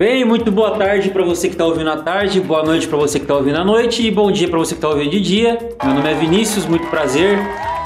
Bem, 0.00 0.24
muito 0.24 0.50
boa 0.50 0.78
tarde 0.78 1.10
para 1.10 1.22
você 1.22 1.46
que 1.46 1.52
está 1.52 1.66
ouvindo 1.66 1.90
à 1.90 1.96
tarde, 1.98 2.40
boa 2.40 2.62
noite 2.62 2.88
para 2.88 2.96
você 2.96 3.18
que 3.18 3.26
está 3.26 3.36
ouvindo 3.36 3.58
à 3.58 3.64
noite 3.66 4.02
e 4.02 4.10
bom 4.10 4.32
dia 4.32 4.48
para 4.48 4.58
você 4.58 4.74
que 4.74 4.78
está 4.78 4.88
ouvindo 4.88 5.10
de 5.10 5.20
dia. 5.20 5.58
Meu 5.84 5.92
nome 5.92 6.10
é 6.10 6.14
Vinícius, 6.14 6.64
muito 6.64 6.86
prazer. 6.86 7.38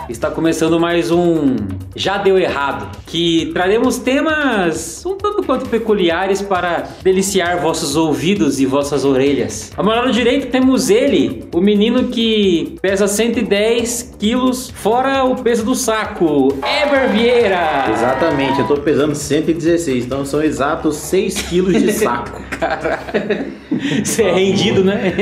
Está 0.08 0.30
começando 0.30 0.79
mais 0.79 1.11
um 1.11 1.56
Já 1.96 2.18
Deu 2.18 2.38
Errado, 2.38 2.96
que 3.04 3.50
traremos 3.52 3.98
temas 3.98 5.04
um 5.04 5.16
tanto 5.16 5.33
quanto 5.45 5.68
peculiares 5.68 6.42
para 6.42 6.84
deliciar 7.02 7.61
vossos 7.61 7.96
ouvidos 7.96 8.61
e 8.61 8.66
vossas 8.66 9.04
orelhas. 9.04 9.72
Ao 9.76 9.84
meu 9.84 9.94
lado 9.94 10.12
direito 10.12 10.48
temos 10.48 10.90
ele, 10.90 11.44
o 11.54 11.61
menino 11.61 12.08
que 12.08 12.76
pesa 12.80 13.06
110 13.06 14.14
quilos, 14.18 14.70
fora 14.70 15.25
o 15.25 15.36
peso 15.43 15.64
do 15.64 15.75
saco, 15.75 16.48
Eber 16.82 17.11
Vieira. 17.11 17.86
Exatamente, 17.93 18.61
eu 18.61 18.67
tô 18.67 18.76
pesando 18.76 19.14
116, 19.14 20.07
então 20.07 20.25
são 20.25 20.43
exatos 20.43 20.96
6 20.96 21.43
quilos 21.43 21.75
de 21.75 21.92
saco. 21.92 22.40
Você 24.04 24.22
é 24.22 24.32
rendido, 24.32 24.84
né? 24.84 25.12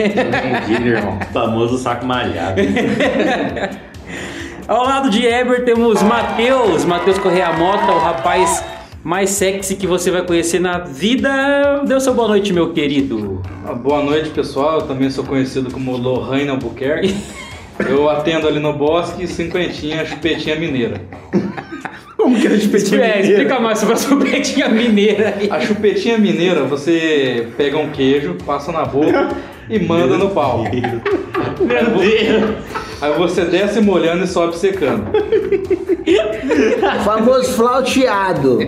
Entendi, 0.66 0.88
irmão. 0.88 1.18
O 1.18 1.32
famoso 1.32 1.78
saco 1.78 2.06
malhado. 2.06 2.60
Ao 4.68 4.84
lado 4.84 5.10
de 5.10 5.26
Eber 5.26 5.64
temos 5.64 6.02
Matheus, 6.02 6.84
Matheus 6.84 7.18
Correia 7.18 7.52
Mota, 7.52 7.92
o 7.92 7.98
rapaz 7.98 8.64
mais 9.02 9.30
sexy 9.30 9.76
que 9.76 9.86
você 9.86 10.10
vai 10.10 10.24
conhecer 10.24 10.60
na 10.60 10.78
vida. 10.78 11.82
Dê 11.86 11.94
o 11.94 12.00
seu 12.00 12.14
boa 12.14 12.28
noite, 12.28 12.52
meu 12.52 12.72
querido. 12.72 13.42
Ah, 13.66 13.72
Boa 13.72 14.02
noite, 14.02 14.30
pessoal. 14.30 14.80
Eu 14.80 14.86
também 14.86 15.10
sou 15.10 15.24
conhecido 15.24 15.70
como 15.70 15.96
Lohane 15.96 16.48
Albuquerque. 16.48 17.14
Eu 17.88 18.08
atendo 18.08 18.46
ali 18.46 18.60
no 18.60 18.74
bosque, 18.74 19.26
cinquentinha, 19.26 20.04
chupetinha 20.04 20.54
mineira. 20.56 21.00
Como 22.22 22.38
que 22.38 22.46
era 22.46 22.56
de 22.56 22.96
É, 23.00 23.20
explica 23.20 23.58
mais 23.58 23.80
sobre 23.80 23.94
a 23.94 23.96
chupetinha 23.96 24.68
mineira 24.68 25.34
aí. 25.36 25.48
A 25.50 25.60
chupetinha 25.60 26.16
mineira, 26.18 26.62
você 26.62 27.48
pega 27.56 27.76
um 27.76 27.90
queijo, 27.90 28.36
passa 28.46 28.70
na 28.70 28.84
boca 28.84 29.30
e 29.68 29.80
manda 29.80 30.16
no 30.16 30.30
pau. 30.30 30.62
Meu 30.62 31.84
Deus! 31.98 32.54
Aí 33.00 33.12
você 33.18 33.44
desce 33.44 33.80
molhando 33.80 34.22
e 34.22 34.28
sobe 34.28 34.56
secando. 34.56 35.06
Famoso 37.04 37.54
flauteado. 37.54 38.60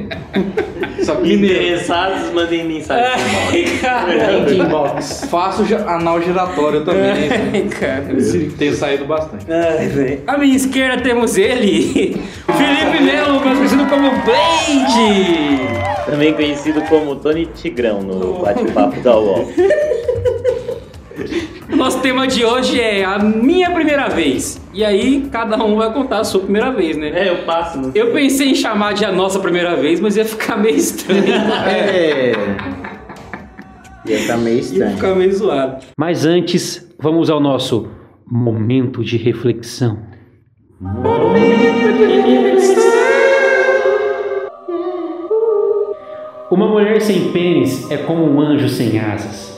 Só 1.04 1.14
que. 1.16 1.34
Interessados, 1.34 2.32
mandem 2.32 2.64
mensagem. 2.64 3.04
Ai, 3.52 3.78
cara. 3.80 4.30
Link 4.32 4.58
inbox. 4.58 5.26
Faço 5.30 5.64
anal 5.86 6.20
giratório 6.22 6.84
também. 6.84 7.02
Ai, 7.52 7.68
cara. 7.68 8.06
Tem 8.58 8.72
saído 8.72 9.04
bastante. 9.04 9.46
Ai, 9.50 9.86
velho. 9.88 10.22
À 10.26 10.38
minha 10.38 10.56
esquerda 10.56 11.02
temos 11.02 11.36
ele, 11.36 12.16
Felipe 12.46 13.02
Melo, 13.02 13.44
mais 13.44 13.56
conhecido 13.58 13.86
como 13.86 14.10
Blade. 14.10 15.60
Também 16.06 16.32
conhecido 16.34 16.82
como 16.82 17.16
Tony 17.16 17.46
Tigrão 17.46 18.02
no 18.02 18.42
bate-papo 18.42 19.00
da 19.00 19.16
UOL. 19.18 19.52
O 21.84 21.86
nosso 21.86 22.00
tema 22.00 22.26
de 22.26 22.42
hoje 22.42 22.80
é 22.80 23.04
a 23.04 23.18
minha 23.18 23.70
primeira 23.70 24.08
vez. 24.08 24.58
E 24.72 24.82
aí, 24.82 25.28
cada 25.30 25.62
um 25.62 25.76
vai 25.76 25.92
contar 25.92 26.20
a 26.20 26.24
sua 26.24 26.40
primeira 26.40 26.72
vez, 26.72 26.96
né? 26.96 27.10
É, 27.10 27.28
eu 27.28 27.44
passo 27.44 27.78
no. 27.78 27.92
Eu 27.94 28.10
pensei 28.10 28.52
em 28.52 28.54
chamar 28.54 28.94
de 28.94 29.04
a 29.04 29.12
nossa 29.12 29.38
primeira 29.38 29.76
vez, 29.76 30.00
mas 30.00 30.16
ia 30.16 30.24
ficar 30.24 30.56
meio 30.56 30.76
estranho. 30.76 31.22
É. 31.68 32.32
Ia 34.06 34.18
ficar 34.18 34.38
meio 34.38 34.56
ia 34.56 34.60
estranho. 34.62 34.94
ficar 34.96 35.14
meio 35.14 35.36
zoado. 35.36 35.84
Mas 35.98 36.24
antes, 36.24 36.90
vamos 36.98 37.28
ao 37.28 37.38
nosso 37.38 37.86
momento 38.26 39.04
de 39.04 39.18
reflexão. 39.18 39.98
Uma 46.50 46.66
mulher 46.66 46.98
sem 47.02 47.30
pênis 47.30 47.90
é 47.90 47.98
como 47.98 48.24
um 48.24 48.40
anjo 48.40 48.70
sem 48.70 48.98
asas. 48.98 49.52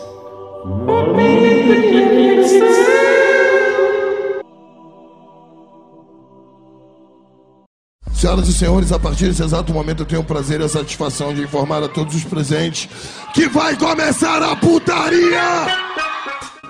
Senhoras 8.16 8.48
e 8.48 8.52
senhores, 8.54 8.92
a 8.92 8.98
partir 8.98 9.26
desse 9.26 9.42
exato 9.42 9.72
momento 9.74 10.00
eu 10.02 10.06
tenho 10.06 10.22
o 10.22 10.24
prazer 10.24 10.60
e 10.60 10.64
a 10.64 10.68
satisfação 10.68 11.34
de 11.34 11.42
informar 11.42 11.82
a 11.82 11.88
todos 11.88 12.14
os 12.14 12.24
presentes 12.24 12.88
que 13.34 13.46
vai 13.46 13.76
começar 13.76 14.42
a 14.42 14.56
putaria! 14.56 15.66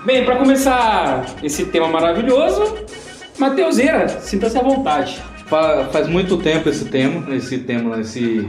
Bem, 0.05 0.25
para 0.25 0.35
começar 0.35 1.25
esse 1.41 1.65
tema 1.65 1.87
maravilhoso, 1.87 2.75
Mateuseira, 3.39 4.09
sinta-se 4.21 4.57
à 4.57 4.61
vontade. 4.61 5.21
Fa- 5.47 5.87
Faz 5.91 6.07
muito 6.09 6.35
tempo 6.37 6.67
esse 6.67 6.83
tema, 6.85 7.33
esse 7.33 7.57
tema, 7.59 7.99
esse, 8.01 8.45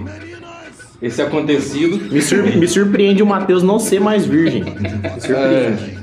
esse 1.01 1.23
acontecido. 1.23 1.99
Me, 2.13 2.21
sur- 2.21 2.43
me 2.57 2.67
surpreende 2.67 3.23
o 3.23 3.27
Matheus 3.27 3.63
não 3.63 3.79
ser 3.79 4.01
mais 4.01 4.25
virgem. 4.27 4.65
Me 4.65 5.21
surpreende. 5.21 5.99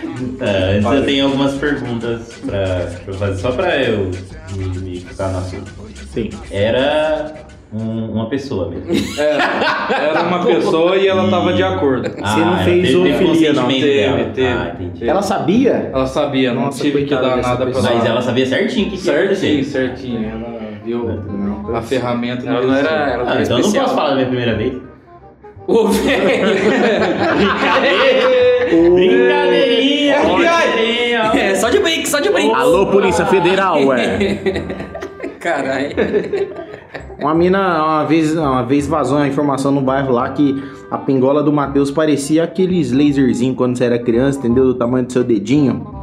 É, 0.00 0.09
antes 0.40 0.92
eu 0.92 1.04
tenho 1.04 1.24
algumas 1.26 1.54
perguntas 1.54 2.34
pra, 2.46 2.86
pra 3.04 3.14
fazer, 3.14 3.40
só 3.40 3.52
pra 3.52 3.76
eu 3.82 4.10
me, 4.56 4.78
me 4.78 5.00
ficar 5.00 5.28
no 5.28 5.38
assunto. 5.38 5.70
Sim. 6.12 6.30
Era 6.50 7.32
um- 7.72 8.12
uma 8.12 8.28
pessoa 8.28 8.68
mesmo. 8.70 8.88
Era 9.18 10.22
uma 10.22 10.44
pessoa 10.44 10.96
e 10.96 11.06
ela 11.06 11.28
tava 11.30 11.52
de 11.52 11.62
acordo. 11.62 12.08
Você 12.10 12.16
não 12.20 12.48
ela 12.54 12.58
fez 12.64 12.88
teve- 12.88 13.02
teve 13.02 13.12
zoofilia, 13.18 13.52
não? 13.52 13.62
consentimento 13.64 13.80
Teve, 13.86 14.00
dela. 14.00 14.30
teve. 14.34 14.48
Ah, 14.48 14.74
entendi. 14.80 15.08
Ela 15.08 15.22
sabia? 15.22 15.90
Ela 15.92 16.06
sabia, 16.06 16.52
não 16.54 16.62
Nossa, 16.62 16.82
tive 16.82 17.02
que 17.04 17.08
coitada 17.08 17.28
dar 17.28 17.36
dessa 17.36 17.48
nada 17.48 17.64
pra 17.66 17.74
pessoa. 17.74 17.94
Mas 17.94 18.04
ela 18.06 18.22
sabia 18.22 18.46
certinho 18.46 18.86
o 18.86 18.90
que 18.90 18.96
ia 18.96 19.02
Certinho, 19.02 19.64
certinho. 19.64 20.24
Ela 20.28 20.58
viu 20.84 21.20
a 21.76 21.82
ferramenta. 21.82 22.46
Ela 22.48 22.60
não 22.62 22.74
era, 22.74 22.88
ela 22.90 23.24
não 23.24 23.30
Ah, 23.30 23.34
era 23.34 23.42
então 23.42 23.56
eu 23.56 23.60
não 23.62 23.68
especial. 23.68 23.84
posso 23.84 23.94
falar 23.96 24.08
da 24.10 24.14
minha 24.16 24.26
primeira 24.26 24.54
vez. 24.56 24.89
Ô, 25.70 25.86
velho! 25.86 26.48
Brincadeirinha! 28.94 30.20
Brincadeirinha! 30.20 31.20
É, 31.32 31.54
só 31.54 31.70
de 31.70 31.78
brinco, 31.78 32.08
só 32.08 32.18
de 32.18 32.28
brinco. 32.28 32.54
Alô, 32.56 32.86
Polícia 32.86 33.24
Federal, 33.26 33.86
ué. 33.86 34.18
Caralho. 35.38 35.94
Uma 37.20 37.34
mina 37.34 37.84
uma 37.84 38.04
vez, 38.04 38.36
uma 38.36 38.62
vez 38.62 38.86
vazou 38.86 39.18
uma 39.18 39.28
informação 39.28 39.70
no 39.70 39.80
bairro 39.80 40.12
lá 40.12 40.28
que 40.30 40.60
a 40.90 40.98
pingola 40.98 41.42
do 41.42 41.52
Matheus 41.52 41.90
parecia 41.90 42.42
aqueles 42.42 42.90
laserzinhos 42.90 43.56
quando 43.56 43.76
você 43.76 43.84
era 43.84 43.98
criança, 43.98 44.38
entendeu? 44.38 44.64
Do 44.64 44.74
tamanho 44.74 45.06
do 45.06 45.12
seu 45.12 45.22
dedinho. 45.22 45.99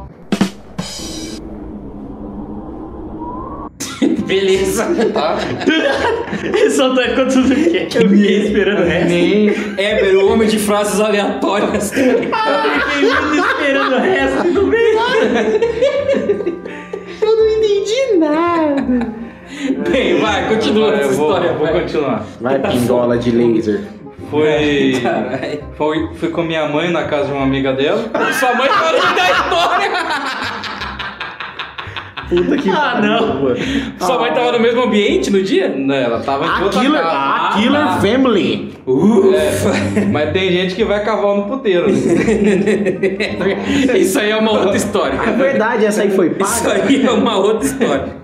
Beleza. 4.28 4.86
Ele 6.44 6.70
soltou 6.70 7.02
com 7.04 7.26
tudo 7.28 7.54
que 7.54 7.98
eu 7.98 8.08
fiquei 8.08 8.42
esperando 8.44 8.82
o 8.82 8.84
resto. 8.84 9.80
Éber, 9.80 10.16
o 10.18 10.32
homem 10.32 10.46
de 10.48 10.58
frases 10.58 11.00
aleatórias. 11.00 11.90
Eu 11.96 12.20
fiquei 12.22 13.20
muito 13.20 13.46
esperando 13.46 13.96
o 13.96 13.98
resto 14.00 14.52
do 14.52 14.66
meio. 14.66 14.98
Bem, 19.90 20.20
vai, 20.20 20.48
continua 20.48 20.90
Vai, 20.90 21.00
essa 21.00 21.10
eu 21.10 21.16
vou, 21.16 21.28
história. 21.30 21.52
vou 21.54 21.66
vai. 21.66 21.80
continuar. 21.80 22.26
Vai, 22.40 22.58
pingola 22.60 23.18
de 23.18 23.30
laser. 23.30 23.80
Foi, 24.30 24.92
foi. 25.76 26.10
Fui 26.16 26.28
com 26.28 26.42
minha 26.42 26.68
mãe 26.68 26.90
na 26.90 27.04
casa 27.04 27.26
de 27.28 27.32
uma 27.32 27.44
amiga 27.44 27.72
dela. 27.72 28.04
Sua 28.38 28.54
mãe 28.54 28.68
parou 28.68 29.00
de 29.00 29.14
dar 29.14 29.30
história. 29.30 30.77
Puta 32.28 32.56
que 32.58 32.68
Ah, 32.68 33.00
não. 33.02 33.56
Sua 34.06 34.18
mãe 34.18 34.32
tava 34.32 34.52
no 34.52 34.60
mesmo 34.60 34.82
ambiente 34.82 35.30
no 35.30 35.42
dia? 35.42 35.68
Né, 35.68 36.02
ela 36.04 36.20
tava 36.20 36.44
em 36.44 36.48
A 36.48 36.64
outra 36.64 36.80
Killer, 36.80 37.00
casa. 37.00 37.16
a 37.16 37.52
Killer 37.60 37.80
Ah, 37.80 37.98
Family. 38.00 38.72
É, 39.34 40.04
mas 40.06 40.32
tem 40.32 40.50
gente 40.50 40.74
que 40.74 40.84
vai 40.84 41.02
cavar 41.04 41.36
no 41.36 41.44
puteiro. 41.44 41.88
né? 41.90 41.96
Isso 43.98 44.18
aí 44.18 44.30
é 44.30 44.36
uma 44.36 44.52
outra 44.52 44.76
história. 44.76 45.18
É 45.26 45.32
verdade, 45.32 45.84
essa 45.86 46.02
aí 46.02 46.10
foi 46.10 46.28
Isso 46.38 46.64
paga. 46.64 46.82
aí 46.84 47.06
é 47.06 47.10
uma 47.10 47.36
outra 47.38 47.66
história. 47.66 48.18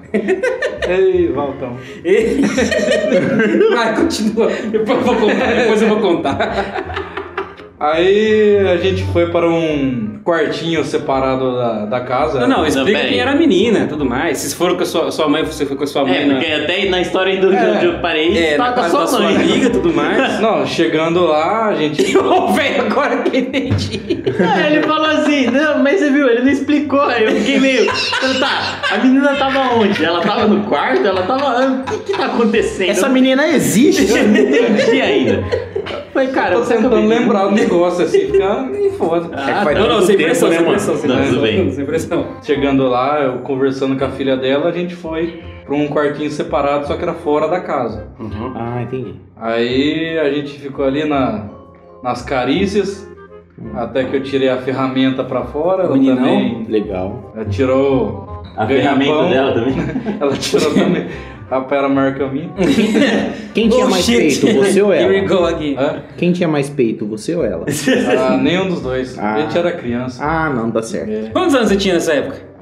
Ei, 0.89 1.29
Valtão. 1.35 1.77
Vai, 3.75 3.97
continua. 3.97 4.49
Depois 4.71 4.99
eu 4.99 5.05
vou 5.05 5.15
contar. 5.17 5.55
Depois 5.55 5.83
eu 5.83 5.89
vou 5.89 5.99
contar. 5.99 6.94
Aí 7.79 8.59
a 8.73 8.77
gente 8.77 9.03
foi 9.13 9.27
para 9.31 9.49
um 9.49 10.21
quartinho 10.25 10.85
separado 10.85 11.57
da, 11.57 11.85
da 11.87 12.01
casa. 12.01 12.41
Não, 12.41 12.49
não, 12.49 12.67
explica 12.67 13.01
quem 13.01 13.09
aí. 13.11 13.19
era 13.19 13.33
a 13.33 13.35
menina 13.35 13.81
e 13.81 13.87
tudo 13.89 14.05
mais. 14.05 14.39
Se 14.39 14.55
foram 14.55 14.77
com 14.77 14.83
a 14.85 14.87
sua, 14.87 15.11
sua 15.11 15.29
mãe, 15.29 15.43
você 15.45 15.67
foi 15.67 15.77
com 15.77 15.83
a 15.85 15.87
sua 15.87 16.05
mãe 16.05 16.17
É, 16.23 16.25
na, 16.25 16.35
porque 16.37 16.53
até 16.53 16.89
na 16.89 17.01
história 17.01 17.37
do 17.39 17.53
É. 17.53 17.73
onde 17.73 17.85
eu 17.87 17.99
parei, 17.99 18.39
é, 18.39 18.57
tá 18.57 18.73
com 18.73 18.81
a 18.81 18.89
sua 18.89 19.07
sua 19.07 19.21
mãe. 19.21 19.37
amiga 19.37 19.67
e 19.67 19.71
tudo 19.71 19.93
mais. 19.93 20.39
Não, 20.41 20.65
chegando 20.67 21.27
lá, 21.27 21.67
a 21.69 21.75
gente. 21.75 22.17
Ô, 22.17 22.53
velho, 22.53 22.83
agora 22.83 23.19
que 23.19 23.37
eu 23.37 23.41
entendi. 23.41 24.23
Ah, 24.41 24.67
ele 24.71 24.83
falou 24.83 25.07
assim, 25.11 25.47
não, 25.51 25.79
mas 25.83 25.99
você 26.01 26.11
viu, 26.11 26.29
ele 26.29 26.43
não 26.43 26.51
explicou, 26.51 27.01
aí 27.03 27.25
eu 27.25 27.33
fiquei 27.33 27.59
meio. 27.61 27.83
Então, 27.83 28.41
tá, 28.41 28.81
a 28.93 28.99
menina 28.99 29.35
tava 29.35 29.75
onde? 29.75 30.03
Ela 30.05 30.21
tava 30.21 30.47
no 30.47 30.63
quarto? 30.65 31.07
Ela 31.07 31.23
tava. 31.23 31.45
ah, 31.45 31.83
O 31.87 31.99
que 32.05 32.13
que 32.13 32.19
tá 32.19 32.27
acontecendo? 32.27 32.91
Essa 32.91 33.09
menina 33.09 33.47
existe. 33.49 34.11
Eu 34.17 34.29
não 34.29 34.37
entendi 34.37 35.01
ainda. 35.01 35.45
Falei, 36.15 36.29
cara, 36.29 36.55
Tô 36.55 36.61
eu 36.63 36.67
tentando 36.67 36.95
lembrar 37.09 37.47
do 37.47 37.51
negócio 37.51 38.05
assim, 38.05 38.21
fica 38.31 38.63
meio 38.63 38.93
foda. 38.93 39.29
Ah, 39.33 39.65
faz 39.65 39.77
Não, 39.79 39.89
não, 39.89 40.01
sem 40.03 40.17
tempo, 40.17 40.29
pressão, 40.29 40.49
né, 40.49 40.55
sem 40.57 40.65
mano? 40.65 40.77
pressão, 40.77 40.97
sem 40.97 41.11
pressão. 41.11 41.29
tudo 41.29 41.43
bem. 41.43 41.71
Sem 41.73 41.85
pressão. 41.85 42.27
Chegando 42.43 42.87
lá, 42.89 43.21
eu 43.21 43.39
conversando 43.41 43.99
com 43.99 44.05
a 44.05 44.11
filha 44.11 44.37
dela, 44.37 44.69
a 44.69 44.73
gente 44.73 44.95
foi 44.95 45.43
pra 45.67 45.75
um 45.75 45.89
quartinho 45.89 46.31
separado, 46.31 46.87
só 46.87 46.95
que 46.97 47.03
era 47.03 47.15
fora 47.15 47.49
da 47.49 47.61
casa. 47.61 48.07
Ah, 48.55 48.81
entendi. 48.83 49.17
Aí 49.37 50.17
a 50.19 50.31
gente 50.31 50.59
ficou 50.61 50.85
ali 50.85 51.05
na, 51.05 51.47
nas 52.03 52.23
carícias, 52.23 53.11
até 53.75 54.05
que 54.05 54.15
eu 54.17 54.23
tirei 54.23 54.49
a 54.49 54.59
ferramenta 54.59 55.25
pra 55.25 55.43
fora. 55.43 55.83
Ela 55.83 55.95
Meninão? 55.95 56.17
também 56.17 56.67
Legal. 56.69 57.33
ela 57.35 57.45
tirou. 57.47 58.43
A 58.57 58.65
ferramenta 58.69 59.29
dela 59.31 59.53
também. 59.53 59.75
Ela 60.21 60.33
tirou 60.37 60.73
também. 60.75 61.09
A 61.51 61.61
pera 61.61 61.89
maior 61.89 62.15
que 62.15 62.23
a 62.23 62.27
minha. 62.29 62.51
Quem 63.55 63.69
tinha 63.69 63.87
mais 63.87 64.07
Bullshit. 64.09 64.41
peito, 64.41 64.59
você 64.59 64.83
ou 64.83 64.93
Here 64.93 65.09
we 65.09 65.19
ela? 65.19 65.29
go 65.29 65.45
aqui. 65.45 65.77
Hã? 65.79 66.03
Quem 66.17 66.33
tinha 66.33 66.49
mais 66.49 66.69
peito, 66.71 67.07
você 67.07 67.35
ou 67.35 67.45
ela? 67.45 67.65
Ah, 68.19 68.37
nenhum 68.37 68.69
dos 68.69 68.81
dois. 68.81 69.19
Ah. 69.19 69.35
A 69.35 69.41
gente 69.43 69.57
era 69.59 69.73
criança. 69.73 70.25
Ah, 70.25 70.51
não, 70.51 70.71
tá 70.71 70.83
certo. 70.83 71.11
É. 71.11 71.31
Quantos 71.33 71.55
anos 71.55 71.69
você 71.69 71.77
tinha 71.77 71.95
nessa 71.95 72.13
época? 72.15 72.55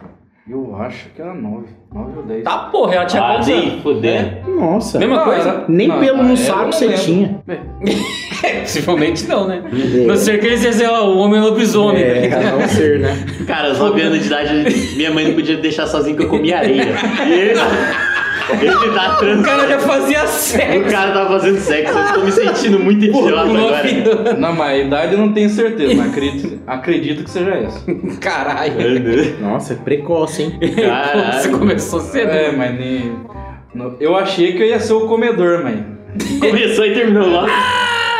Eu 0.51 0.75
acho 0.77 1.09
que 1.15 1.23
era 1.23 1.33
nove. 1.33 1.69
Nove 1.95 2.13
ou 2.19 2.23
dez. 2.25 2.43
Tá 2.43 2.59
porra, 2.59 2.97
ela 2.97 3.07
tinha 3.07 3.23
Ah, 3.23 3.33
quantos 3.35 3.47
nem 3.49 3.69
anos? 3.71 3.83
fuder. 3.83 4.43
Nossa. 4.49 4.99
Mesma 4.99 5.17
Não, 5.17 5.25
coisa? 5.25 5.49
era- 5.49 5.65
Nem 5.69 5.89
não, 5.89 6.01
pelo 6.01 6.17
no 6.19 6.29
não 6.31 6.37
saco 6.37 6.73
você 6.73 6.87
lembro. 6.87 7.03
tinha. 7.03 7.41
Possivelmente 8.63 9.27
não, 9.29 9.47
né? 9.47 9.63
É. 9.73 9.99
Não 10.05 10.17
ser 10.17 10.41
que 10.41 10.47
ele 10.47 10.57
seja 10.57 10.73
sei 10.79 10.89
lá, 10.89 11.05
o 11.05 11.17
homem 11.19 11.41
lobisomem. 11.41 12.03
É, 12.03 12.29
tá 12.29 12.39
ligado? 12.39 12.59
não 12.61 12.69
ser, 12.69 12.99
né? 12.99 13.17
Cara, 13.47 13.69
aos 13.69 13.79
9 13.79 14.01
anos 14.03 14.21
de 14.21 14.27
idade, 14.27 14.97
minha 14.97 15.11
mãe 15.13 15.27
não 15.29 15.35
podia 15.35 15.57
deixar 15.57 15.87
sozinho 15.87 16.17
que 16.17 16.25
eu 16.25 16.29
comia 16.29 16.59
areia. 16.59 16.87
E 17.29 18.12
ele, 18.61 18.95
tá 18.95 19.15
O 19.15 19.19
trans... 19.19 19.45
cara 19.47 19.69
já 19.69 19.79
fazia 19.79 20.25
O 20.25 20.27
sexo. 20.27 20.91
cara 20.91 21.13
tava 21.13 21.29
fazendo 21.39 21.59
sexo, 21.59 21.99
eu 21.99 22.15
tô 22.15 22.21
me 22.25 22.33
sentindo 22.33 22.79
muito 22.79 23.05
idiota 23.05 23.41
agora. 23.41 24.35
Não, 24.39 24.53
mas 24.55 24.69
a 24.71 24.79
idade 24.79 25.13
eu 25.13 25.19
não 25.19 25.33
tenho 25.33 25.49
certeza, 25.51 25.95
mas 25.95 26.09
acredito, 26.11 26.59
acredito 26.67 27.25
que 27.25 27.31
seja 27.31 27.51
essa. 27.51 27.85
Caralho. 28.21 28.73
Nossa, 29.41 29.75
é 29.75 29.77
precoce, 29.77 30.43
hein? 30.45 30.59
Você 30.61 30.83
Caralho. 30.83 31.59
começou 31.59 32.01
cedo. 32.01 32.31
É, 32.31 32.53
mas 32.53 32.79
nem. 32.79 33.13
Eu 34.01 34.17
achei 34.17 34.53
que 34.53 34.63
eu 34.63 34.67
ia 34.67 34.79
ser 34.81 34.93
o 34.93 35.07
comedor, 35.07 35.63
mãe. 35.65 35.85
Começou 36.41 36.85
e 36.85 36.93
terminou 36.95 37.27
logo. 37.29 37.49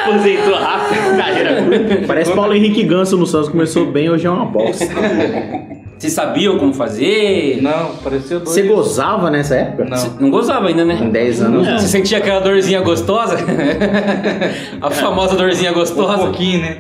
Aposentou 0.03 0.55
rápido, 0.55 1.17
carreira 1.17 1.63
curta. 1.63 2.07
Parece 2.07 2.33
Paulo 2.33 2.55
Henrique 2.55 2.83
Ganso 2.83 3.17
no 3.17 3.27
Santos. 3.27 3.51
Começou 3.51 3.87
bem, 3.87 4.11
hoje 4.11 4.27
é 4.27 4.31
uma 4.31 4.47
bosta. 4.47 4.85
Vocês 6.03 6.15
sabiam 6.15 6.59
como 6.59 6.75
fazer? 6.75 7.61
Não, 7.63 7.95
parecia 8.03 8.41
dois. 8.41 8.49
Você 8.51 8.63
gozava 8.63 9.31
nessa 9.31 9.55
época? 9.55 9.85
Não. 9.85 9.97
Você 9.97 10.11
não 10.19 10.31
gozava 10.33 10.67
ainda, 10.67 10.85
né? 10.85 10.97
Com 10.97 11.09
10 11.11 11.43
anos, 11.43 11.69
Você 11.81 11.87
sentia 11.87 12.19
aquela 12.19 12.41
dorzinha 12.41 12.81
gostosa? 12.81 13.37
A 14.83 14.91
famosa 14.91 15.37
dorzinha 15.37 15.71
Um 15.71 15.75
gostosa? 15.75 16.19
pouquinho, 16.19 16.61
né? 16.61 16.77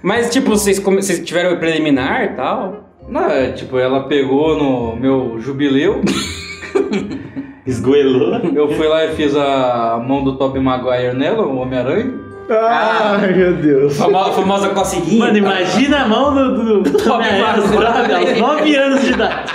Mas, 0.00 0.30
tipo, 0.30 0.50
vocês, 0.50 0.78
vocês 0.78 1.18
tiveram 1.24 1.54
o 1.54 1.58
preliminar 1.58 2.26
e 2.26 2.28
tal? 2.36 2.90
Não, 3.08 3.28
é, 3.28 3.50
tipo, 3.50 3.76
ela 3.76 4.04
pegou 4.04 4.56
no 4.56 4.94
meu 4.94 5.40
jubileu. 5.40 6.00
Esgoelou. 7.66 8.36
Eu 8.54 8.68
fui 8.70 8.86
lá 8.86 9.04
e 9.04 9.16
fiz 9.16 9.34
a 9.34 10.00
mão 10.06 10.22
do 10.22 10.36
Tobey 10.36 10.62
Maguire 10.62 11.16
nela, 11.16 11.44
o 11.44 11.56
Homem-Aranha. 11.56 12.12
Ai, 12.50 13.32
meu 13.32 13.54
Deus. 13.54 13.96
Famo- 13.96 14.32
famosa 14.32 14.68
coceguinha? 14.70 15.18
Mano, 15.26 15.38
imagina 15.38 16.02
a 16.02 16.08
mão 16.08 16.34
do, 16.34 16.54
do, 16.54 16.82
do 16.82 16.98
Tobey 17.02 17.40
Maguire. 17.40 18.30
aos 18.32 18.38
9 18.38 18.76
anos 18.76 19.00
de 19.02 19.12
idade. 19.12 19.52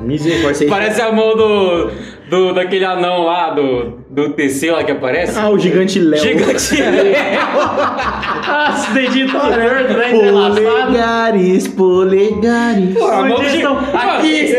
Misericórdia. 0.00 0.68
Parece 0.68 1.00
a 1.00 1.12
mão 1.12 1.36
do, 1.36 1.90
do 2.28 2.52
daquele 2.52 2.84
anão 2.84 3.22
lá, 3.24 3.50
do, 3.50 4.01
do 4.12 4.28
TC 4.28 4.70
lá 4.70 4.84
que 4.84 4.92
aparece. 4.92 5.38
Ah, 5.38 5.48
o 5.48 5.58
gigante 5.58 5.98
Léo. 5.98 6.20
Gigante. 6.20 6.76
Ah, 8.44 8.74
esse 8.76 8.92
dedinho 8.92 9.30
todo 9.30 9.40
torto, 9.44 9.94
né? 9.94 10.10
Polegares, 10.10 11.68
polegares. 11.68 12.94
Pô, 12.98 13.06
mão 13.08 13.38
Onde 13.38 13.46
estão? 13.46 13.78
Aqui 13.78 14.54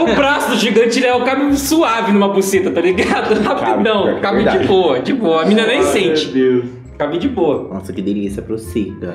O 0.00 0.14
braço 0.14 0.50
do 0.50 0.56
gigante 0.56 1.00
Léo 1.00 1.24
cabe 1.24 1.56
suave 1.56 2.12
numa 2.12 2.28
buceta, 2.28 2.70
tá 2.70 2.80
ligado? 2.80 3.34
Rapidão. 3.42 4.04
que 4.04 4.10
é 4.10 4.20
Cabe 4.20 4.38
de 4.38 4.44
verdade. 4.44 4.66
boa, 4.68 5.00
de 5.00 5.12
boa. 5.14 5.42
A 5.42 5.46
mina 5.46 5.66
nem 5.66 5.82
sente. 5.82 6.26
Deus. 6.26 6.64
Cabe 7.02 7.18
de 7.18 7.28
boa. 7.28 7.68
Nossa, 7.74 7.92
que 7.92 8.00
delícia 8.00 8.40
pra 8.42 8.56
você, 8.56 8.92
cara. 9.00 9.14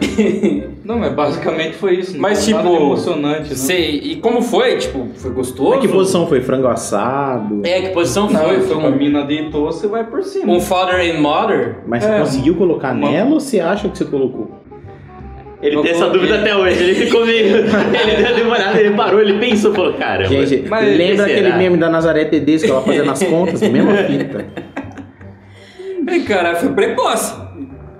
Não, 0.83 0.99
mas 0.99 1.13
basicamente 1.13 1.75
foi 1.75 1.95
isso. 1.95 2.19
Mas, 2.19 2.43
tipo, 2.45 2.59
emocionante, 2.59 3.49
né? 3.49 3.55
Sei. 3.55 3.95
E 4.03 4.15
como 4.17 4.41
foi? 4.41 4.75
Tipo, 4.77 5.07
foi 5.15 5.31
gostoso? 5.31 5.69
Mas 5.69 5.79
que 5.81 5.87
posição 5.87 6.27
foi? 6.27 6.41
Frango 6.41 6.67
assado? 6.67 7.61
É, 7.63 7.81
que 7.83 7.89
posição 7.89 8.29
Não, 8.29 8.41
foi? 8.41 8.55
tipo, 8.59 8.67
Foi 8.73 8.83
a 8.83 8.87
um, 8.87 8.95
mina 8.97 9.23
deitou, 9.23 9.65
você 9.67 9.87
vai 9.87 10.03
por 10.03 10.21
cima. 10.23 10.51
um 10.51 10.59
father 10.59 10.95
and 10.99 11.21
mother? 11.21 11.77
Mas 11.87 12.03
você 12.03 12.09
É, 12.11 12.19
conseguiu 12.19 12.55
colocar 12.55 12.93
uma- 12.93 13.09
nela 13.09 13.29
ou 13.31 13.39
você 13.39 13.61
acha 13.61 13.87
que 13.87 13.97
você 13.97 14.03
colocou? 14.05 14.51
Ele 15.61 15.75
Eu 15.77 15.81
tem 15.81 15.91
essa 15.91 16.09
dúvida 16.09 16.39
até 16.39 16.55
hoje. 16.55 16.83
Ele 16.83 16.93
ficou 17.05 17.25
meio. 17.25 17.55
Ele 17.65 18.33
deu 18.35 18.45
uma 18.45 18.55
olhada, 18.55 18.79
ele 18.79 18.95
parou, 18.95 19.19
ele 19.21 19.39
pensou, 19.39 19.73
falou: 19.73 19.93
caramba. 19.93 20.45
Gente, 20.45 20.69
mas 20.69 20.85
lembra 20.95 21.25
será? 21.25 21.39
aquele 21.39 21.53
meme 21.57 21.77
da 21.77 21.89
Nazaré 21.89 22.25
Tedesco 22.25 22.67
que 22.67 22.71
ela 22.73 22.81
fazendo 22.83 23.09
as 23.11 23.23
contas? 23.23 23.61
Mesma 23.61 23.93
fita. 24.05 24.45
Cara, 26.27 26.55
foi 26.55 26.69
precoce. 26.73 27.46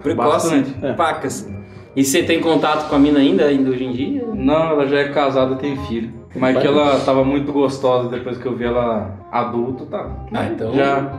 Precoce. 0.01 0.49
Bastante. 0.49 0.85
É. 0.85 0.93
Pacas. 0.93 1.49
E 1.95 2.03
você 2.03 2.21
tem 2.23 2.39
contato 2.39 2.89
com 2.89 2.95
a 2.95 2.99
mina 2.99 3.19
ainda, 3.19 3.45
ainda 3.45 3.69
hoje 3.71 3.83
em 3.83 3.91
dia? 3.91 4.23
Não, 4.33 4.69
ela 4.71 4.87
já 4.87 4.99
é 4.99 5.09
casada 5.09 5.55
e 5.55 5.57
tem 5.57 5.75
filho. 5.87 6.13
Mas 6.35 6.57
que 6.59 6.67
ela 6.67 6.99
tava 6.99 7.23
muito 7.25 7.51
gostosa 7.51 8.09
depois 8.09 8.37
que 8.37 8.45
eu 8.45 8.55
vi 8.55 8.65
ela 8.65 9.15
adulta, 9.31 9.85
tá? 9.85 10.07
Ah, 10.31 10.45
então- 10.45 10.73
Já. 10.75 11.13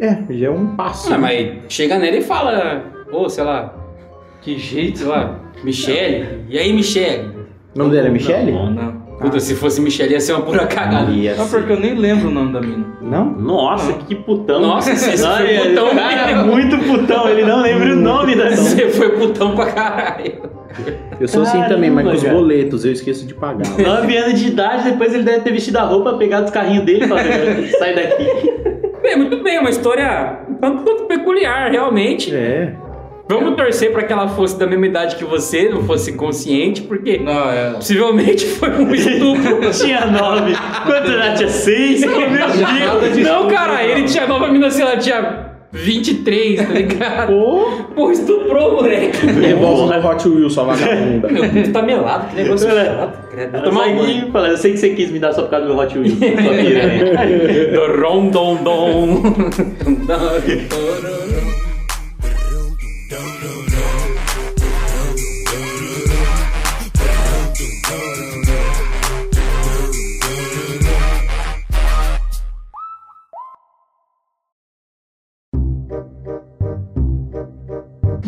É, 0.00 0.24
já 0.28 0.46
é 0.48 0.50
um 0.50 0.74
passo. 0.74 1.14
Ah, 1.14 1.18
mas 1.18 1.52
chega 1.68 1.98
nela 2.00 2.16
e 2.16 2.22
fala, 2.22 2.82
ô, 3.12 3.28
sei 3.28 3.44
lá, 3.44 3.72
Que 4.42 4.58
jeito, 4.58 4.98
sei 4.98 5.06
lá, 5.08 5.38
Michele. 5.62 6.44
E 6.48 6.58
aí, 6.58 6.72
Michele? 6.72 7.28
O 7.74 7.78
nome 7.78 7.92
dela 7.92 8.08
é 8.08 8.10
Michele? 8.10 8.50
Não. 8.52 9.03
Puta, 9.20 9.38
se 9.40 9.54
fosse 9.54 9.80
Michele 9.80 10.12
ia 10.12 10.20
ser 10.20 10.32
uma 10.32 10.42
pura 10.42 10.66
cagada. 10.66 11.10
Ia 11.10 11.34
Não, 11.36 11.44
ser. 11.46 11.58
porque 11.58 11.72
eu 11.72 11.80
nem 11.80 11.94
lembro 11.94 12.28
o 12.28 12.30
nome 12.30 12.52
da 12.52 12.60
mina. 12.60 12.84
Não? 13.00 13.24
Nossa, 13.26 13.92
que 13.94 14.14
putão. 14.14 14.60
Nossa, 14.60 14.94
você 14.94 15.22
Não, 15.22 15.36
foi 15.36 15.50
ele- 15.50 15.68
putão 15.70 15.88
cara 15.96 16.30
é 16.30 16.34
mesmo. 16.34 16.52
muito 16.52 16.78
putão, 16.78 17.28
ele 17.28 17.44
não 17.44 17.62
lembra 17.62 17.92
o 17.92 17.96
nome 17.96 18.34
da 18.34 18.50
Você 18.50 18.88
foi 18.90 19.10
putão 19.10 19.54
pra 19.54 19.66
caralho. 19.66 20.54
Eu 21.20 21.28
sou 21.28 21.42
assim 21.42 21.52
Caramba, 21.58 21.74
também, 21.74 21.90
mas 21.90 22.04
com 22.06 22.12
os 22.14 22.22
cara. 22.22 22.34
boletos 22.34 22.84
eu 22.84 22.90
esqueço 22.92 23.24
de 23.26 23.34
pagar. 23.34 23.64
9 23.78 24.16
anos 24.16 24.40
de 24.40 24.48
idade, 24.48 24.90
depois 24.90 25.14
ele 25.14 25.22
deve 25.22 25.40
ter 25.40 25.52
vestido 25.52 25.76
a 25.78 25.82
roupa, 25.82 26.14
pegado 26.14 26.46
os 26.46 26.50
carrinhos 26.50 26.84
dele 26.84 27.04
e 27.04 27.08
falado: 27.08 27.26
sai 27.78 27.94
daqui. 27.94 28.26
Bem, 29.00 29.16
muito 29.18 29.42
bem, 29.42 29.58
uma 29.60 29.70
história 29.70 30.40
um 30.48 30.54
tanto 30.54 30.82
quanto 30.82 31.04
peculiar, 31.04 31.70
realmente. 31.70 32.34
É. 32.34 32.74
Vamos 33.26 33.56
torcer 33.56 33.90
pra 33.90 34.02
que 34.02 34.12
ela 34.12 34.28
fosse 34.28 34.58
da 34.58 34.66
mesma 34.66 34.86
idade 34.86 35.16
que 35.16 35.24
você, 35.24 35.68
não 35.70 35.82
fosse 35.84 36.12
consciente, 36.12 36.82
porque 36.82 37.18
Não, 37.18 37.50
é. 37.50 37.70
possivelmente 37.72 38.44
foi 38.44 38.68
um 38.70 38.94
estupro. 38.94 39.70
Tinha 39.72 40.04
9. 40.06 40.52
Quanto 40.84 41.10
ela 41.10 41.32
tinha 41.34 41.48
6? 41.48 42.00
Meu 42.02 43.00
Deus. 43.00 43.16
Não, 43.16 43.48
cara, 43.48 43.82
ele 43.82 44.02
tinha 44.04 44.26
nova 44.26 44.48
mina, 44.48 44.70
sei 44.70 44.84
lá, 44.84 44.98
tinha 44.98 45.46
23, 45.72 46.66
tá 46.66 46.72
ligado? 46.74 47.28
Pô, 47.32 47.66
Pô, 47.94 48.10
estuprou, 48.10 48.74
moleque. 48.76 49.26
devolve 49.26 49.96
no 49.96 50.06
Hot 50.06 50.28
Wheels, 50.28 50.52
sua 50.52 50.64
vagabunda. 50.64 51.28
Meu 51.28 51.48
pinto 51.48 51.72
tá 51.72 51.82
melado, 51.82 52.28
que 52.28 52.36
negócio 52.36 52.68
chato. 52.70 53.28
credo. 53.30 53.56
Aqui 53.56 54.28
e 54.28 54.30
falei, 54.30 54.52
eu 54.52 54.56
sei 54.58 54.72
que 54.72 54.78
você 54.78 54.90
quis 54.90 55.10
me 55.10 55.18
dar 55.18 55.32
só 55.32 55.42
por 55.42 55.50
causa 55.50 55.66
do 55.66 55.74
meu 55.74 55.82
Hot 55.82 55.98
Wheels. 55.98 56.14
Do 56.18 58.00
rom 58.06 58.28
dom 58.28 58.56
dom. 58.62 59.22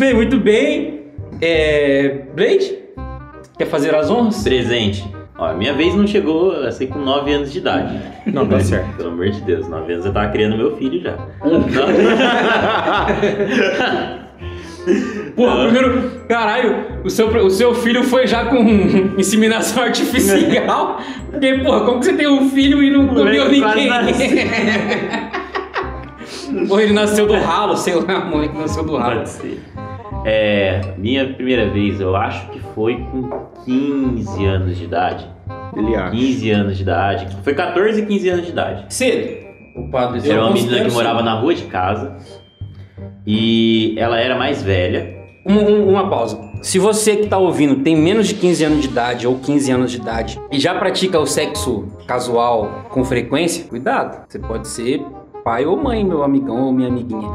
Bem, 0.06 0.14
muito 0.14 0.38
bem. 0.38 1.00
É... 1.42 2.20
Blade? 2.32 2.78
Quer 3.58 3.66
fazer 3.66 3.92
as 3.92 4.08
honras? 4.08 4.44
Presente. 4.44 5.04
Ó, 5.36 5.52
minha 5.52 5.75
vez 5.75 5.96
não 5.96 6.06
chegou 6.06 6.52
assim 6.64 6.86
com 6.86 7.00
9 7.00 7.32
anos 7.32 7.52
de 7.52 7.58
idade. 7.58 8.00
Não, 8.25 8.46
tá 8.46 8.60
certo. 8.60 8.88
Pelo 8.96 9.08
amor 9.08 9.30
de 9.30 9.40
Deus, 9.40 9.68
9 9.68 9.92
anos 9.92 10.06
eu 10.06 10.12
tava 10.12 10.30
criando 10.30 10.56
meu 10.56 10.76
filho 10.76 11.02
já. 11.02 11.16
Porra, 15.34 15.64
primeiro, 15.64 16.12
caralho, 16.28 16.86
o 17.02 17.10
seu, 17.10 17.26
o 17.44 17.50
seu 17.50 17.75
filho 17.75 18.04
foi 18.04 18.28
já 18.28 18.44
com 18.44 18.62
inseminação 19.18 19.82
artificial? 19.82 21.00
Porque, 21.32 21.52
porra, 21.54 21.80
como 21.80 21.98
que 21.98 22.06
você 22.06 22.12
tem 22.12 22.28
um 22.28 22.48
filho 22.48 22.80
e 22.80 22.90
não 22.90 23.08
comeu 23.08 23.48
ninguém? 23.48 23.90
Ou 26.70 26.80
ele 26.80 26.92
nasceu 26.92 27.26
do 27.26 27.34
ralo, 27.34 27.76
sei 27.76 27.96
lá, 27.96 28.18
a 28.18 28.25
mãe 28.25 28.48
que 28.48 28.56
nasceu 28.56 28.84
do 28.84 28.96
ralo. 28.96 29.16
Pode 29.16 29.30
ser. 29.30 29.65
É, 30.28 30.80
minha 30.99 31.33
primeira 31.35 31.71
vez 31.71 32.00
eu 32.00 32.16
acho 32.16 32.49
que 32.50 32.59
foi 32.75 32.97
com 32.97 33.30
15 33.64 34.45
anos 34.45 34.76
de 34.76 34.85
idade. 34.85 35.30
Ele 35.76 35.95
acha. 35.95 36.11
15 36.11 36.50
anos 36.50 36.76
de 36.76 36.83
idade. 36.83 37.37
Foi 37.45 37.54
14 37.54 38.00
e 38.02 38.06
15 38.06 38.28
anos 38.28 38.47
de 38.47 38.50
idade. 38.50 38.87
Cedo. 38.92 39.47
O 39.76 39.88
padre 39.88 40.28
Era 40.28 40.42
uma 40.42 40.52
menina 40.52 40.85
que 40.85 40.90
morava 40.90 41.23
na 41.23 41.35
rua 41.38 41.54
de 41.54 41.64
casa. 41.66 42.16
E 43.25 43.95
ela 43.99 44.18
era 44.18 44.37
mais 44.37 44.62
velha. 44.62 45.14
Um- 45.47 45.59
um- 45.61 45.88
uma 45.90 46.09
pausa. 46.11 46.40
Se 46.62 46.78
você 46.78 47.16
que 47.16 47.26
tá 47.28 47.38
ouvindo 47.38 47.76
tem 47.85 47.95
menos 47.95 48.26
de 48.26 48.35
15 48.35 48.64
anos 48.64 48.80
de 48.83 48.88
idade 48.88 49.26
ou 49.28 49.38
15 49.38 49.71
anos 49.71 49.92
de 49.92 49.99
idade 49.99 50.40
e 50.50 50.59
já 50.59 50.75
pratica 50.75 51.21
o 51.21 51.26
sexo 51.26 51.87
casual 52.06 52.87
com 52.90 53.04
frequência, 53.04 53.64
cuidado. 53.68 54.25
Você 54.26 54.40
pode 54.40 54.66
ser 54.66 55.00
pai 55.45 55.64
ou 55.66 55.76
mãe, 55.76 56.04
meu 56.04 56.25
amigão 56.25 56.64
ou 56.64 56.73
minha 56.73 56.88
amiguinha. 56.88 57.30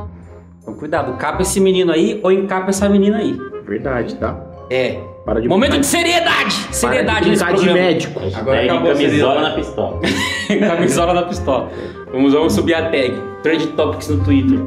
Então 0.62 0.74
cuidado, 0.76 1.14
capa 1.18 1.42
esse 1.42 1.60
menino 1.60 1.92
aí 1.92 2.20
ou 2.24 2.32
encapa 2.32 2.70
essa 2.70 2.88
menina 2.88 3.18
aí. 3.18 3.38
Verdade, 3.66 4.16
tá? 4.16 4.38
É. 4.70 5.00
Para 5.26 5.40
de 5.42 5.48
Momento 5.48 5.72
brincar- 5.72 5.82
de 5.82 5.88
seriedade! 5.88 6.56
para 6.64 6.74
Seriedade 6.74 7.24
de 7.26 7.30
nesse 7.32 7.44
brincar 7.44 7.58
de 7.60 7.66
programa. 7.66 7.88
médico. 7.88 8.20
Agora 8.36 8.58
Pega 8.60 8.74
acabou 8.74 8.92
camisola 8.94 9.42
na 9.42 9.50
pistola. 9.52 10.00
Camisola 10.68 11.14
na 11.14 11.22
pistola. 11.24 11.70
Vamos, 12.12 12.34
vamos 12.34 12.54
subir 12.54 12.74
a 12.74 12.90
tag. 12.90 13.14
Trend 13.44 13.68
Topics 13.68 14.08
no 14.10 14.24
Twitter. 14.24 14.60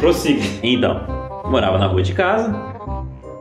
Prossiga. 0.00 0.42
Então, 0.62 1.00
morava 1.46 1.78
na 1.78 1.86
rua 1.86 2.02
de 2.02 2.12
casa 2.14 2.54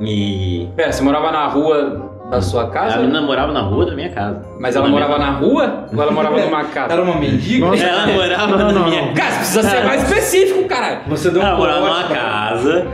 e 0.01 0.67
Pera, 0.75 0.91
você 0.91 1.01
morava 1.03 1.31
na 1.31 1.47
rua 1.47 2.08
da 2.29 2.41
sua 2.41 2.63
a 2.63 2.67
casa? 2.69 2.97
menina 2.99 3.21
morava 3.21 3.51
na 3.51 3.61
rua 3.61 3.85
da 3.85 3.95
minha 3.95 4.09
casa. 4.09 4.45
Mas 4.59 4.75
ela 4.75 4.85
Na 4.85 4.91
morava 4.91 5.17
minha- 5.17 5.31
na 5.31 5.37
rua 5.37 5.85
ou 5.93 6.01
ela 6.01 6.11
morava 6.11 6.39
numa 6.39 6.63
casa? 6.69 6.93
Era 6.93 7.01
uma 7.01 7.15
mendiga? 7.15 7.65
Nossa. 7.65 7.83
Ela 7.83 8.07
morava 8.07 8.47
Não, 8.57 8.57
na 8.67 8.71
não, 8.73 8.89
minha 8.89 9.01
você 9.13 9.37
precisa 9.37 9.63
ser 9.63 9.83
mais 9.85 10.03
específico, 10.03 10.67
caralho. 10.67 11.01
Você 11.07 11.29
deu 11.31 11.41
um 11.41 11.45
Ela 11.47 11.57
morava 11.57 11.79
numa 11.87 12.03
casa. 12.03 12.87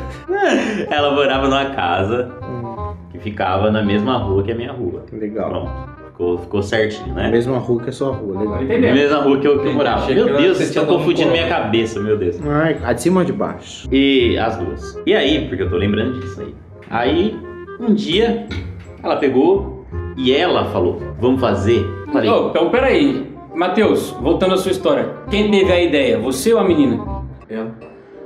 Ela 0.89 1.12
morava 1.13 1.48
numa 1.48 1.65
casa 1.65 2.32
que 3.12 3.20
ficava 3.20 3.70
na 3.72 3.82
mesma 3.84 4.18
rua 4.18 4.44
que 4.44 4.51
a 4.51 4.56
minha 4.56 4.72
rua. 4.72 5.04
Legal. 5.12 5.50
Pronto. 5.50 5.96
Ficou, 6.15 6.38
ficou 6.38 6.63
certinho, 6.63 7.12
A 7.12 7.24
né? 7.24 7.30
mesma 7.30 7.58
rua 7.58 7.84
que 7.84 7.89
a 7.89 7.92
sua 7.92 8.13
rua, 8.13 8.39
legal. 8.39 8.63
Entendeu? 8.63 8.94
mesma 8.94 9.18
rua 9.18 9.38
que 9.38 9.46
eu, 9.46 9.60
que 9.60 9.68
eu 9.68 9.74
morava. 9.74 10.04
Achei 10.04 10.15
Meu 10.15 10.27
Deus, 10.27 10.39
você 10.58 10.63
vocês 10.63 10.70
estão 10.70 10.86
confundindo 10.86 11.30
minha 11.32 11.46
cabeça, 11.50 12.00
meu 12.00 12.18
Deus. 12.18 12.38
Ai, 12.48 12.77
a 12.86 12.94
de 12.94 13.01
cima 13.01 13.20
ou 13.20 13.25
de 13.25 13.34
baixo? 13.34 13.86
E 13.92 14.38
as 14.38 14.56
duas. 14.58 14.98
E 15.06 15.13
aí, 15.13 15.46
porque 15.50 15.63
eu 15.63 15.70
tô 15.70 15.75
lembrando 15.75 16.22
disso 16.22 16.39
aí. 16.39 16.56
Aí, 16.89 17.38
um 17.82 17.94
dia, 17.94 18.48
ela 19.06 19.16
pegou 19.18 19.86
e 20.18 20.34
ela 20.34 20.66
falou: 20.66 21.02
Vamos 21.20 21.40
fazer? 21.40 21.86
Falei, 22.12 22.30
Ô, 22.30 22.50
então 22.50 22.70
peraí. 22.70 23.34
Matheus, 23.54 24.10
voltando 24.22 24.54
à 24.54 24.58
sua 24.58 24.72
história. 24.72 25.08
Quem 25.30 25.50
teve 25.50 25.72
a 25.72 25.82
ideia? 25.82 26.20
Você 26.20 26.54
ou 26.54 26.60
a 26.60 26.64
menina? 26.64 27.02
Ela. 27.50 27.72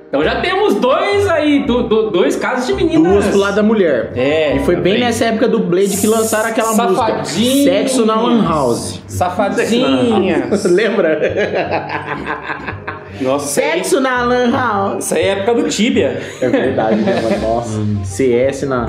Então 0.08 0.24
já 0.24 0.42
temos 0.42 0.74
dois 0.74 1.30
aí, 1.30 1.66
do- 1.68 1.84
do- 1.84 2.10
dois 2.10 2.36
casos 2.36 2.66
de 2.66 2.74
meninas. 2.74 3.14
Duas 3.14 3.28
pro 3.28 3.38
lado 3.38 3.58
da 3.58 3.62
mulher. 3.62 4.12
É. 4.16 4.56
E 4.56 4.60
foi 4.62 4.76
bem 4.76 4.94
bem. 4.94 5.04
nessa 5.04 5.26
época 5.26 5.48
do 5.48 5.60
Blade 5.60 5.96
que 5.98 6.08
lançaram 6.08 6.50
aquela 6.50 6.70
Safadinhas. 6.74 7.38
música 7.38 7.64
Sexo 7.64 8.06
na 8.08 8.20
Lan 8.20 8.44
House. 8.44 9.04
Safadinhas. 9.06 10.66
Lembra? 10.66 11.22
Nossa, 13.22 13.62
isso 13.62 13.70
aí- 13.70 13.84
Sexo 13.84 14.02
na 14.02 14.24
Lan 14.24 14.50
House. 14.52 15.06
isso 15.06 15.14
aí 15.14 15.24
é 15.26 15.30
época 15.30 15.54
do 15.62 15.70
Tibia. 15.70 16.20
É 16.42 16.50
verdade, 16.50 16.96
né? 17.02 17.40
Nossa. 17.44 17.80
CS 18.04 18.64
na. 18.64 18.88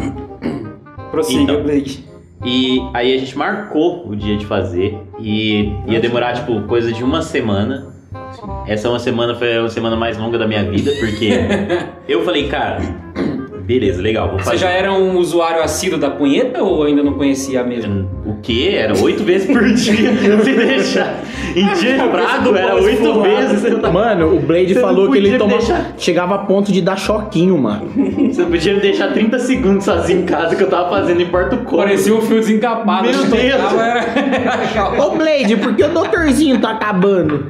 Prossiga, 1.21 1.43
Então. 1.43 1.63
Blade. 1.63 2.05
E 2.45 2.81
aí 2.95 3.15
a 3.15 3.19
gente 3.19 3.37
marcou 3.37 4.09
o 4.09 4.17
dia 4.17 4.37
de 4.37 4.47
fazer 4.47 4.99
e 5.19 5.73
ia 5.87 6.01
demorar 6.01 6.33
tipo 6.33 6.63
coisa 6.63 6.91
de 6.91 7.05
uma 7.05 7.21
semana. 7.21 7.89
Essa 8.67 8.89
uma 8.89 8.99
semana 8.99 9.35
foi 9.35 9.59
a 9.59 9.69
semana 9.69 9.95
mais 9.95 10.17
longa 10.17 10.39
da 10.39 10.47
minha 10.47 10.65
vida, 10.65 10.91
porque 10.99 11.31
eu 12.09 12.25
falei, 12.25 12.49
cara, 12.49 12.81
beleza, 13.79 14.03
legal, 14.03 14.29
vou 14.31 14.39
Você 14.41 14.57
já 14.57 14.69
era 14.69 14.93
um 14.93 15.17
usuário 15.17 15.63
assíduo 15.63 15.97
da 15.99 16.11
punheta 16.11 16.61
ou 16.63 16.83
ainda 16.83 17.05
não 17.05 17.13
conhecia 17.15 17.63
mesmo? 17.63 18.09
O 18.27 18.35
quê? 18.43 18.73
Era 18.75 18.99
oito 18.99 19.23
vezes 19.23 19.47
por 19.47 19.63
dia. 19.73 20.13
Se 20.43 20.53
deixar. 20.55 21.21
Em 21.55 21.67
dia 21.75 21.99
de 21.99 22.09
prazo 22.09 22.57
era 22.57 22.75
oito 22.75 23.23
vezes. 23.23 23.81
Tá- 23.81 23.91
Mano, 23.93 24.35
o 24.37 24.41
Blade 24.41 24.75
Você 24.75 24.81
falou 24.81 25.11
que 25.11 25.19
ele 25.19 25.39
toma... 25.39 25.59
deixar. 25.59 25.93
chegava 25.97 26.35
a 26.35 26.39
ponto 26.39 26.73
de 26.73 26.81
dar 26.81 26.97
choquinho, 26.97 27.57
mano. 27.57 27.89
você 28.33 28.45
podia 28.45 28.75
me 28.75 28.81
deixar 28.81 29.13
30 29.13 29.39
segundos 29.39 29.85
sozinho 29.85 30.23
em 30.23 30.27
casa 30.27 30.57
que 30.57 30.63
eu 30.65 30.69
tava 30.69 30.91
fazendo, 30.91 31.17
não 31.19 31.25
importa 31.27 31.55
o 31.55 31.59
como. 31.65 31.83
Parecia 31.83 32.13
um 32.15 32.21
fio 32.23 32.41
desencapado. 32.41 33.09
Meu 33.09 33.23
né? 33.23 33.29
Deus. 33.31 33.73
Era- 33.81 35.05
Ô 35.05 35.11
Blade, 35.13 35.57
por 35.57 35.75
que 35.77 35.85
o 35.85 35.89
doutorzinho 35.89 36.61
tá 36.61 36.71
acabando? 36.73 37.47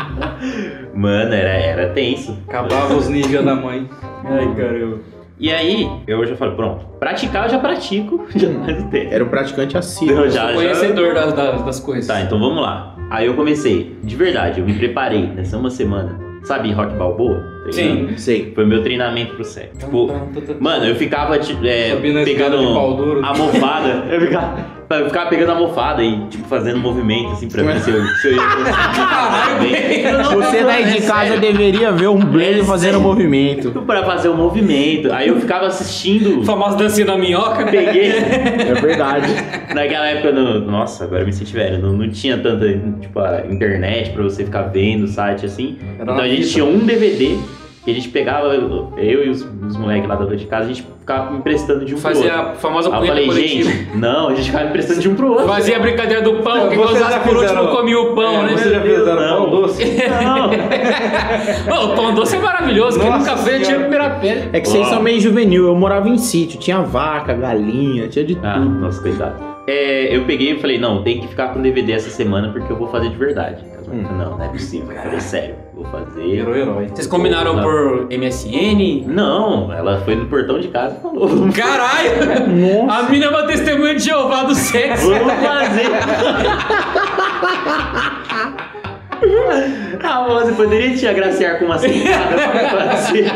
Mano, 0.94 1.32
era, 1.32 1.50
era 1.50 1.88
tenso. 1.90 2.36
Acabava 2.48 2.94
os 2.94 3.08
níveis 3.08 3.42
da 3.44 3.54
mãe. 3.54 3.88
Ai, 4.24 4.54
caramba. 4.54 4.98
E 5.40 5.50
aí, 5.50 5.90
eu 6.06 6.24
já 6.26 6.36
falei, 6.36 6.54
pronto, 6.54 6.84
praticar 6.98 7.46
eu 7.46 7.50
já 7.50 7.58
pratico, 7.58 8.26
já 8.36 8.48
faz 8.60 8.84
tempo. 8.90 9.14
Era 9.14 9.24
um 9.24 9.28
praticante 9.28 9.76
assíduo. 9.78 10.18
Eu 10.18 10.30
já, 10.30 10.48
já... 10.48 10.54
Conhecedor 10.54 11.14
das, 11.14 11.32
das, 11.32 11.62
das 11.62 11.80
coisas. 11.80 12.06
Tá, 12.06 12.20
então 12.20 12.38
vamos 12.38 12.62
lá. 12.62 12.94
Aí 13.10 13.26
eu 13.26 13.34
comecei, 13.34 13.96
de 14.04 14.16
verdade, 14.16 14.60
eu 14.60 14.66
me 14.66 14.74
preparei 14.74 15.26
nessa 15.26 15.56
uma 15.56 15.70
semana. 15.70 16.30
Sabe 16.44 16.72
Rock 16.72 16.94
Balboa? 16.94 17.42
Sim. 17.70 18.16
Sei. 18.16 18.52
Foi 18.54 18.64
meu 18.64 18.82
treinamento 18.82 19.34
pro 19.34 19.44
sexo. 19.44 19.78
Tipo, 19.78 20.10
mano, 20.58 20.84
eu 20.84 20.94
ficava 20.94 21.38
tipo, 21.38 21.64
é, 21.64 21.96
pegando 22.24 22.56
a 22.56 23.28
almofada. 23.28 24.06
Eu 24.10 24.20
ficava, 24.20 24.79
eu 24.98 25.06
ficava 25.06 25.30
pegando 25.30 25.50
a 25.50 25.54
almofada 25.54 26.02
e, 26.02 26.18
tipo, 26.26 26.46
fazendo 26.48 26.78
movimento 26.80 27.30
assim 27.32 27.48
pra 27.48 27.62
ver 27.62 27.80
se 27.80 27.90
eu, 27.90 28.04
se 28.16 28.26
eu 28.28 28.32
ia 28.34 28.42
conseguir. 28.42 30.34
Você 30.34 30.64
daí 30.64 30.84
de 30.92 31.02
casa 31.06 31.36
deveria 31.36 31.92
ver 31.92 32.08
um 32.08 32.18
Blade 32.18 32.60
É 32.60 32.64
fazendo 32.64 33.00
movimento. 33.00 33.70
Pra 33.90 34.04
fazer 34.04 34.28
o 34.28 34.34
movimento. 34.34 35.12
Aí 35.12 35.28
eu 35.28 35.40
ficava 35.40 35.66
assistindo. 35.66 36.44
Famosa 36.44 36.76
dancinha 36.76 37.06
da 37.06 37.16
minhoca, 37.16 37.64
né? 37.64 37.70
Peguei. 37.70 38.10
É 38.12 38.74
verdade. 38.80 39.28
Naquela 39.74 40.06
época, 40.06 40.32
no- 40.32 40.60
nossa, 40.60 41.04
agora 41.04 41.22
eu 41.22 41.26
me 41.26 41.32
senti 41.32 41.52
velho. 41.52 41.78
Não, 41.80 41.92
não 41.92 42.08
tinha 42.10 42.36
tanta 42.38 42.66
tipo, 43.00 43.18
a 43.20 43.42
internet 43.48 44.10
pra 44.10 44.22
você 44.22 44.44
ficar 44.44 44.62
vendo 44.62 45.04
o 45.04 45.08
site 45.08 45.46
assim. 45.46 45.78
Era 45.94 46.02
então 46.02 46.14
uma 46.14 46.22
a 46.22 46.28
gente 46.28 46.42
fita. 46.42 46.52
tinha 46.54 46.64
um 46.64 46.78
DVD 46.78 47.36
que 47.84 47.90
a 47.90 47.94
gente 47.94 48.08
pegava, 48.10 48.54
eu 48.54 49.24
e 49.24 49.30
os, 49.30 49.40
os 49.42 49.76
moleques 49.76 50.08
lá 50.08 50.14
da 50.14 50.24
rua 50.24 50.36
de 50.36 50.44
casa, 50.44 50.64
a 50.64 50.68
gente 50.68 50.82
ficava 51.00 51.34
emprestando 51.34 51.84
de 51.84 51.94
um 51.94 51.98
pro 51.98 52.02
Fazia 52.10 52.34
outro. 52.36 52.50
a 52.50 52.54
famosa 52.54 52.88
punheta 52.90 53.06
falei, 53.08 53.26
coletiva. 53.26 53.70
gente, 53.70 53.96
não, 53.96 54.28
a 54.28 54.34
gente 54.34 54.50
ficava 54.50 54.68
emprestando 54.68 55.00
de 55.00 55.08
um 55.08 55.14
pro 55.14 55.30
outro. 55.30 55.46
Fazia 55.46 55.76
a 55.76 55.80
brincadeira 55.80 56.20
do 56.22 56.34
pão, 56.42 56.68
quem 56.68 56.78
usasse 56.78 56.98
já 57.12 57.20
por 57.20 57.36
último 57.36 57.48
fizeram- 57.48 57.66
comia 57.74 57.98
o 57.98 58.14
pão, 58.14 58.34
É, 58.34 58.42
né? 58.42 58.56
Você 58.56 58.70
já 58.70 58.80
fizeram 58.82 59.14
Não. 59.20 59.36
pão 59.50 59.50
doce? 59.62 59.84
Não, 60.24 60.50
Ô, 61.80 61.84
o 61.86 61.96
pão 61.96 62.14
doce 62.14 62.36
é 62.36 62.38
maravilhoso, 62.38 63.00
quem 63.00 63.08
Nossa 63.10 63.30
nunca 63.30 63.42
fez 63.42 63.66
tinha 63.66 63.76
a 63.78 63.80
primeira 63.80 64.10
pele. 64.10 64.50
É 64.52 64.60
que 64.60 64.68
vocês 64.68 64.86
são 64.88 65.02
meio 65.02 65.20
juvenil. 65.20 65.66
Eu 65.66 65.74
morava 65.74 66.08
em 66.08 66.18
sítio. 66.18 66.58
Tinha 66.60 66.80
vaca, 66.82 67.32
galinha, 67.34 68.08
tinha 68.08 68.24
de 68.24 68.38
Ah, 68.42 68.54
tudo. 68.54 68.68
nossa, 68.80 69.00
coitado. 69.02 69.50
É, 69.66 70.14
eu 70.14 70.24
peguei 70.24 70.52
e 70.52 70.58
falei, 70.60 70.78
não, 70.78 71.02
tem 71.02 71.20
que 71.20 71.28
ficar 71.28 71.48
com 71.54 71.60
DVD 71.62 71.92
essa 71.92 72.10
semana 72.10 72.48
porque 72.52 72.70
eu 72.72 72.76
vou 72.76 72.88
fazer 72.88 73.08
de 73.10 73.16
verdade. 73.16 73.64
Hum. 73.92 74.02
Não, 74.16 74.36
não 74.38 74.44
é 74.44 74.48
possível. 74.48 74.90
Eu 74.90 75.02
falei, 75.02 75.20
sério, 75.20 75.54
vou 75.80 75.90
fazer. 75.90 76.22
Virou 76.22 76.54
herói. 76.54 76.88
Vocês 76.88 77.06
combinaram 77.06 77.56
Não. 77.56 77.62
por 77.62 78.06
MSN? 78.10 79.04
Não, 79.06 79.72
ela 79.72 80.00
foi 80.02 80.14
no 80.14 80.26
portão 80.26 80.60
de 80.60 80.68
casa 80.68 80.96
e 80.98 81.02
falou. 81.02 81.28
Caralho! 81.52 82.86
Nossa. 82.86 83.00
A 83.00 83.02
mina 83.10 83.26
é 83.26 83.28
uma 83.28 83.46
testemunha 83.46 83.94
de 83.94 84.04
Jeová 84.04 84.44
do 84.44 84.54
sexo. 84.54 85.10
Vamos 85.10 85.32
fazer! 85.34 85.90
ah, 90.02 90.26
você 90.28 90.52
poderia 90.52 90.96
te 90.96 91.06
agraciar 91.06 91.58
com 91.58 91.66
uma 91.66 91.78
sentada 91.78 92.48
pra 92.48 92.68
fazer? 92.68 93.26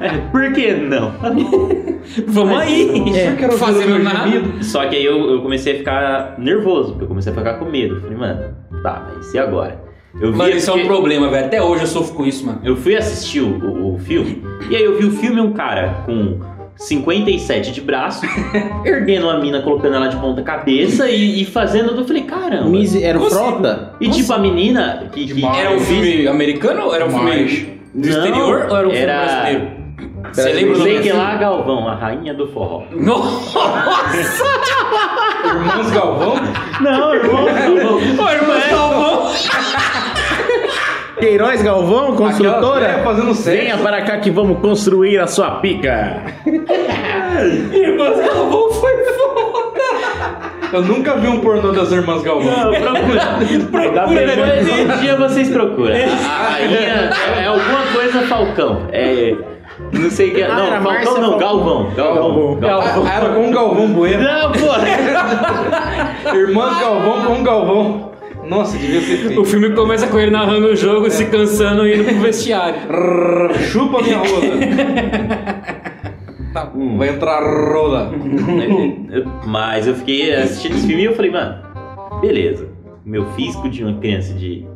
É, 0.00 0.08
Por 0.30 0.52
que 0.52 0.72
não? 0.74 1.12
Vamos 2.26 2.58
aí! 2.58 2.90
É, 3.14 3.46
o 3.46 3.52
Fazendo 3.52 3.96
meu 3.96 4.02
nada. 4.02 4.30
Só 4.62 4.86
que 4.86 4.96
aí 4.96 5.04
eu, 5.04 5.30
eu 5.30 5.42
comecei 5.42 5.74
a 5.74 5.78
ficar 5.78 6.34
nervoso, 6.38 6.92
porque 6.92 7.04
eu 7.04 7.08
comecei 7.08 7.32
a 7.32 7.34
ficar 7.34 7.54
com 7.54 7.66
medo. 7.66 8.00
Falei, 8.00 8.16
mano, 8.16 8.54
tá, 8.82 9.06
mas 9.14 9.32
e 9.34 9.38
agora? 9.38 9.89
Eu 10.14 10.32
vi 10.32 10.38
Mano, 10.38 10.50
isso 10.56 10.70
é 10.70 10.74
um 10.74 10.86
problema, 10.86 11.28
velho. 11.28 11.46
Até 11.46 11.62
hoje 11.62 11.82
eu 11.82 11.86
sofro 11.86 12.14
com 12.14 12.26
isso, 12.26 12.44
mano. 12.46 12.60
Eu 12.64 12.76
fui 12.76 12.96
assistir 12.96 13.40
o, 13.40 13.46
o- 13.46 13.94
o 13.94 13.98
filme, 13.98 14.42
e 14.68 14.74
aí 14.76 14.82
eu 14.82 14.98
vi 14.98 15.04
o 15.06 15.10
filme 15.12 15.40
um 15.40 15.52
cara 15.52 16.02
com 16.06 16.38
57 16.76 17.70
de 17.72 17.80
braço, 17.82 18.24
erguendo 18.84 19.28
a 19.28 19.38
mina, 19.38 19.60
colocando 19.62 19.94
ela 19.96 20.08
de 20.08 20.16
ponta 20.16 20.42
cabeça 20.42 21.08
e, 21.08 21.42
e 21.42 21.44
fazendo. 21.44 21.94
Eu 21.94 22.04
falei, 22.04 22.22
caramba. 22.24 22.68
Mise- 22.68 23.04
Era 23.04 23.18
o 23.20 23.26
assim? 23.26 23.36
Frota? 23.36 23.92
E 24.00 24.08
tipo, 24.08 24.32
a 24.32 24.38
menina 24.38 25.08
que. 25.12 25.26
que 25.26 25.34
Demais. 25.34 25.58
Era 25.58 25.70
um 25.76 25.80
filme 25.80 26.26
americano 26.26 26.86
ou 26.86 26.94
era 26.94 27.06
um 27.06 27.10
filme 27.10 27.30
Mas- 27.30 27.66
do 27.94 28.08
Não, 28.08 28.16
exterior 28.18 28.66
ou 28.70 28.76
era 28.76 28.86
um 28.88 28.90
filme 28.90 28.96
era- 29.04 29.24
brasileiro? 29.24 29.80
Você 30.32 30.52
lembra 30.52 30.74
o 30.74 30.78
nome 30.78 30.82
Sei 30.84 30.92
do 30.98 31.02
que 31.02 31.08
filme? 31.08 31.18
lá, 31.24 31.34
Galvão, 31.36 31.88
a 31.88 31.94
rainha 31.94 32.32
do 32.34 32.46
forró. 32.48 32.84
Nossa! 32.92 33.58
Irmãos 35.60 35.90
Galvão? 35.90 36.34
Não, 36.80 37.14
irmão, 37.14 37.44
Galvão. 37.44 37.96
Ô, 37.96 38.30
irmão 38.30 38.60
Galvão! 38.70 39.30
Queiroz 41.18 41.60
Galvão, 41.62 42.12
Aquela 42.14 42.16
construtora? 42.16 42.80
velha 42.88 43.02
fazendo 43.04 43.34
sexo. 43.34 43.62
Venha 43.62 43.76
para 43.78 44.00
cá 44.02 44.16
que 44.18 44.30
vamos 44.30 44.58
construir 44.60 45.18
a 45.18 45.26
sua 45.26 45.50
pica. 45.60 46.22
Irmão 47.72 48.16
Galvão 48.16 48.70
foi 48.72 48.92
foda! 49.04 49.80
Eu 50.72 50.82
nunca 50.82 51.14
vi 51.16 51.26
um 51.26 51.40
pornô 51.40 51.72
das 51.72 51.90
Irmãs 51.92 52.22
Galvão. 52.22 52.50
Não, 52.50 52.70
procura. 52.72 53.20
Procura, 53.70 54.26
Depois 54.26 54.66
né? 54.66 54.94
um 54.94 55.00
dia 55.00 55.16
vocês 55.16 55.50
procuram. 55.50 55.94
A, 55.94 56.30
a 56.30 56.50
rainha 56.52 56.78
é, 56.78 57.42
é 57.42 57.46
alguma 57.46 57.82
coisa 57.92 58.20
Falcão. 58.22 58.86
É. 58.92 59.34
Não 59.92 60.10
sei 60.10 60.30
o 60.30 60.34
que 60.34 60.40
é. 60.42 60.46
Ah, 60.46 60.54
Não, 60.56 60.66
Falcão 60.66 60.82
Márcia 60.92 61.10
não, 61.14 61.20
Falcão. 61.30 61.38
Galvão. 61.38 61.90
Galvão. 61.94 62.60
Galvão. 62.60 63.04
Ah, 63.06 63.14
Era 63.16 63.28
com 63.34 63.40
um 63.46 63.50
Galvão 63.50 63.88
Bueno. 63.88 64.22
Não, 64.22 64.52
pô. 64.52 66.30
Irmãs 66.36 66.80
Galvão 66.80 67.24
com 67.26 67.32
um 67.34 67.42
Galvão. 67.42 68.10
Nossa, 68.46 68.76
devia 68.78 69.00
ser 69.00 69.14
O 69.14 69.18
feito. 69.28 69.44
filme 69.44 69.70
começa 69.70 70.06
com 70.08 70.18
ele 70.18 70.30
narrando 70.30 70.68
o 70.68 70.76
jogo, 70.76 71.10
se 71.10 71.26
cansando 71.26 71.86
e 71.86 71.94
indo 71.94 72.04
pro 72.04 72.14
vestiário. 72.20 72.80
Chupa 73.70 74.02
minha 74.02 74.18
rosa. 74.18 74.30
Vai 76.98 77.08
entrar 77.10 77.40
rola. 77.72 78.10
Mas 79.46 79.86
eu 79.86 79.94
fiquei 79.94 80.34
assistindo 80.34 80.74
esse 80.76 80.86
filme 80.86 81.02
e 81.02 81.06
eu 81.06 81.14
falei, 81.14 81.30
mano, 81.30 81.56
beleza. 82.20 82.68
Meu 83.04 83.24
físico 83.32 83.68
de 83.68 83.84
uma 83.84 83.98
criança 84.00 84.34
de. 84.34 84.66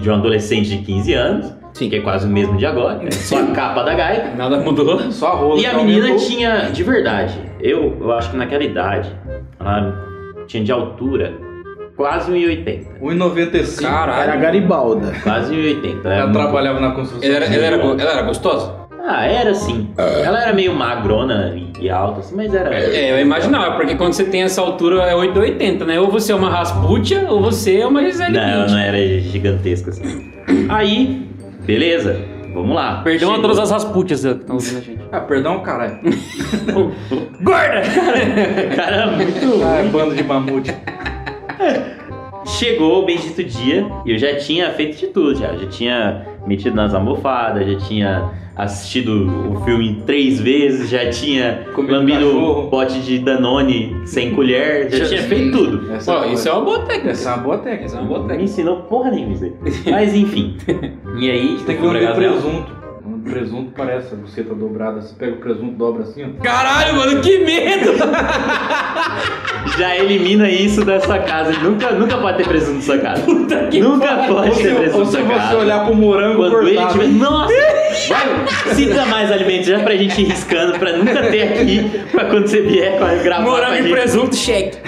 de 0.00 0.10
um 0.10 0.14
adolescente 0.14 0.68
de 0.68 0.78
15 0.78 1.12
anos, 1.14 1.54
Sim. 1.74 1.90
que 1.90 1.96
é 1.96 2.00
quase 2.00 2.26
o 2.26 2.30
mesmo 2.30 2.56
de 2.56 2.64
agora, 2.64 3.00
só 3.12 3.38
a 3.42 3.46
capa 3.48 3.82
da 3.82 3.94
gaita. 3.94 4.30
Nada 4.38 4.56
mudou. 4.58 4.98
Só 5.12 5.28
a 5.28 5.34
rola. 5.34 5.60
E 5.60 5.66
a 5.66 5.70
que 5.70 5.76
menina 5.84 6.06
aumentou. 6.06 6.26
tinha, 6.26 6.70
de 6.72 6.82
verdade, 6.82 7.38
eu, 7.60 7.96
eu 8.00 8.12
acho 8.12 8.30
que 8.30 8.36
naquela 8.36 8.64
idade, 8.64 9.12
ela 9.60 9.94
tinha 10.46 10.64
de 10.64 10.72
altura 10.72 11.32
quase 11.96 12.32
1,80. 12.32 13.00
1,95. 13.02 13.82
Caralho. 13.82 14.22
Era 14.22 14.36
Garibalda. 14.36 15.12
Quase 15.22 15.54
1,80. 15.54 16.04
Ela, 16.04 16.14
Ela 16.14 16.32
trabalhava 16.32 16.80
na 16.80 16.92
construção. 16.92 17.28
Ela 17.28 17.44
era, 17.44 17.54
ela, 17.54 17.64
era, 17.66 17.76
ela 17.76 18.12
era 18.12 18.22
gostosa? 18.22 18.84
Ah, 19.06 19.26
era 19.26 19.50
assim. 19.50 19.90
Ela 19.98 20.42
era 20.44 20.52
meio 20.54 20.74
magrona 20.74 21.54
e, 21.78 21.90
alta, 21.90 22.20
assim, 22.20 22.34
mas 22.36 22.54
era. 22.54 22.74
É, 22.74 23.12
eu 23.12 23.20
imaginava, 23.20 23.76
porque 23.76 23.96
quando 23.96 24.14
você 24.14 24.24
tem 24.24 24.42
essa 24.42 24.62
altura 24.62 25.02
é 25.02 25.14
880, 25.14 25.84
né? 25.84 26.00
Ou 26.00 26.10
você 26.10 26.32
é 26.32 26.34
uma 26.34 26.48
Rasputia, 26.48 27.26
ou 27.28 27.42
você 27.42 27.80
é 27.80 27.86
uma 27.86 28.02
Gisele 28.02 28.32
Não, 28.32 28.40
ela 28.40 28.60
Bündchen. 28.62 28.74
não 28.76 28.82
era 28.82 29.20
gigantesca 29.20 29.90
assim. 29.90 30.32
Aí, 30.70 31.28
beleza, 31.64 32.20
vamos 32.52 32.74
lá. 32.74 33.02
Perdão 33.02 33.30
a 33.30 33.34
Chegou. 33.34 33.42
todas 33.42 33.58
as 33.58 33.70
Rasputias 33.70 34.22
que 34.22 34.28
estão 34.28 34.54
ouvindo 34.56 34.78
a 34.78 34.80
gente. 34.80 35.00
Ah, 35.10 35.20
perdão, 35.20 35.60
caralho. 35.60 35.98
Gorda! 37.42 37.82
Cara, 38.76 39.06
muito 39.12 39.64
Ah, 39.64 39.76
é 39.78 39.88
bando 39.88 40.14
de 40.14 40.22
mamute. 40.22 40.74
Chegou 42.46 43.02
o 43.02 43.06
bendito 43.06 43.42
dia 43.42 43.86
e 44.04 44.12
eu 44.12 44.18
já 44.18 44.36
tinha 44.36 44.70
feito 44.72 44.98
de 44.98 45.06
tudo, 45.08 45.34
já. 45.34 45.54
Já 45.56 45.66
tinha 45.68 46.26
metido 46.46 46.74
nas 46.76 46.94
almofadas, 46.94 47.66
já 47.66 47.78
tinha 47.78 48.30
assistido 48.56 49.52
o 49.52 49.64
filme 49.64 50.02
três 50.06 50.40
vezes, 50.40 50.88
já 50.88 51.10
tinha 51.10 51.66
Comido 51.74 51.92
lambido 51.92 52.38
um 52.60 52.66
pote 52.70 53.00
de 53.00 53.18
Danone 53.18 53.96
sem 54.04 54.32
colher, 54.32 54.88
já 54.92 54.98
Já- 54.98 55.06
tinha 55.06 55.22
feito 55.22 55.56
tudo. 55.58 55.92
Essa 55.92 56.12
Ó, 56.12 56.24
isso 56.26 56.48
é 56.48 56.52
uma 56.52 56.60
boa 56.64 56.78
técnica. 56.80 57.10
Essa 57.10 57.30
é 57.30 57.34
uma 57.34 57.42
boa 57.42 57.58
técnica. 57.58 57.84
Essa 57.86 57.96
é 57.96 58.00
uma 58.00 58.06
boa 58.08 58.20
Me 58.20 58.28
técnica. 58.28 58.44
ensinou 58.50 58.76
porra 58.82 59.10
nenhuma 59.10 59.32
isso 59.34 59.44
aí. 59.44 59.52
Mas 59.90 60.14
enfim. 60.14 60.56
E 61.18 61.30
aí, 61.30 61.56
Tem 61.66 61.76
que 61.76 61.82
dela. 61.82 62.14
presunto. 62.14 62.83
Presunto 63.24 63.72
parece 63.76 64.12
a 64.14 64.16
buceta 64.16 64.54
dobrada. 64.54 65.00
Você 65.00 65.14
pega 65.18 65.32
o 65.32 65.36
presunto, 65.38 65.72
dobra 65.76 66.02
assim, 66.02 66.24
ó. 66.24 66.42
Caralho, 66.42 66.96
mano, 66.96 67.20
que 67.22 67.38
medo! 67.38 67.92
Já 69.78 69.96
elimina 69.96 70.48
isso 70.50 70.84
da 70.84 71.00
sua 71.00 71.18
casa. 71.20 71.52
Nunca, 71.60 71.90
nunca 71.92 72.18
pode 72.18 72.36
ter 72.38 72.46
presunto 72.46 72.74
na 72.76 72.82
sua 72.82 72.98
casa. 72.98 73.22
que 73.70 73.80
nunca 73.80 74.06
pariu. 74.06 74.34
pode 74.34 74.48
Ou 74.50 74.54
se, 74.56 74.62
ter 74.62 74.74
presunto 74.76 74.98
ou 74.98 75.04
na 75.04 75.06
se 75.06 75.12
sua 75.16 75.22
você 75.22 75.34
casa. 75.34 75.56
olhar 75.56 75.84
pro 75.84 75.94
morango 75.94 76.36
Quando 76.36 76.68
ele 76.68 76.76
cortado. 76.76 76.98
tiver. 76.98 77.08
Nossa! 77.12 77.54
Vai, 78.08 78.74
cita 78.74 79.06
mais 79.06 79.32
alimentos 79.32 79.66
já 79.66 79.78
pra 79.80 79.96
gente 79.96 80.20
ir 80.20 80.24
riscando, 80.26 80.78
pra 80.78 80.92
nunca 80.96 81.22
ter 81.30 81.42
aqui, 81.42 81.90
pra 82.10 82.24
quando 82.26 82.46
você 82.48 82.60
vier 82.60 82.98
com 82.98 83.04
a 83.04 83.14
gravar. 83.14 83.42
Morango 83.44 83.86
e 83.86 83.90
presunto, 83.90 84.34
cheque. 84.36 84.78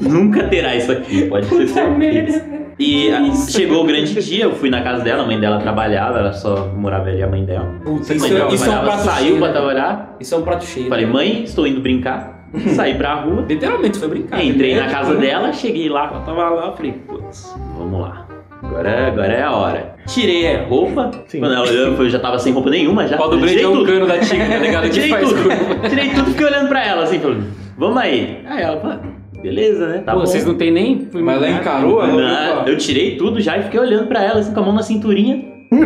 Nunca 0.00 0.44
terá 0.48 0.74
isso 0.76 0.90
aqui, 0.92 1.26
pode 1.26 1.48
ter 1.48 1.68
certeza. 1.68 2.44
E 2.78 3.10
ah, 3.10 3.32
chegou 3.48 3.84
o 3.84 3.86
grande 3.86 4.12
dia, 4.22 4.44
eu 4.44 4.54
fui 4.54 4.68
na 4.68 4.82
casa 4.82 5.02
dela, 5.02 5.22
a 5.22 5.26
mãe 5.26 5.40
dela 5.40 5.58
trabalhava, 5.60 6.18
ela 6.18 6.32
só 6.32 6.66
morava 6.76 7.08
ali 7.08 7.22
a 7.22 7.26
mãe 7.26 7.44
dela. 7.44 7.74
Puta, 7.82 8.12
isso, 8.12 8.20
mãe 8.20 8.34
dela 8.34 8.50
é- 8.50 8.54
isso 8.54 8.64
é 8.64 8.68
um 8.68 8.98
saiu 8.98 9.26
cheio. 9.26 9.38
pra 9.38 9.46
né? 9.46 9.52
trabalhar. 9.52 10.16
Isso 10.20 10.34
é 10.34 10.38
um 10.38 10.42
prato 10.42 10.64
cheio. 10.64 10.88
Falei, 10.88 11.06
mãe, 11.06 11.42
estou 11.44 11.66
indo 11.66 11.80
brincar. 11.80 12.46
Saí 12.74 12.94
pra 12.94 13.14
rua. 13.14 13.44
Literalmente, 13.48 13.98
foi 13.98 14.08
brincar. 14.08 14.44
Entrei 14.44 14.74
né? 14.74 14.82
na 14.82 14.90
casa 14.90 15.14
dela, 15.14 15.52
cheguei 15.52 15.88
lá, 15.88 16.08
ela 16.08 16.20
tava 16.20 16.50
lá, 16.50 16.72
falei, 16.72 16.92
putz, 16.92 17.54
vamos 17.78 18.00
lá. 18.00 18.26
Agora, 18.62 19.06
agora 19.08 19.32
é 19.32 19.42
a 19.42 19.52
hora. 19.52 19.94
Tirei 20.06 20.56
a 20.56 20.64
roupa, 20.64 21.10
Sim. 21.28 21.40
quando 21.40 21.54
ela 21.54 21.66
olhou, 21.66 21.94
eu 21.94 22.10
já 22.10 22.18
tava 22.18 22.38
sem 22.38 22.52
roupa 22.52 22.70
nenhuma 22.70 23.06
já. 23.06 23.16
Pau 23.16 23.28
do 23.28 23.38
Tirei 23.38 23.62
Blade 23.62 23.76
é 23.76 23.80
o 23.80 23.84
cano 23.86 24.06
da 24.06 24.18
tica, 24.18 24.44
tá 24.44 24.58
ligado? 24.58 24.88
Tirei 24.90 25.10
tudo. 25.10 25.88
Tirei 25.88 26.10
tudo, 26.10 26.30
fiquei 26.30 26.46
olhando 26.46 26.68
pra 26.68 26.84
ela 26.84 27.02
assim, 27.04 27.18
falando, 27.18 27.46
vamos 27.76 27.98
aí. 27.98 28.40
Aí 28.46 28.62
ela 28.62 28.80
falou, 28.80 28.98
beleza, 29.42 29.86
né? 29.88 29.98
Tá 30.04 30.12
Pô, 30.12 30.20
bom. 30.20 30.26
vocês 30.26 30.44
não 30.44 30.54
tem 30.54 30.70
nem... 30.70 31.08
Mas 31.12 31.36
ela 31.36 31.50
encarou, 31.50 32.02
ela 32.02 32.12
Não, 32.16 32.62
pra- 32.62 32.70
eu 32.72 32.76
tirei 32.78 33.16
tudo 33.16 33.40
já 33.40 33.56
e 33.58 33.62
fiquei 33.64 33.78
olhando 33.80 34.06
pra 34.06 34.22
ela 34.22 34.40
assim 34.40 34.52
com 34.52 34.60
a 34.60 34.62
mão 34.62 34.74
na 34.74 34.82
cinturinha. 34.82 35.44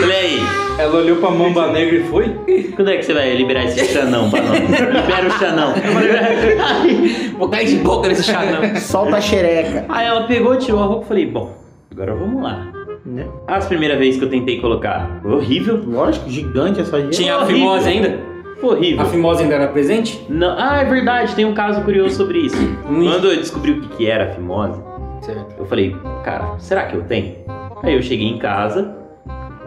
Falei 0.00 0.16
aí, 0.16 0.38
Ela 0.78 0.96
olhou 0.96 1.16
pra 1.16 1.30
mamba 1.30 1.68
negra 1.72 1.96
e 1.96 2.04
foi? 2.04 2.28
quando 2.76 2.90
é 2.90 2.96
que 2.96 3.02
você 3.04 3.14
vai 3.14 3.34
liberar 3.34 3.64
esse 3.64 3.84
chanão 3.92 4.30
pra 4.30 4.42
nós? 4.42 4.58
Libera 4.60 5.26
o 5.26 5.30
chanão. 5.38 5.74
Aí, 5.74 7.32
Vou 7.38 7.48
cair 7.48 7.66
de 7.68 7.76
boca 7.76 8.08
nesse 8.08 8.24
chá, 8.24 8.42
não. 8.44 8.76
Solta 8.80 9.16
a 9.16 9.20
xereca. 9.20 9.84
aí 9.88 10.06
ela 10.06 10.24
pegou, 10.26 10.56
tirou 10.56 10.82
a 10.82 10.86
roupa 10.86 11.04
e 11.04 11.08
falei, 11.08 11.26
bom, 11.26 11.54
agora 11.90 12.14
vamos 12.14 12.42
lá. 12.42 12.72
Né? 13.04 13.26
As 13.46 13.66
primeiras 13.66 13.98
vezes 13.98 14.18
que 14.18 14.24
eu 14.24 14.30
tentei 14.30 14.60
colocar, 14.60 15.20
foi 15.22 15.32
horrível. 15.32 15.80
Lógico, 15.86 16.28
gigante 16.28 16.80
essa 16.80 17.00
gente. 17.00 17.16
Tinha 17.16 17.36
a 17.36 17.46
fimose 17.46 17.88
ainda? 17.88 18.18
Foi 18.60 18.76
horrível. 18.76 19.02
A 19.02 19.04
fimose 19.06 19.42
ainda 19.42 19.54
era 19.54 19.68
presente? 19.68 20.24
Não, 20.28 20.54
ah, 20.58 20.78
é 20.80 20.84
verdade, 20.84 21.34
tem 21.34 21.44
um 21.44 21.54
caso 21.54 21.82
curioso 21.82 22.16
sobre 22.16 22.38
isso. 22.38 22.56
Quando 22.86 23.28
eu 23.30 23.36
descobri 23.36 23.72
o 23.72 23.80
que, 23.82 23.88
que 23.96 24.06
era 24.06 24.30
a 24.30 24.34
fimose, 24.34 24.80
Certo. 25.20 25.54
eu 25.58 25.66
falei, 25.66 25.94
cara, 26.24 26.58
será 26.58 26.84
que 26.86 26.94
eu 26.96 27.02
tenho? 27.02 27.34
Aí 27.82 27.94
eu 27.94 28.02
cheguei 28.02 28.26
em 28.26 28.38
casa, 28.38 28.96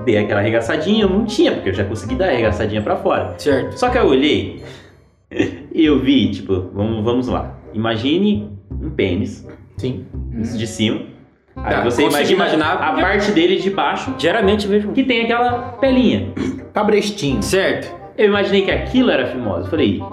dei 0.06 0.18
aquela 0.18 0.40
arregaçadinha, 0.40 1.04
eu 1.04 1.10
não 1.10 1.26
tinha, 1.26 1.52
porque 1.52 1.70
eu 1.70 1.74
já 1.74 1.84
consegui 1.86 2.16
dar 2.16 2.26
a 2.26 2.30
arregaçadinha 2.30 2.82
pra 2.82 2.96
fora. 2.96 3.36
Certo. 3.38 3.78
Só 3.78 3.90
que 3.90 3.98
eu 3.98 4.06
olhei 4.08 4.64
e 5.32 5.86
eu 5.86 6.00
vi, 6.00 6.32
tipo, 6.32 6.70
vamos, 6.74 7.04
vamos 7.04 7.28
lá. 7.28 7.54
Imagine 7.74 8.50
um 8.82 8.90
pênis, 8.90 9.48
Sim. 9.78 10.06
isso 10.42 10.58
de 10.58 10.66
cima. 10.66 11.02
Aí 11.56 11.76
Tá, 11.76 11.84
você 11.84 12.04
imagina 12.04 12.46
imaginar, 12.46 12.74
a 12.74 12.88
porque- 12.88 13.02
parte 13.02 13.32
dele 13.32 13.58
de 13.58 13.70
baixo, 13.70 14.16
Geralmente 14.18 14.66
vejo. 14.68 14.92
que 14.94 15.04
tem 15.04 15.24
aquela 15.26 15.74
pelinha. 15.80 16.30
Cabrestinho. 16.74 17.44
Certo. 17.44 17.99
Eu 18.20 18.26
imaginei 18.26 18.64
que 18.64 18.72
aquilo 18.72 19.10
era 19.10 19.28
fimose. 19.28 19.62
Eu 19.64 19.70
falei, 19.70 20.04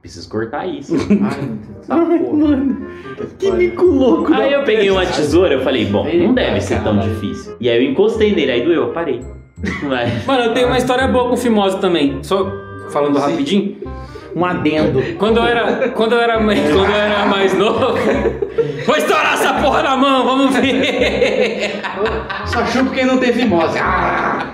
preciso 0.00 0.28
cortar 0.28 0.66
isso. 0.66 0.94
Ai, 0.98 1.40
meu 1.40 1.56
Deus. 1.56 1.78
Essa 1.80 1.96
porra. 1.96 2.82
Que 3.38 3.52
bico 3.52 3.84
louco. 3.84 4.34
Aí 4.34 4.52
eu 4.52 4.64
peguei 4.64 4.90
uma 4.90 5.06
tesoura, 5.06 5.54
eu 5.54 5.60
falei, 5.60 5.84
bom, 5.84 6.04
não 6.12 6.34
deve 6.34 6.60
ser 6.60 6.82
tão 6.82 6.98
difícil. 6.98 7.54
E 7.60 7.70
aí 7.70 7.84
eu 7.84 7.90
encostei 7.90 8.34
nele, 8.34 8.50
aí 8.50 8.62
doeu, 8.64 8.82
eu 8.82 8.88
parei. 8.88 9.20
Mas, 9.84 10.26
Mano, 10.26 10.44
eu 10.46 10.54
tenho 10.54 10.66
uma 10.66 10.76
história 10.78 11.06
boa 11.06 11.28
com 11.28 11.36
fimose 11.36 11.78
também. 11.78 12.18
Só 12.22 12.50
falando 12.90 13.20
Sim. 13.20 13.30
rapidinho. 13.30 13.76
Um 14.34 14.44
adendo. 14.44 15.00
Quando 15.18 15.36
eu 15.36 15.44
era, 15.44 15.88
quando 15.90 16.12
eu 16.14 16.20
era, 16.20 16.40
mais- 16.40 16.58
quando 16.72 16.84
eu 16.90 16.94
era 16.96 17.26
mais 17.26 17.56
novo, 17.56 17.94
vou 18.86 18.96
estourar 18.96 19.34
essa 19.34 19.54
porra 19.62 19.82
na 19.82 19.96
mão, 19.96 20.24
vamos 20.24 20.56
ver. 20.56 21.80
Só 22.46 22.64
chupa 22.66 22.90
quem 22.92 23.04
não 23.04 23.18
teve 23.18 23.42
fimose. 23.42 23.78
Ah! 23.78 24.52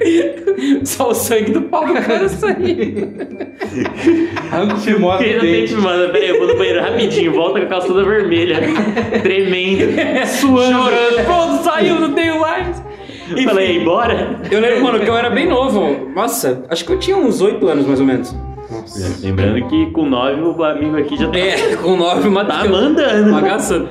Só 0.84 1.10
o 1.10 1.14
sangue 1.14 1.52
do 1.52 1.62
pau 1.62 1.86
do 1.86 1.94
cara 1.94 2.28
sair. 2.28 3.08
Arranca 4.50 4.74
o 4.74 4.78
fimose 4.78 5.24
do 5.34 5.40
dente. 5.40 5.74
mandar, 5.74 6.12
peraí, 6.12 6.28
eu 6.30 6.38
vou 6.38 6.48
no 6.48 6.56
banheiro 6.56 6.80
rapidinho, 6.80 7.32
volta 7.32 7.58
com 7.60 7.66
a 7.66 7.68
calça 7.68 7.88
toda 7.88 8.04
vermelha, 8.04 8.60
tremendo, 9.22 9.92
suando. 10.26 10.72
Chorando, 10.72 11.24
pronto, 11.24 11.62
saiu, 11.64 12.00
não 12.00 12.12
tenho 12.12 12.40
mais. 12.40 12.82
E 13.36 13.44
falei, 13.44 13.76
"E 13.76 13.84
bora? 13.84 14.40
Eu 14.50 14.60
lembro, 14.60 14.84
mano, 14.84 15.00
que 15.00 15.08
eu 15.10 15.16
era 15.16 15.28
bem 15.28 15.46
novo. 15.46 16.10
Nossa, 16.14 16.64
acho 16.70 16.84
que 16.84 16.92
eu 16.92 16.98
tinha 16.98 17.16
uns 17.16 17.40
8 17.42 17.66
anos 17.68 17.86
mais 17.86 18.00
ou 18.00 18.06
menos. 18.06 18.34
Lembrando 19.22 19.66
que 19.68 19.86
com 19.92 20.06
nove 20.06 20.40
o 20.40 20.62
amigo 20.64 20.96
aqui 20.96 21.16
já 21.16 21.28
tá, 21.28 21.38
É, 21.38 21.76
com 21.76 21.96
9 21.96 22.28
uma 22.28 22.44
tá 22.44 22.64
mandando. 22.64 23.32
bagaçando. 23.32 23.88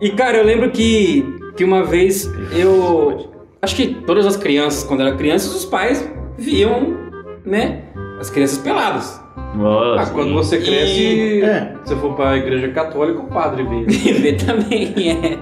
E 0.00 0.10
cara, 0.10 0.38
eu 0.38 0.44
lembro 0.44 0.70
que, 0.70 1.24
que 1.56 1.64
uma 1.64 1.82
vez 1.84 2.30
eu. 2.56 3.31
Acho 3.64 3.76
que 3.76 3.94
todas 4.06 4.26
as 4.26 4.36
crianças, 4.36 4.82
quando 4.82 5.02
eram 5.02 5.16
crianças, 5.16 5.54
os 5.54 5.64
pais 5.64 6.04
viam, 6.36 6.96
né? 7.44 7.82
As 8.18 8.28
crianças 8.28 8.58
peladas. 8.58 9.22
Nossa, 9.54 10.02
Ah, 10.02 10.06
quando 10.12 10.32
você 10.34 10.58
cresce, 10.58 11.00
E- 11.00 11.42
É. 11.42 11.74
se 11.84 11.94
você 11.94 12.00
for 12.00 12.14
pra 12.14 12.36
igreja 12.36 12.68
católica, 12.72 13.20
o 13.20 13.26
padre 13.28 13.62
vê. 13.62 13.84
Vê 14.18 14.32
também, 14.32 14.92
é. 15.10 15.38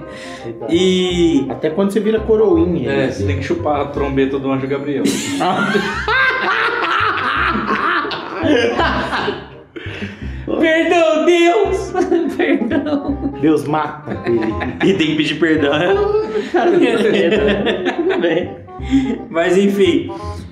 E. 0.69 1.47
Até 1.49 1.69
quando 1.71 1.91
você 1.91 1.99
vira 1.99 2.19
coroinha. 2.19 2.91
É, 2.91 3.09
você 3.09 3.25
tem 3.25 3.37
que 3.37 3.43
chupar 3.43 3.81
a 3.81 3.85
trombeta 3.85 4.37
do 4.37 4.51
anjo 4.51 4.67
Gabriel. 4.67 5.03
Perdão, 10.59 11.25
Deus! 11.25 11.80
Perdão. 12.41 13.33
Deus 13.39 13.65
mata 13.65 14.17
ele. 14.25 14.39
E 14.83 14.93
tem 14.95 15.07
que 15.07 15.15
pedir 15.15 15.35
perdão. 15.39 15.71
Cara, 16.51 16.71
tudo 16.71 18.19
bem. 18.19 18.49
Mas 19.29 19.57
enfim. 19.57 20.09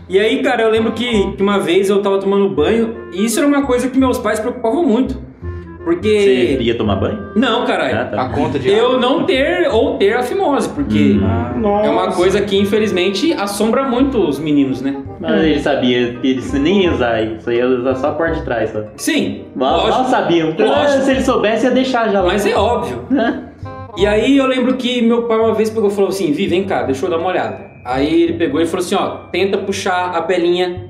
E 0.08 0.20
aí, 0.20 0.42
cara, 0.42 0.64
eu 0.64 0.70
lembro 0.70 0.92
que, 0.92 1.32
que 1.34 1.42
uma 1.42 1.60
vez 1.60 1.90
eu 1.90 2.02
tava 2.02 2.20
tomando 2.20 2.50
banho 2.50 2.96
e 3.12 3.26
isso 3.26 3.40
era 3.40 3.48
uma 3.48 3.64
coisa 3.64 3.90
que 3.90 3.98
meus 3.98 4.18
pais 4.18 4.40
preocupavam 4.40 4.84
muito. 4.84 5.14
Você 5.14 5.84
Porque. 5.84 6.58
ia 6.62 6.76
tomar 6.78 6.98
banho? 6.98 7.32
Não, 7.36 7.66
caralho. 7.66 8.00
Ah, 8.00 8.06
tá. 8.06 8.22
A 8.24 8.30
conta 8.30 8.60
de 8.60 8.70
Eu 8.70 9.00
não 9.00 9.24
ter 9.26 9.68
ou 9.72 9.98
ter 9.98 10.14
a 10.14 10.22
fimose, 10.22 10.70
porque 10.70 11.18
Nossa. 11.56 11.88
é 11.88 11.90
uma 11.90 12.12
coisa 12.12 12.42
que 12.42 12.56
infelizmente 12.58 13.34
assombra 13.34 13.84
muito 13.84 14.20
os 14.20 14.38
meninos, 14.38 14.82
né? 14.82 14.96
Mas 15.20 15.44
ele 15.44 15.60
sabia 15.60 16.14
que 16.14 16.28
eles 16.30 16.54
nem 16.54 16.84
ia 16.84 16.94
usar 16.94 17.22
isso, 17.22 17.52
ia 17.52 17.68
usar 17.68 17.96
só 17.96 18.08
a 18.10 18.12
parte 18.14 18.40
de 18.40 18.46
trás. 18.46 18.70
Só. 18.70 18.84
Sim, 18.96 19.46
Mal, 19.56 19.78
mal 19.78 19.88
lógico. 19.88 20.10
sabiam. 20.10 20.56
Lógico. 20.58 21.04
Se 21.04 21.12
ele 21.12 21.22
soubesse, 21.22 21.66
ia 21.66 21.72
deixar 21.72 22.10
já 22.10 22.22
lá. 22.22 22.28
Mas 22.28 22.46
é 22.46 22.56
óbvio. 22.56 23.04
E 23.98 24.06
aí 24.06 24.38
eu 24.38 24.46
lembro 24.46 24.76
que 24.78 25.02
meu 25.02 25.24
pai 25.24 25.38
uma 25.38 25.54
vez 25.54 25.70
pegou 25.70 25.90
e 25.90 25.94
falou 25.94 26.10
assim, 26.10 26.32
Vi, 26.32 26.48
vem 26.48 26.64
cá, 26.64 26.84
deixa 26.84 27.06
eu 27.06 27.10
dar 27.10 27.18
uma 27.18 27.28
olhada. 27.30 27.60
Aí 27.84 28.24
ele 28.24 28.34
pegou 28.34 28.62
e 28.62 28.66
falou 28.66 28.86
assim, 28.86 28.96
ó, 28.96 29.26
tenta 29.30 29.58
puxar 29.58 30.16
a 30.16 30.22
pelinha. 30.22 30.90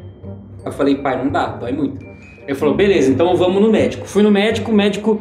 Eu 0.63 0.71
falei, 0.71 0.93
pai, 0.95 1.17
não 1.17 1.31
dá, 1.31 1.47
dói 1.47 1.71
muito. 1.71 2.05
Ele 2.45 2.53
falou, 2.55 2.75
beleza, 2.75 3.09
então 3.09 3.35
vamos 3.35 3.63
no 3.63 3.71
médico. 3.71 4.05
Fui 4.05 4.21
no 4.21 4.29
médico, 4.29 4.69
o 4.71 4.75
médico 4.75 5.19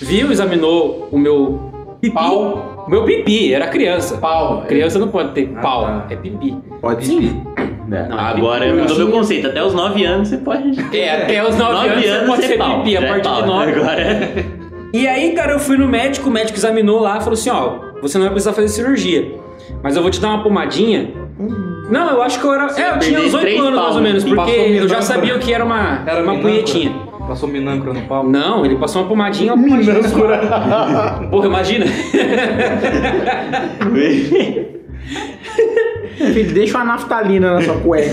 viu, 0.00 0.30
examinou 0.32 1.08
o 1.12 1.18
meu 1.18 1.96
pipi. 2.00 2.14
Pau. 2.14 2.84
O 2.86 2.90
meu 2.90 3.04
pipi, 3.04 3.52
era 3.52 3.66
criança. 3.66 4.16
Pau. 4.16 4.62
Criança 4.62 4.98
não 4.98 5.08
pode 5.08 5.32
ter 5.32 5.52
Ah, 5.56 5.60
pau, 5.60 5.82
tá. 5.84 6.06
é 6.10 6.16
pipi. 6.16 6.56
Pode 6.80 7.04
sim. 7.06 7.42
É, 7.56 8.08
Não, 8.08 8.18
Agora 8.18 8.64
pipi, 8.66 8.80
mudou 8.80 8.96
meu 8.96 9.10
conceito. 9.10 9.48
Até 9.48 9.62
os 9.64 9.74
9 9.74 10.04
anos 10.04 10.28
você 10.28 10.38
pode. 10.38 10.96
É, 10.96 11.22
até 11.22 11.46
os 11.46 11.56
9 11.56 11.88
anos, 11.88 12.04
você 12.04 12.26
pode 12.26 12.44
é 12.44 12.46
ser 12.46 12.58
pau. 12.58 12.78
pipi, 12.82 12.96
a 12.96 13.00
é 13.00 13.06
partir 13.08 13.28
de 13.28 13.28
pau. 13.28 13.46
9. 13.46 13.72
Agora 13.72 14.46
E 14.92 15.06
aí, 15.08 15.32
cara, 15.32 15.52
eu 15.52 15.58
fui 15.58 15.76
no 15.76 15.86
médico, 15.88 16.28
o 16.28 16.32
médico 16.32 16.56
examinou 16.58 17.00
lá, 17.00 17.18
falou 17.20 17.34
assim, 17.34 17.50
ó, 17.50 17.78
você 18.00 18.16
não 18.18 18.24
vai 18.24 18.32
precisar 18.32 18.52
fazer 18.54 18.68
cirurgia, 18.68 19.34
mas 19.82 19.94
eu 19.96 20.02
vou 20.02 20.10
te 20.10 20.20
dar 20.20 20.28
uma 20.28 20.42
pomadinha. 20.42 21.10
Não, 21.90 22.10
eu 22.10 22.22
acho 22.22 22.38
que 22.40 22.46
eu 22.46 22.54
era, 22.54 22.66
é, 22.80 22.94
eu 22.94 22.98
tinha 22.98 23.20
uns 23.20 23.34
8 23.34 23.40
três 23.42 23.60
anos 23.60 23.80
mais 23.80 23.96
ou 23.96 24.02
menos, 24.02 24.24
porque 24.24 24.50
eu 24.50 24.88
já 24.88 24.96
minâncora. 24.96 25.02
sabia 25.02 25.36
o 25.36 25.38
que 25.38 25.52
era 25.52 25.64
uma, 25.64 26.02
Era 26.06 26.22
uma 26.22 26.32
minâncora. 26.32 26.40
punhetinha. 26.54 26.92
Passou 27.26 27.48
minâncora 27.48 27.92
no 27.94 28.02
pau. 28.02 28.28
Não, 28.28 28.64
ele 28.64 28.76
passou 28.76 29.02
uma 29.02 29.08
pomadinha, 29.08 29.54
uma 29.54 29.62
pomadinha. 29.62 29.94
Porra, 31.30 31.46
imagina. 31.46 31.86
Filho, 36.26 36.52
deixa 36.54 36.76
uma 36.78 36.84
naftalina 36.84 37.54
na 37.54 37.60
sua 37.62 37.76
cueca 37.76 38.10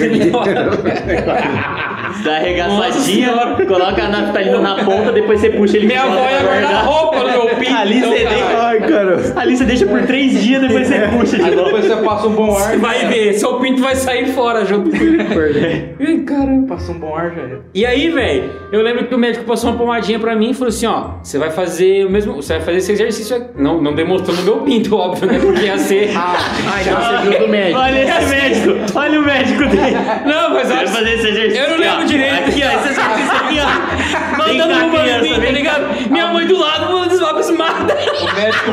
dá 2.23 2.35
arregaçadinha, 2.37 3.31
coloca 3.67 4.03
a 4.03 4.07
naftalina 4.09 4.59
na 4.59 4.75
ponta, 4.83 5.11
depois 5.11 5.39
você 5.39 5.49
puxa 5.49 5.77
ele 5.77 5.87
Minha 5.87 6.03
avó 6.03 6.27
ia 6.29 6.41
guardar 6.41 6.85
roupa 6.85 7.17
no 7.19 7.29
meu 7.29 7.55
pinto. 7.55 7.73
Ali 7.77 7.97
então, 7.97 8.11
você 8.11 8.23
caralho. 8.23 8.39
deixa- 8.47 8.67
Ai, 8.67 8.79
cara. 8.87 9.33
Ali 9.35 9.57
você 9.57 9.65
deixa 9.65 9.85
por 9.85 10.01
3 10.03 10.43
dias, 10.43 10.61
depois 10.61 10.87
você 10.87 10.99
puxa 10.99 11.37
de 11.37 11.43
volta. 11.51 11.63
depois 11.65 11.85
você 11.85 11.95
passa 11.97 12.27
um 12.27 12.31
bom 12.33 12.55
ar. 12.57 12.71
Você 12.71 12.77
vai 12.77 13.05
ver, 13.07 13.33
seu 13.33 13.59
pinto 13.59 13.81
vai 13.81 13.95
sair 13.95 14.27
fora 14.33 14.65
junto. 14.65 14.89
Ai, 14.95 16.17
caramba. 16.25 16.67
Passa 16.75 16.91
um 16.91 16.99
bom 16.99 17.15
ar 17.15 17.33
já 17.35 17.41
era. 17.41 17.59
E 17.73 17.85
aí, 17.85 18.09
velho, 18.09 18.49
eu 18.71 18.81
lembro 18.81 19.05
que 19.05 19.15
o 19.15 19.17
médico 19.17 19.45
passou 19.45 19.69
uma 19.69 19.77
pomadinha 19.77 20.19
pra 20.19 20.35
mim 20.35 20.51
e 20.51 20.53
falou 20.53 20.69
assim, 20.69 20.85
ó, 20.87 21.11
você 21.23 21.37
vai 21.37 21.49
fazer 21.51 22.05
o 22.05 22.09
mesmo, 22.09 22.35
você 22.35 22.53
vai 22.55 22.61
fazer 22.63 22.77
esse 22.77 22.91
exercício 22.93 23.37
aqui. 23.37 23.47
Não, 23.61 23.81
não 23.81 23.93
demonstrando 23.93 24.41
o 24.41 24.43
meu 24.45 24.57
pinto, 24.57 24.95
óbvio, 24.97 25.27
né? 25.31 25.39
Porque 25.39 25.65
ia 25.65 25.77
ser... 25.77 26.11
Ai, 26.17 26.81
então 26.81 26.99
você 27.01 27.29
viu 27.29 27.39
do 27.39 27.47
médico. 27.47 27.79
Olha 27.79 27.96
esse 28.03 28.35
médico, 28.35 28.97
olha 28.97 29.19
o 29.19 29.23
médico 29.23 29.65
dele. 29.65 29.97
Não, 30.25 30.53
mas 30.53 30.71
olha, 30.71 30.87
fazer 30.87 31.13
esse 31.13 31.27
exercício. 31.27 31.63
Eu 31.63 31.69
não 31.71 31.77
lembro 31.77 32.05
direito. 32.05 32.33
Aqui, 32.33 32.63
ó, 32.63 32.79
esse 32.79 32.89
exercício 32.89 33.35
aqui, 33.35 33.59
ó. 33.59 34.37
Mandando 34.37 34.73
que 34.73 34.83
uma 34.83 35.07
em 35.07 35.21
mim, 35.21 35.29
criança, 35.29 35.41
tá 35.41 35.51
ligado? 35.51 36.11
Minha 36.11 36.27
mãe 36.27 36.47
do 36.47 36.59
lado, 36.59 36.91
mano, 36.91 37.07
abismada. 37.27 37.93
O 37.93 38.35
médico 38.35 38.71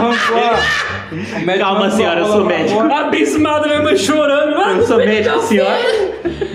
médico 1.44 1.64
Calma, 1.64 1.90
senhora, 1.90 2.20
eu 2.20 2.26
sou 2.26 2.44
médico. 2.44 2.80
Abismada, 2.80 3.66
minha 3.66 3.82
mãe 3.82 3.96
chorando. 3.96 4.78
Eu 4.78 4.86
sou 4.86 4.96
médico, 4.98 5.40
senhora. 5.40 5.78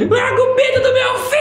Larga 0.10 0.42
o 0.42 0.56
pinto 0.56 0.82
do 0.82 0.94
meu 0.94 1.16
filho! 1.20 1.39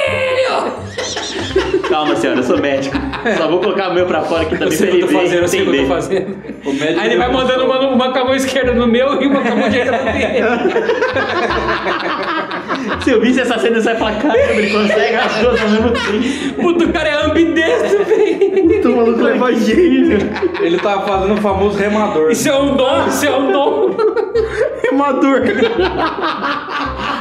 Calma, 1.99 2.15
senhora, 2.15 2.39
eu 2.39 2.45
sou 2.45 2.59
médico. 2.59 2.97
Só 3.37 3.49
vou 3.49 3.59
colocar 3.59 3.91
o 3.91 3.95
meu 3.95 4.07
pra 4.07 4.23
fora 4.23 4.43
aqui 4.43 4.55
Eu 4.55 4.59
também 4.61 4.79
pra 4.79 4.87
que 4.87 4.97
ele 4.99 5.09
fazendo, 5.09 5.43
eu 5.43 5.49
sei 5.49 5.63
o 5.63 5.65
que 5.65 5.71
eu 5.71 5.75
tô 5.75 5.81
entender. 5.81 5.95
fazendo. 5.95 6.37
O 6.65 6.73
médico 6.73 7.01
Aí 7.01 7.07
ele 7.09 7.17
vai 7.17 7.33
mandando 7.33 7.65
uma, 7.65 7.81
uma 7.89 8.13
com 8.13 8.19
a 8.21 8.25
mão 8.25 8.37
esquerda 8.37 8.73
no 8.73 8.87
meu 8.87 9.21
e 9.21 9.27
uma 9.27 9.41
com 9.43 9.49
a 9.49 9.57
mão 9.57 9.69
direita 9.69 9.99
no 9.99 10.05
dele. 10.05 10.39
Se 13.03 13.11
eu 13.11 13.21
visse 13.21 13.41
essa 13.41 13.59
cena, 13.59 13.81
você 13.81 13.87
vai 13.87 13.97
falar, 13.97 14.13
caramba, 14.13 14.53
ele 14.53 14.71
consegue 14.71 15.17
as 15.17 15.37
duas 15.39 15.61
ao 15.61 15.69
mesmo 15.71 15.91
tempo. 15.91 16.63
Puta, 16.63 16.85
o 16.85 16.93
cara 16.93 17.09
é 17.09 17.27
ambidestro, 17.27 18.05
velho. 18.05 18.93
O 18.93 18.97
maluco 18.97 19.21
leva 19.21 19.53
jeito. 19.55 20.25
Ele 20.63 20.79
tá 20.79 21.01
fazendo 21.01 21.35
o 21.35 21.39
famoso 21.39 21.77
remador. 21.77 22.31
Isso 22.31 22.49
é 22.49 22.57
um 22.57 22.77
dom, 22.77 23.09
isso 23.09 23.27
é 23.27 23.37
um 23.37 23.51
dom. 23.51 23.97
Remador. 24.85 25.43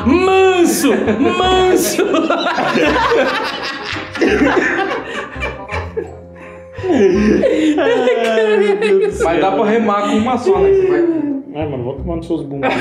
Manso, 0.05 0.91
manso. 1.19 2.05
Mas 9.23 9.41
dá 9.41 9.51
pra 9.51 9.65
remar 9.65 10.01
com 10.09 10.15
uma 10.17 10.37
só, 10.37 10.59
né? 10.59 10.71
Você 10.73 10.87
vai- 10.87 11.27
Ai, 11.55 11.69
mano, 11.69 11.83
vou 11.83 11.95
tomando 11.95 12.23
seus 12.25 12.43
bumbos. 12.43 12.69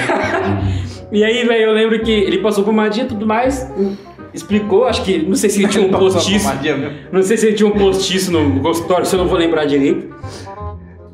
E 1.12 1.22
aí, 1.22 1.46
velho, 1.46 1.66
eu 1.66 1.72
lembro 1.72 2.01
que 2.01 2.11
ele 2.11 2.38
passou 2.38 2.64
pomadinha 2.64 3.05
e 3.05 3.09
tudo 3.09 3.25
mais, 3.25 3.70
explicou, 4.35 4.87
acho 4.87 5.05
que, 5.05 5.18
não 5.18 5.37
sei 5.37 5.49
se 5.49 5.61
ele 5.62 5.68
tinha 5.68 5.87
um 5.87 5.90
postiço, 5.90 6.44
pomadinha 6.49 6.77
mesmo. 6.77 6.96
não 7.12 7.22
sei 7.22 7.37
se 7.37 7.46
ele 7.46 7.55
tinha 7.55 7.68
um 7.68 7.72
postiço 7.79 8.33
no 8.33 8.61
consultório, 8.61 9.07
se 9.07 9.14
eu 9.14 9.18
não 9.20 9.29
vou 9.29 9.38
lembrar 9.38 9.66
direito. 9.66 10.12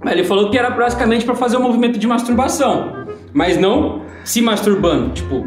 Mas 0.03 0.15
ele 0.15 0.25
falou 0.25 0.49
que 0.51 0.57
era 0.57 0.71
praticamente 0.71 1.27
pra 1.27 1.35
fazer 1.35 1.59
um 1.59 1.63
movimento 1.63 1.99
de 1.99 2.07
masturbação, 2.07 3.05
mas 3.35 3.59
não 3.59 4.01
se 4.25 4.41
masturbando, 4.41 5.11
tipo. 5.11 5.47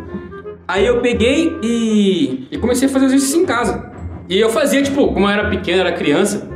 Aí 0.68 0.86
eu 0.86 1.02
peguei 1.02 1.58
e, 1.64 2.48
e 2.52 2.58
comecei 2.60 2.88
a 2.88 2.92
fazer 2.92 3.06
exercício 3.06 3.42
em 3.42 3.46
casa. 3.48 3.92
E 4.28 4.40
eu 4.40 4.50
fazia, 4.50 4.82
tipo, 4.82 5.08
como 5.14 5.28
eu 5.28 5.30
era 5.30 5.50
pequeno, 5.50 5.82
era 5.82 5.92
criança, 5.92 6.50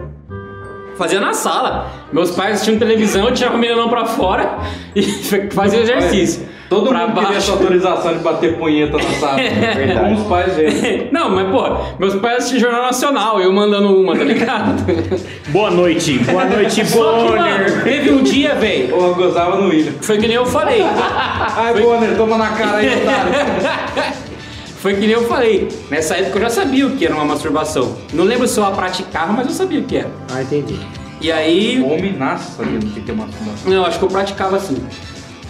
fazia 0.97 1.19
na 1.19 1.33
sala. 1.33 1.87
Meus 2.11 2.31
pais 2.31 2.53
assistiam 2.55 2.79
televisão, 2.79 3.27
eu 3.27 3.33
tirava 3.33 3.55
o 3.55 3.59
menino 3.59 3.87
pra 3.89 4.05
fora 4.05 4.57
e 4.95 5.03
fazia 5.51 5.79
exercício. 5.81 6.47
Todo 6.67 6.89
pra 6.89 7.07
mundo 7.07 7.19
queria 7.19 7.37
essa 7.37 7.51
autorização 7.51 8.13
de 8.13 8.19
bater 8.19 8.55
punheta 8.57 8.97
na 8.97 9.09
sala. 9.19 9.39
É 9.41 9.95
Como 9.95 10.15
os 10.15 10.27
pais 10.27 10.55
dele. 10.55 11.09
Não, 11.11 11.29
mas 11.29 11.49
pô, 11.49 11.77
meus 11.97 12.15
pais 12.15 12.37
assistiam 12.37 12.61
Jornal 12.61 12.83
Nacional, 12.83 13.39
eu 13.41 13.51
mandando 13.51 13.99
uma, 13.99 14.15
tá 14.15 14.23
ligado? 14.23 14.83
Boa 15.49 15.71
noite. 15.71 16.19
Boa 16.19 16.45
noite, 16.45 16.83
mano, 16.95 17.83
teve 17.83 18.11
um 18.11 18.21
dia, 18.23 18.53
velho, 18.55 18.95
Ou 18.95 19.07
eu 19.07 19.15
gozava 19.15 19.57
no 19.57 19.69
William. 19.69 19.93
foi 20.01 20.17
que 20.17 20.27
nem 20.27 20.35
eu 20.35 20.45
falei. 20.45 20.83
Ai, 20.83 21.73
Bonner, 21.81 22.15
toma 22.15 22.37
na 22.37 22.49
cara 22.49 22.77
aí, 22.77 23.01
otário. 23.01 24.28
Foi 24.81 24.93
que 24.93 25.01
nem 25.01 25.09
eu 25.11 25.27
falei. 25.27 25.67
Nessa 25.89 26.15
época 26.15 26.37
eu 26.37 26.41
já 26.43 26.49
sabia 26.49 26.87
o 26.87 26.91
que 26.91 27.05
era 27.05 27.13
uma 27.13 27.25
masturbação. 27.25 27.95
Não 28.13 28.23
lembro 28.23 28.47
se 28.47 28.57
eu 28.57 28.65
a 28.65 28.71
praticava, 28.71 29.33
mas 29.33 29.47
eu 29.47 29.53
sabia 29.53 29.79
o 29.79 29.83
que 29.83 29.97
era. 29.97 30.09
Ah, 30.33 30.41
entendi. 30.41 30.79
E 31.21 31.29
aí. 31.31 31.81
O 31.81 31.89
homem 31.89 32.13
nasce 32.13 32.51
sabendo 32.55 32.85
o 32.87 32.89
que 32.89 33.11
é 33.11 33.13
masturbação. 33.13 33.69
Não, 33.71 33.85
acho 33.85 33.99
que 33.99 34.05
eu 34.05 34.09
praticava 34.09 34.55
assim. 34.55 34.77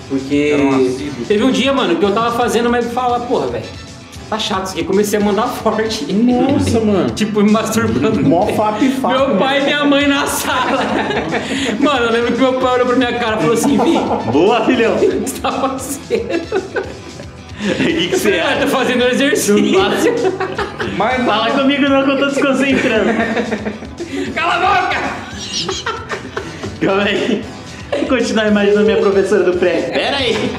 Porque. 0.10 0.52
Era 0.54 0.64
um 0.64 0.70
assíduo. 0.76 1.26
Teve 1.28 1.44
um 1.44 1.52
dia, 1.52 1.72
mano, 1.72 1.96
que 1.96 2.04
eu 2.04 2.12
tava 2.12 2.32
fazendo, 2.36 2.70
mas 2.72 2.86
eu 2.86 2.92
falava, 2.92 3.24
porra, 3.28 3.46
velho, 3.48 3.66
tá 4.28 4.40
chato 4.40 4.64
isso 4.66 4.74
aqui. 4.74 4.84
Comecei 4.84 5.20
a 5.20 5.24
mandar 5.24 5.44
forte. 5.62 6.12
Nossa, 6.12 6.80
mano. 6.80 7.12
tipo, 7.12 7.44
me 7.44 7.52
masturbando. 7.52 8.28
Mó 8.28 8.48
fap 8.48 8.84
e 8.84 8.90
fap. 8.90 9.14
Meu 9.14 9.38
pai 9.38 9.62
e 9.62 9.64
minha 9.66 9.86
mãe 9.86 10.08
na 10.08 10.26
sala. 10.26 10.80
Mano, 11.80 12.06
eu 12.08 12.12
lembro 12.12 12.34
que 12.34 12.42
meu 12.42 12.54
pai 12.54 12.74
olhou 12.74 12.88
pra 12.88 12.96
minha 12.96 13.14
cara 13.20 13.36
e 13.36 13.40
falou 13.42 13.54
assim: 13.54 13.78
Vi, 13.78 14.32
Boa, 14.32 14.66
filhão. 14.66 14.96
o 14.96 15.00
que 15.00 15.06
você 15.30 15.40
tá 15.40 15.52
fazendo? 15.52 16.69
O 17.60 17.76
que, 17.84 18.08
que 18.08 18.18
você 18.18 18.40
acha? 18.40 18.62
tô 18.62 18.68
fazendo 18.68 19.04
exercício. 19.06 19.56
Mas 20.98 21.26
Fala 21.26 21.52
comigo 21.52 21.90
não 21.90 22.06
que 22.06 22.12
eu 22.12 22.18
tô 22.18 22.26
desconcentrando. 22.28 23.10
Cala 24.34 24.56
a 24.56 24.60
boca! 24.60 25.00
Calma 26.82 27.04
aí. 27.04 27.44
Vou 27.92 28.08
continuar 28.08 28.48
imaginando 28.48 28.86
minha 28.86 28.98
professora 28.98 29.44
do 29.44 29.58
pré. 29.58 29.82
Pera 29.92 30.18
aí. 30.18 30.52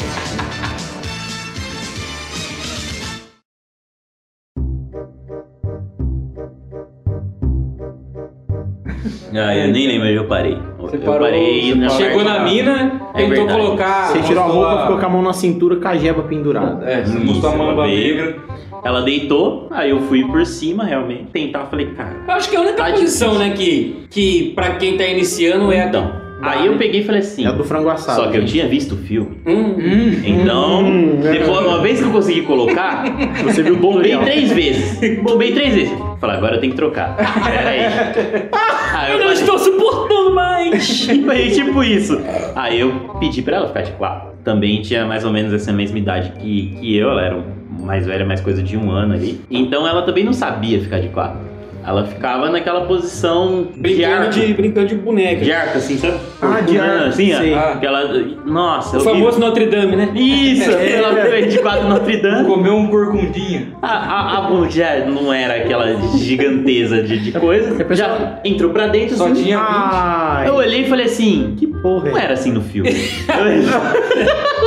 Ah, 9.33 9.57
eu 9.57 9.69
nem 9.73 9.87
lembro 9.87 10.09
onde 10.09 10.17
eu 10.17 10.27
parei. 10.27 10.59
Você 10.91 10.97
eu 10.97 11.01
parou- 11.01 11.21
parei 11.21 11.75
você 11.75 11.97
Chegou 12.03 12.25
na 12.25 12.41
mina, 12.41 13.01
É 13.15 13.19
tentou 13.19 13.37
verdade. 13.47 13.61
colocar. 13.61 14.07
Você 14.09 14.23
tirou 14.23 14.43
a 14.43 14.47
roupa, 14.47 14.73
a- 14.75 14.83
ficou 14.83 14.99
com 14.99 15.07
a 15.07 15.09
mão 15.09 15.23
na 15.23 15.33
cintura 15.33 15.77
com 15.77 15.89
a 15.89 15.97
jeba 15.97 16.23
pendurada. 16.23 16.85
É, 16.85 17.03
você 17.05 17.17
Isso, 17.17 17.27
mostrou 17.27 17.51
a 17.53 17.55
ela 17.55 17.65
mamba 17.65 17.87
negra. 17.87 18.37
Ela 18.83 19.03
deitou, 19.03 19.69
aí 19.71 19.91
eu 19.91 20.01
fui 20.03 20.25
por 20.25 20.45
cima 20.47 20.85
realmente. 20.85 21.25
Tentar, 21.33 21.67
falei, 21.67 21.87
cara. 21.89 22.17
Eu 22.27 22.35
acho 22.35 22.49
que 22.49 22.57
a 22.57 22.61
única 22.61 22.77
Tá 22.77 22.91
posição, 22.91 23.39
né, 23.39 23.51
que, 23.51 24.05
que 24.09 24.53
pra 24.55 24.71
quem 24.77 24.97
tá 24.97 25.05
iniciando 25.07 25.71
é 25.71 25.83
a. 25.83 25.87
Então, 25.87 26.11
aí 26.43 26.67
eu 26.67 26.77
peguei 26.79 27.01
e 27.01 27.05
falei 27.05 27.21
assim. 27.21 27.45
É 27.45 27.49
a 27.49 27.53
do 27.53 27.63
frango 27.63 27.91
assado. 27.91 28.23
Só 28.23 28.29
que 28.31 28.39
eu 28.39 28.45
tinha 28.47 28.67
visto 28.67 28.93
o 28.95 28.97
filme. 28.99 29.37
Hum, 29.47 30.23
Então, 30.25 30.85
depois, 31.21 31.67
uma 31.67 31.81
vez 31.83 31.99
que 32.01 32.07
eu 32.07 32.11
consegui 32.11 32.43
colocar, 32.43 33.05
Você 33.45 33.63
viu 33.63 33.75
o 33.75 34.23
três 34.23 34.51
vezes. 34.51 35.21
Bombei 35.23 35.53
três 35.53 35.75
vezes. 35.75 35.93
Falei, 36.21 36.37
agora 36.37 36.57
eu 36.57 36.61
tenho 36.61 36.73
que 36.73 36.77
trocar. 36.77 37.17
Pera 37.17 37.71
aí. 37.71 37.81
Aí 38.93 39.13
eu 39.13 39.19
eu 39.19 39.25
não 39.25 39.33
estou 39.33 39.59
suportando 39.59 40.35
mais! 40.35 41.07
Foi 41.25 41.51
tipo 41.51 41.83
isso. 41.83 42.21
Aí 42.55 42.81
eu 42.81 42.93
pedi 43.19 43.41
pra 43.41 43.57
ela 43.57 43.69
ficar 43.69 43.83
de 43.83 43.93
quatro. 43.93 44.31
Também 44.45 44.83
tinha 44.83 45.07
mais 45.07 45.25
ou 45.25 45.33
menos 45.33 45.53
essa 45.53 45.73
mesma 45.73 45.99
idade 45.99 46.33
que, 46.33 46.77
que 46.79 46.97
eu, 46.97 47.11
ela 47.11 47.23
era 47.23 47.45
mais 47.81 48.07
velha, 48.07 48.27
mais 48.27 48.41
coisa 48.41 48.63
de 48.63 48.77
um 48.77 48.91
ano 48.91 49.15
ali. 49.15 49.41
Então 49.51 49.87
ela 49.87 50.03
também 50.03 50.25
não 50.25 50.33
sabia 50.33 50.81
ficar 50.81 50.99
de 51.01 51.09
quatro. 51.09 51.50
Ela 51.91 52.05
ficava 52.07 52.51
naquela 52.51 52.83
posição 52.87 53.69
de 53.75 53.81
Brincando 53.81 54.15
arco. 54.27 54.31
de, 54.31 54.55
brincando 54.55 54.87
de 54.89 54.95
boneca. 54.95 55.45
De 55.45 55.53
arco, 55.53 55.79
assim, 55.79 55.99
sabe? 55.99 56.15
Ah, 56.41 56.61
de 56.61 56.79
arco, 56.79 57.05
assim, 57.09 57.35
ó. 57.35 57.39
sei. 57.39 57.55
Aquela. 57.55 58.09
Nossa, 58.47 58.97
O 58.97 59.01
eu 59.01 59.05
vi- 59.05 59.11
famoso 59.11 59.39
Notre 59.41 59.67
Dame, 59.67 59.97
né? 59.97 60.11
Isso, 60.15 60.71
pela 60.71 61.15
frente 61.27 61.49
de 61.49 61.59
quatro 61.59 61.89
Notre 61.89 62.17
Dame. 62.19 62.47
Comeu 62.49 62.75
um 62.77 62.87
corcundinha. 62.89 63.69
A, 63.83 63.89
a, 63.89 64.39
a 64.39 64.41
bunda 64.43 64.71
já 64.71 65.05
não 65.05 65.33
era 65.33 65.57
aquela 65.57 65.87
giganteza 66.17 67.03
de, 67.03 67.19
de 67.19 67.33
coisa. 67.33 67.77
Já 67.95 68.39
entrou 68.45 68.71
pra 68.71 68.87
dentro, 68.87 69.17
Só 69.17 69.27
assim. 69.27 69.43
tinha 69.43 69.59
20. 69.59 69.67
Ai, 69.69 70.49
Eu 70.49 70.55
olhei 70.55 70.83
e 70.83 70.89
falei 70.89 71.07
assim, 71.07 71.55
que 71.59 71.67
porra 71.67 72.11
não 72.11 72.19
é? 72.19 72.25
era 72.25 72.33
assim 72.35 72.53
no 72.53 72.61
filme. 72.63 72.91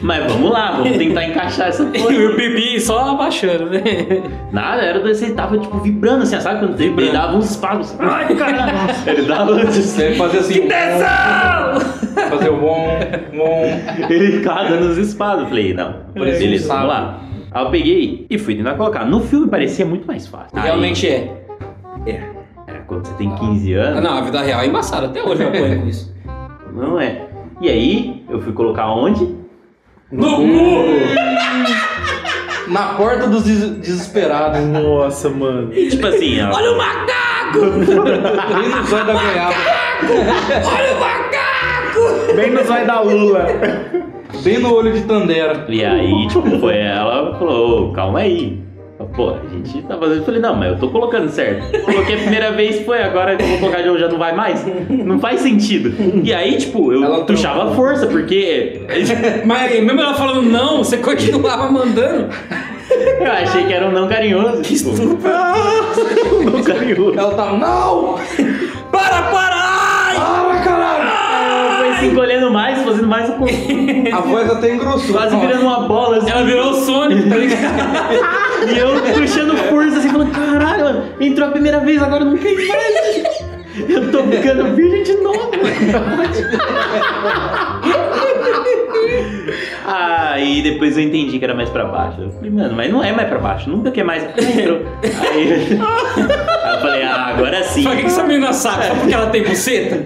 Mas 0.00 0.32
vamos 0.32 0.50
lá, 0.50 0.72
vamos 0.72 0.96
tentar 0.96 1.24
encaixar 1.26 1.68
essa 1.68 1.82
E 1.92 1.98
porra. 2.02 2.14
o 2.14 2.34
pipi 2.36 2.80
só 2.80 3.10
abaixando, 3.10 3.66
né? 3.70 3.82
Nada, 4.50 4.80
era 4.82 4.98
desse, 5.00 5.26
ele 5.26 5.34
tava 5.34 5.58
tipo 5.58 5.78
vibrando 5.78 6.22
assim, 6.22 6.40
sabe? 6.40 6.60
Quando 6.60 6.74
ele 6.80 6.88
Vibrando. 6.88 7.12
dava 7.12 7.36
uns 7.36 7.50
espaços. 7.50 7.94
Ai, 8.00 8.34
caralho. 8.34 8.72
Ele 9.06 9.22
dava 9.22 9.52
uns 9.52 9.76
Você 9.76 10.14
fazia 10.14 10.40
assim. 10.40 10.68
Fazer 12.30 12.48
o 12.48 12.56
bom, 12.56 12.98
bom. 13.36 13.80
Ele 14.08 14.32
ficava 14.38 14.68
dando 14.68 14.88
os 14.90 14.98
espadas. 14.98 15.42
Eu 15.42 15.48
falei, 15.48 15.74
não, 15.74 15.94
Parecia 16.14 16.36
um 16.46 16.50
beleza, 16.50 16.68
vamos 16.72 16.88
lá. 16.88 17.20
Aí 17.52 17.64
eu 17.64 17.70
peguei 17.70 18.26
e 18.30 18.38
fui 18.38 18.54
tentar 18.54 18.74
colocar. 18.74 19.04
No 19.04 19.20
filme 19.20 19.48
parecia 19.48 19.84
muito 19.84 20.06
mais 20.06 20.26
fácil. 20.26 20.50
Aí- 20.58 20.62
Realmente 20.64 21.06
é. 21.08 21.42
É, 22.06 22.20
quando 22.86 23.06
você 23.06 23.14
tem 23.14 23.34
15 23.34 23.74
anos. 23.74 23.98
Ah, 23.98 24.00
Não, 24.00 24.18
a 24.18 24.20
vida 24.22 24.40
real 24.40 24.60
é 24.60 24.66
embaçada. 24.66 25.06
Até 25.06 25.22
hoje 25.22 25.42
eu 25.42 25.48
apanho 25.48 25.80
com 25.82 25.88
isso. 25.88 26.14
Não 26.72 27.00
é. 27.00 27.26
E 27.60 27.68
aí, 27.68 28.24
eu 28.30 28.40
fui 28.40 28.52
colocar 28.52 28.88
onde? 28.90 29.38
No 30.12 30.36
cu! 30.36 30.46
Na 32.70 32.94
porta 32.94 33.26
dos 33.26 33.42
des- 33.44 33.70
desesperados. 33.78 34.60
Nossa, 34.60 35.28
mano. 35.28 35.70
Tipo 35.72 36.06
assim, 36.06 36.40
ó. 36.40 36.54
Olha 36.54 36.70
o 36.72 36.78
macaco! 36.78 37.60
Bem 38.54 38.68
no 38.68 38.82
zóio 38.86 39.06
da 39.06 39.12
goiaba. 39.12 39.54
Olha 40.64 40.96
o 40.96 41.00
macaco! 41.00 42.34
Bem 42.36 42.50
no 42.52 42.62
zóio 42.64 42.86
da 42.86 43.00
Lula. 43.00 43.46
Bem 44.44 44.58
no 44.60 44.72
olho 44.74 44.92
de 44.92 45.00
Tandera. 45.02 45.64
E 45.68 45.84
aí, 45.84 46.28
tipo, 46.28 46.60
foi 46.60 46.76
ela 46.78 47.36
falou, 47.38 47.90
"Ô, 47.90 47.92
calma 47.92 48.20
aí. 48.20 48.62
Pô, 49.14 49.30
a 49.30 49.40
gente 49.52 49.82
tá 49.82 49.96
fazendo. 49.98 50.18
Eu 50.18 50.24
falei, 50.24 50.40
não, 50.40 50.54
mas 50.56 50.68
eu 50.72 50.78
tô 50.78 50.88
colocando 50.88 51.28
certo. 51.28 51.66
Coloquei 51.84 52.14
a 52.14 52.18
primeira 52.18 52.52
vez, 52.56 52.84
foi, 52.84 53.02
agora 53.02 53.32
eu 53.34 53.46
vou 53.46 53.58
colocar 53.58 53.80
de 53.80 53.86
novo, 53.88 53.98
já 53.98 54.08
não 54.08 54.18
vai 54.18 54.34
mais. 54.34 54.64
Não 54.88 55.18
faz 55.18 55.40
sentido. 55.40 55.92
E 56.22 56.32
aí, 56.32 56.56
tipo, 56.58 56.92
eu 56.92 57.02
Ela 57.04 57.24
puxava 57.24 57.70
a 57.70 57.74
força, 57.74 58.06
porque 58.06 58.82
Mas 59.44 59.72
mesmo 59.82 60.00
ela 60.00 60.14
falando 60.14 60.42
não, 60.42 60.78
você 60.78 60.96
continuava 60.98 61.70
mandando. 61.70 62.28
eu 63.20 63.32
achei 63.32 63.64
que 63.64 63.72
era 63.72 63.86
um 63.86 63.92
não 63.92 64.08
carinhoso. 64.08 64.62
Que 64.62 64.74
tipo, 64.76 64.90
estúpido. 64.90 65.18
não 66.50 66.62
carinhoso. 66.62 67.18
Ela 67.18 67.34
tava, 67.34 67.56
não! 67.56 68.14
Para, 68.92 69.22
para! 69.22 69.56
Ai! 69.56 70.16
Para, 70.16 70.60
caralho! 70.62 71.10
Ela 71.10 71.78
foi 71.78 71.94
se 71.94 72.06
encolhendo 72.06 72.50
mais, 72.52 72.78
fazendo 72.82 73.06
mais 73.08 73.28
o 73.28 73.32
corpo. 73.34 73.54
A 74.12 74.20
voz 74.20 74.50
até 74.50 74.74
engrossou. 74.74 75.14
Quase 75.14 75.36
virando 75.36 75.62
uma 75.62 75.80
bola 75.80 76.18
assim. 76.18 76.30
Ela 76.30 76.44
virou 76.44 76.70
o 76.70 76.74
Sonic, 76.74 77.28
tá 77.28 77.36
ligado? 77.36 78.49
E 78.68 78.78
eu 78.78 79.00
puxando 79.14 79.56
força 79.68 79.98
assim, 79.98 80.08
falando, 80.10 80.32
caralho, 80.32 80.84
mano, 80.84 81.04
entrou 81.20 81.48
a 81.48 81.50
primeira 81.52 81.80
vez, 81.80 82.02
agora 82.02 82.24
não 82.24 82.36
tem 82.36 82.54
mais. 82.54 83.50
Eu 83.88 84.10
tô 84.10 84.24
ficando 84.24 84.74
virgem 84.74 85.02
de 85.04 85.14
novo. 85.22 85.50
Aí 89.84 90.62
depois 90.62 90.96
eu 90.96 91.02
entendi 91.02 91.38
que 91.38 91.44
era 91.44 91.54
mais 91.54 91.68
pra 91.70 91.84
baixo. 91.84 92.20
Eu 92.22 92.30
falei, 92.30 92.50
mano, 92.50 92.74
mas 92.76 92.92
não 92.92 93.02
é 93.02 93.12
mais 93.12 93.28
pra 93.28 93.38
baixo, 93.38 93.70
nunca 93.70 93.90
que 93.90 94.00
é 94.00 94.04
mais. 94.04 94.22
Aí, 94.24 94.32
aí 95.32 95.72
eu 95.72 96.80
falei, 96.80 97.02
ah, 97.02 97.26
agora 97.34 97.62
sim. 97.62 97.82
Só 97.82 97.94
que 97.94 98.06
essa 98.06 98.22
menina 98.22 98.52
sabe, 98.52 98.86
só 98.86 98.94
porque 98.94 99.14
ela 99.14 99.26
tem 99.30 99.42
buceta? 99.42 100.04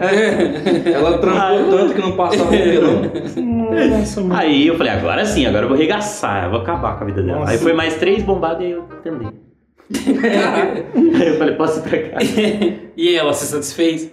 Ela 0.89 1.19
trampou 1.19 1.71
tanto 1.71 1.95
que 1.95 2.01
não 2.01 2.13
passava. 2.13 2.51
Nossa, 2.51 4.21
mano. 4.21 4.37
Aí 4.37 4.67
eu 4.67 4.77
falei, 4.77 4.93
agora 4.93 5.25
sim, 5.25 5.47
agora 5.47 5.65
eu 5.65 5.69
vou 5.69 5.77
regaçar, 5.77 6.45
eu 6.45 6.51
vou 6.51 6.61
acabar 6.61 6.97
com 6.97 7.05
a 7.05 7.07
vida 7.07 7.23
dela. 7.23 7.41
Nossa. 7.41 7.53
Aí 7.53 7.59
foi 7.59 7.73
mais 7.73 7.95
três 7.97 8.23
bombadas 8.23 8.61
e 8.61 8.65
aí 8.67 8.71
eu 8.73 8.83
terminei. 9.03 9.44
Aí 9.93 11.29
eu 11.29 11.39
falei, 11.39 11.55
posso 11.55 11.81
ir 11.81 11.83
pra 11.83 11.99
casa? 12.11 12.31
E 12.97 13.17
ela 13.17 13.33
se 13.33 13.47
satisfez? 13.47 14.09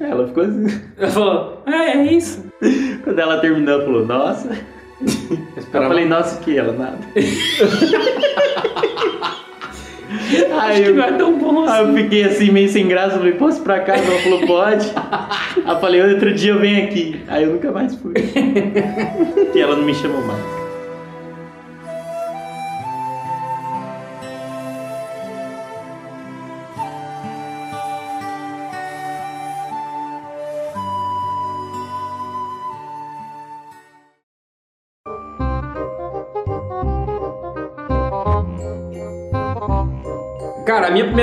Ela 0.00 0.26
ficou 0.26 0.42
assim. 0.42 0.66
Ela 0.98 1.10
falou, 1.10 1.62
ah, 1.66 1.84
é 1.84 2.02
isso. 2.12 2.44
Quando 3.04 3.18
ela 3.20 3.38
terminou, 3.38 3.74
ela 3.74 3.84
falou, 3.84 4.04
nossa. 4.06 4.48
Eu 5.00 5.38
Esperava. 5.56 5.88
falei, 5.90 6.04
nossa, 6.04 6.40
o 6.40 6.40
que? 6.42 6.58
Ela, 6.58 6.72
nada. 6.72 6.98
Acho 10.52 10.60
Aí 10.60 10.82
que 10.82 10.88
eu, 10.90 10.94
não 10.94 11.04
é 11.04 11.12
tão 11.12 11.38
bom 11.38 11.60
aí 11.68 11.80
eu 11.80 11.84
assim. 11.90 12.02
fiquei 12.02 12.24
assim, 12.24 12.50
meio 12.50 12.68
sem 12.68 12.86
graça, 12.88 13.16
falei, 13.18 13.32
posso 13.34 13.60
ir 13.60 13.64
pra 13.64 13.80
casa? 13.80 14.02
Ela 14.04 14.18
falou, 14.20 14.46
pode. 14.46 14.92
Aí 15.64 15.74
eu 15.74 15.80
falei, 15.80 16.02
outro 16.02 16.32
dia 16.32 16.52
eu 16.52 16.58
venho 16.60 16.84
aqui. 16.86 17.20
Aí 17.28 17.44
eu 17.44 17.50
nunca 17.52 17.70
mais 17.72 17.94
fui. 17.96 18.14
E 19.54 19.58
ela 19.60 19.76
não 19.76 19.84
me 19.84 19.94
chamou 19.94 20.22
mais. 20.24 20.63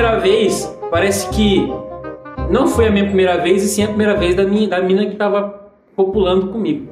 Primeira 0.02 0.20
vez 0.20 0.80
parece 0.90 1.30
que 1.30 1.72
não 2.50 2.68
foi 2.68 2.88
a 2.88 2.92
minha 2.92 3.06
primeira 3.06 3.38
vez, 3.38 3.64
e 3.64 3.68
sim 3.68 3.84
a 3.84 3.88
primeira 3.88 4.16
vez 4.16 4.36
da, 4.36 4.44
minha, 4.44 4.68
da 4.68 4.82
mina 4.82 5.06
que 5.06 5.16
tava 5.16 5.70
populando 5.96 6.48
comigo. 6.48 6.88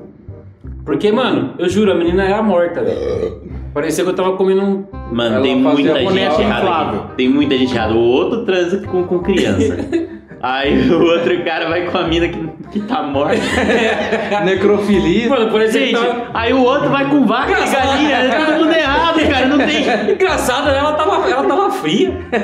Porque, 0.85 1.11
mano, 1.11 1.55
eu 1.57 1.67
juro, 1.67 1.91
a 1.91 1.95
menina 1.95 2.23
era 2.23 2.41
morta, 2.43 2.83
velho. 2.83 3.41
Parecia 3.73 4.03
que 4.03 4.09
eu 4.11 4.15
tava 4.15 4.37
comendo 4.37 4.61
um. 4.61 4.85
Mano, 5.11 5.35
Ela 5.35 5.41
tem 5.41 5.55
muita 5.55 5.99
gente 5.99 6.41
errada 6.41 6.97
aqui. 6.97 7.15
Tem 7.17 7.29
muita 7.29 7.57
gente 7.57 7.73
errada. 7.73 7.93
O 7.93 7.99
outro 7.99 8.45
transa 8.45 8.79
com, 8.87 9.03
com 9.03 9.19
criança. 9.19 9.77
Aí 10.41 10.89
o 10.89 11.01
outro 11.03 11.43
cara 11.43 11.67
vai 11.67 11.85
com 11.85 11.97
a 11.97 12.07
mina 12.07 12.29
que, 12.29 12.47
que 12.71 12.79
tá 12.87 13.03
morta. 13.03 13.35
Necrofilia. 14.45 15.27
Mano, 15.27 15.51
parecia 15.51 15.81
que 15.81 15.87
Gente, 15.87 15.99
tava. 15.99 16.27
aí 16.33 16.53
o 16.53 16.63
outro 16.63 16.89
vai 16.89 17.09
com 17.09 17.25
vaca 17.25 17.51
e 17.51 17.69
galinha. 17.69 18.15
É 18.15 18.45
todo 18.45 18.55
mundo 18.59 18.71
errado, 18.73 19.19
cara. 19.29 19.45
Não 19.47 19.57
tem. 19.57 20.13
Engraçado, 20.13 20.69
ela 20.69 20.93
tava, 20.93 21.29
ela 21.29 21.43
tava 21.43 21.69
fria. 21.71 22.13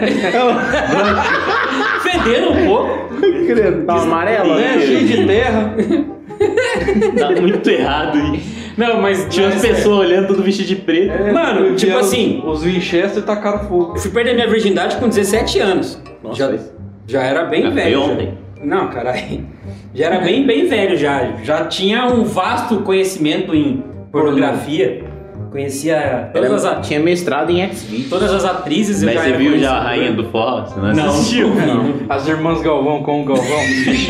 Fedendo 2.02 2.52
um 2.52 2.66
pouco. 2.66 3.06
Credo, 3.48 3.86
tá 3.86 3.94
amarela? 3.94 4.56
Né? 4.58 4.80
Cheio 4.80 5.08
de 5.08 5.26
terra. 5.26 5.74
Tá 7.18 7.42
muito 7.42 7.70
errado. 7.70 8.18
E 8.18 8.42
Não, 8.78 9.02
mas 9.02 9.26
tinha 9.30 9.46
umas 9.48 9.56
mas, 9.56 9.64
é. 9.64 9.68
pessoas 9.70 10.00
olhando 10.00 10.28
tudo 10.28 10.44
vestido 10.44 10.68
de 10.68 10.76
preto. 10.76 11.34
Mano, 11.34 11.76
tipo 11.76 11.98
assim, 11.98 12.42
Os 12.46 12.64
Winchester 12.64 13.24
tacaram 13.24 13.60
fogo. 13.68 13.94
eu 13.96 14.02
fui 14.02 14.12
perder 14.12 14.34
minha 14.34 14.48
virgindade 14.50 14.98
com 14.98 15.08
17 15.08 15.60
anos. 15.60 16.02
Nossa, 16.22 16.38
já, 16.38 16.52
já 17.08 17.24
era 17.24 17.46
bem 17.46 17.62
Já 17.64 17.72
foi 17.72 17.76
velho. 17.82 18.00
já. 18.00 18.06
ontem. 18.12 18.38
Não, 18.64 18.88
caralho. 18.90 19.46
Já 19.94 20.06
era 20.08 20.20
bem, 20.20 20.46
bem 20.46 20.68
velho 20.68 20.98
já. 20.98 21.32
Já 21.44 21.66
tinha 21.66 22.06
um 22.08 22.24
vasto 22.24 22.82
conhecimento 22.82 23.54
em 23.56 23.84
pornografia. 24.12 25.04
Conhecia 25.56 26.30
todas 26.34 26.52
as, 26.52 26.66
a- 26.66 26.82
Tinha 26.82 27.00
mestrado 27.00 27.50
em 27.50 27.62
X-Video. 27.62 28.10
todas 28.10 28.30
as 28.34 28.44
atrizes. 28.44 29.02
eu 29.02 29.06
Mas 29.06 29.16
já 29.16 29.22
você 29.22 29.30
era 29.30 29.38
viu 29.38 29.58
já 29.58 29.72
a 29.72 29.80
Rainha 29.84 30.12
do 30.12 30.26
Forró? 30.26 30.66
Você 30.66 30.80
não 30.82 30.94
Não, 30.94 31.06
assistiu? 31.08 31.48
não. 31.56 31.94
As 32.10 32.28
irmãs 32.28 32.62
Galvão 32.62 33.02
com 33.04 33.22
o 33.22 33.24
Galvão. 33.26 33.46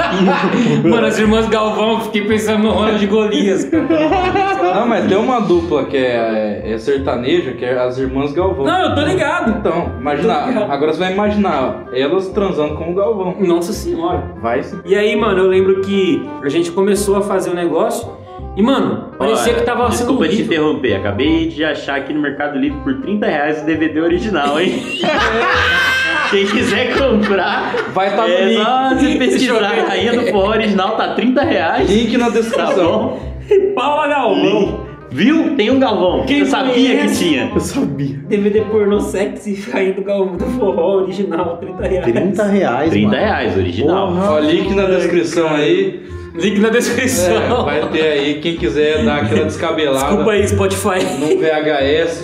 Mano, 0.84 1.06
as 1.06 1.20
irmãs 1.20 1.48
Galvão, 1.48 1.92
eu 1.94 2.00
fiquei 2.02 2.24
pensando 2.26 2.64
no 2.64 2.72
Ronald 2.72 3.06
Golias. 3.06 3.70
Não, 3.72 4.88
mas 4.88 5.06
tem 5.08 5.18
uma 5.18 5.40
dupla 5.42 5.86
que 5.86 5.98
é, 5.98 6.64
é 6.66 6.78
sertaneja, 6.80 7.52
que 7.52 7.64
é 7.64 7.78
as 7.78 8.00
irmãs 8.00 8.34
Galvão. 8.34 8.66
Não, 8.66 8.90
eu 8.90 8.96
tô 8.96 9.02
ligado. 9.02 9.60
Então, 9.60 9.92
imagina, 10.00 10.48
ligado. 10.48 10.72
agora 10.72 10.94
você 10.94 11.00
vai 11.00 11.14
imaginar 11.14 11.86
elas 11.94 12.28
transando 12.30 12.74
com 12.76 12.92
o 12.92 12.96
Galvão. 12.96 13.36
Nossa 13.40 13.72
senhora. 13.72 14.24
Vai 14.42 14.64
sim. 14.64 14.80
E 14.84 14.96
aí, 14.96 15.16
mano, 15.16 15.38
eu 15.44 15.48
lembro 15.48 15.82
que 15.82 16.28
a 16.42 16.50
gente 16.50 16.72
começou 16.72 17.18
a 17.18 17.22
fazer 17.22 17.52
o 17.52 17.54
negócio 17.54 18.10
e, 18.56 18.62
mano, 18.62 19.12
parecia 19.18 19.52
Olha, 19.54 19.60
que 19.62 19.66
tava 19.66 19.84
sendo 19.92 19.98
Desculpa 20.18 20.28
te 20.30 20.42
interromper. 20.44 20.96
Acabei 20.96 21.48
de 21.48 21.64
achar 21.64 21.98
aqui 21.98 22.14
no 22.14 22.22
Mercado 22.22 22.58
Livre 22.58 22.80
por 22.84 23.02
30 23.02 23.26
reais 23.28 23.62
o 23.62 23.66
DVD 23.66 24.00
original, 24.02 24.60
hein? 24.60 24.82
Quem 26.32 26.46
quiser 26.48 26.98
comprar, 26.98 27.76
Vai 27.94 28.08
estar 28.10 28.28
é 28.30 28.42
no 28.42 28.50
link. 28.50 28.64
só 28.64 28.90
você 28.96 29.14
eu 29.14 29.18
pesquisar 29.20 29.70
ver. 29.76 29.82
Rainha 29.86 30.14
do 30.14 30.26
Forró 30.32 30.50
original, 30.50 30.98
tá 30.98 31.14
30 31.14 31.42
reais. 31.44 31.90
Link 31.90 32.18
na 32.18 32.26
Tá 32.26 32.32
descrição. 32.32 32.76
bom? 33.10 33.74
Paula 33.76 34.08
Galvão. 34.08 34.86
Viu? 35.12 35.56
Tem 35.56 35.70
um 35.70 35.80
Galvão. 35.80 36.26
Quem 36.26 36.40
Eu 36.40 36.46
sabia 36.48 36.74
conhece? 36.74 37.24
que 37.24 37.30
tinha. 37.30 37.52
Eu 37.54 37.60
sabia. 37.60 38.18
DVD 38.28 38.62
pornô 38.62 39.00
sexy 39.00 39.54
caindo 39.72 39.98
do 39.98 40.02
Galvão 40.04 40.36
do 40.36 40.46
forró 40.46 40.96
original, 41.04 41.58
30 41.58 41.88
reais. 41.88 42.06
30 42.06 42.44
reais, 42.46 42.90
30 42.90 43.08
mano. 43.08 43.20
reais, 43.22 43.58
original. 43.58 44.08
Porra. 44.08 44.32
Ó, 44.32 44.40
link 44.40 44.74
na 44.74 44.84
descrição 44.88 45.48
aí. 45.50 46.04
Link 46.36 46.60
na 46.60 46.68
É, 46.68 46.72
descrição. 46.72 47.66
vai 47.66 47.88
ter 47.90 48.02
aí 48.02 48.40
quem 48.42 48.56
quiser 48.58 49.04
dar 49.06 49.24
aquela 49.24 49.46
descabelada 49.46 50.06
Desculpa 50.06 50.32
aí, 50.32 50.48
Spotify. 50.48 51.04
num 51.20 51.38
VHS. 51.40 52.24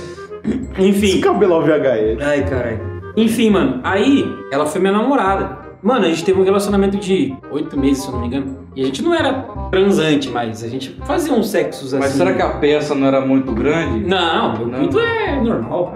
Enfim. 0.79 1.21
Cabelão 1.21 1.61
VHS. 1.61 2.21
Ai, 2.21 2.43
caralho. 2.49 2.79
Enfim, 3.15 3.49
mano, 3.49 3.79
aí 3.83 4.25
ela 4.51 4.65
foi 4.65 4.79
minha 4.81 4.93
namorada. 4.93 5.59
Mano, 5.83 6.05
a 6.05 6.09
gente 6.09 6.23
teve 6.23 6.39
um 6.39 6.43
relacionamento 6.43 6.97
de 6.97 7.33
oito 7.51 7.77
meses, 7.79 8.03
se 8.03 8.07
eu 8.09 8.13
não 8.13 8.21
me 8.21 8.27
engano. 8.27 8.60
E 8.75 8.81
a 8.81 8.85
gente 8.85 9.03
não 9.03 9.13
era 9.13 9.33
transante, 9.69 10.29
mas 10.29 10.63
a 10.63 10.67
gente 10.69 10.95
fazia 11.05 11.33
uns 11.33 11.49
sexos 11.49 11.93
assim. 11.93 12.01
Mas 12.03 12.13
será 12.13 12.33
que 12.33 12.41
a 12.41 12.49
peça 12.51 12.95
não 12.95 13.05
era 13.05 13.19
muito 13.19 13.51
grande? 13.51 14.07
Não, 14.07 14.57
meu 14.57 14.67
Não. 14.67 14.79
pinto 14.79 14.99
é 14.99 15.41
normal. 15.41 15.93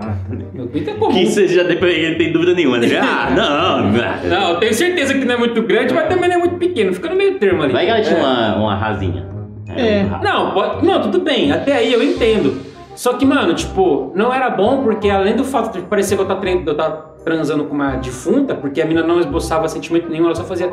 Meu 0.54 0.68
pinto 0.68 0.90
é 0.90 0.94
comum. 0.94 1.14
Que 1.14 1.26
você 1.26 1.48
já 1.48 1.64
não 1.64 1.76
tem 2.18 2.34
dúvida 2.34 2.54
nenhuma, 2.54 2.78
né? 2.78 2.88
Ah, 3.02 3.30
não, 3.36 3.92
não. 3.92 4.30
Não, 4.30 4.50
eu 4.52 4.60
tenho 4.60 4.74
certeza 4.74 5.14
que 5.14 5.24
não 5.24 5.36
é 5.36 5.38
muito 5.38 5.62
grande, 5.62 5.94
mas 5.94 6.10
também 6.10 6.28
não 6.30 6.36
é 6.36 6.40
muito 6.40 6.58
pequeno. 6.58 6.94
Fica 6.94 7.10
no 7.10 7.16
meio 7.16 7.40
termo 7.40 7.64
ali. 7.64 7.72
Vai 7.72 7.86
que 7.86 7.92
ela 7.92 8.02
tinha 8.02 8.18
uma, 8.20 8.56
uma 8.58 8.76
rasinha. 8.76 9.26
É. 9.74 10.02
ra- 10.02 10.20
Não, 10.22 10.52
pode- 10.52 10.86
não, 10.86 11.02
tudo 11.02 11.20
bem, 11.22 11.52
até 11.54 11.74
aí 11.78 11.94
eu 11.94 12.04
entendo. 12.04 12.62
Só 12.96 13.14
que, 13.14 13.26
mano, 13.26 13.54
tipo, 13.54 14.12
não 14.16 14.34
era 14.34 14.50
bom 14.50 14.84
porque 14.84 15.10
além 15.10 15.36
do 15.36 15.44
fato 15.44 15.74
de 15.78 15.82
parecer 15.86 16.16
que 16.16 16.22
eu 16.22 16.26
tava, 16.28 16.46
eu 16.46 16.76
tava 16.76 17.16
transando 17.26 17.66
com 17.66 17.74
uma 17.74 17.92
defunta, 17.98 18.54
porque 18.56 18.82
a 18.82 18.86
mina 18.86 19.02
não 19.04 19.20
esboçava 19.20 19.68
sentimento 19.68 20.10
nenhum, 20.10 20.26
ela 20.26 20.36
só 20.36 20.44
fazia. 20.44 20.70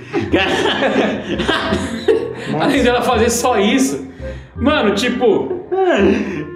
Além 2.60 2.82
dela 2.82 3.02
fazer 3.02 3.30
só 3.30 3.58
isso. 3.58 4.06
Mano, 4.56 4.94
tipo. 4.94 5.62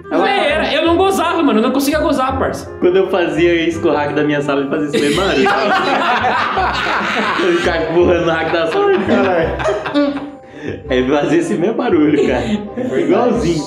Véi, 0.09 0.47
era- 0.47 0.73
eu 0.73 0.85
não 0.85 0.95
gozava, 0.95 1.43
mano. 1.43 1.59
Eu 1.59 1.63
não 1.63 1.71
conseguia 1.71 1.99
gozar, 1.99 2.37
parça. 2.37 2.69
Quando 2.79 2.95
eu 2.95 3.09
fazia 3.09 3.53
isso 3.67 3.81
com 3.81 3.89
o 3.89 3.93
hack 3.93 4.13
da 4.13 4.23
minha 4.23 4.41
sala, 4.41 4.61
ele 4.61 4.69
fazia 4.69 4.87
isso 4.87 4.99
mesmo, 4.99 5.21
mano. 5.21 5.33
eu 7.45 7.53
ficava 7.57 7.83
empurrando 7.91 8.25
no 8.25 8.31
hack 8.31 8.51
da 8.53 8.67
sala. 8.67 8.91
Ele 10.89 11.11
fazia 11.11 11.39
esse 11.39 11.53
mesmo 11.55 11.75
barulho, 11.75 12.25
cara. 12.27 12.43
Foi 12.87 13.01
igualzinho. 13.01 13.65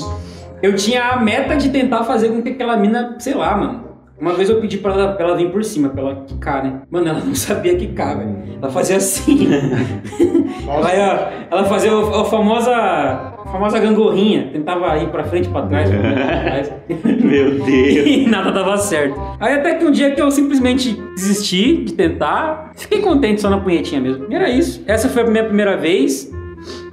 Eu 0.63 0.75
tinha 0.77 1.03
a 1.11 1.17
meta 1.21 1.57
de 1.57 1.69
tentar 1.71 2.05
fazer 2.05 2.29
com 2.29 2.41
que 2.43 2.51
aquela 2.51 2.77
mina, 2.77 3.17
sei 3.19 3.35
lá, 3.35 3.57
mano. 3.57 3.90
Uma 4.21 4.35
vez 4.35 4.51
eu 4.51 4.61
pedi 4.61 4.77
pra 4.79 4.93
ela, 4.93 5.13
pra 5.15 5.27
ela 5.29 5.37
vir 5.37 5.51
por 5.51 5.65
cima, 5.65 5.89
pra 5.89 6.03
ela 6.03 6.25
quicar, 6.27 6.63
né? 6.63 6.83
Mano, 6.91 7.09
ela 7.09 7.21
não 7.21 7.35
sabia 7.35 7.75
quicar, 7.77 8.19
velho. 8.19 8.37
Ela 8.61 8.71
fazia 8.71 8.97
assim. 8.99 9.49
ela, 10.69 10.95
ia- 10.95 11.47
ela 11.51 11.65
fazia 11.65 11.91
a 11.93 12.25
famosa, 12.25 12.71
a 12.75 13.45
famosa 13.51 13.79
gangorrinha. 13.79 14.51
Tentava 14.53 14.97
ir 14.99 15.09
pra 15.09 15.25
frente, 15.25 15.49
pra 15.49 15.63
trás, 15.63 15.89
pra 15.89 15.99
trás. 16.13 16.73
Meu 17.25 17.61
Deus. 17.65 18.07
e 18.07 18.27
nada 18.29 18.51
dava 18.53 18.77
certo. 18.77 19.19
Aí 19.41 19.55
até 19.55 19.75
que 19.77 19.85
um 19.85 19.91
dia 19.91 20.11
que 20.15 20.21
eu 20.21 20.31
simplesmente 20.31 20.93
desisti 21.15 21.85
de 21.85 21.95
tentar, 21.95 22.73
fiquei 22.77 23.01
contente 23.01 23.41
só 23.41 23.49
na 23.49 23.59
punhetinha 23.61 24.01
mesmo. 24.01 24.27
E 24.31 24.35
era 24.35 24.51
isso. 24.51 24.83
Essa 24.87 25.09
foi 25.09 25.23
a 25.23 25.27
minha 25.27 25.45
primeira 25.45 25.77
vez, 25.77 26.31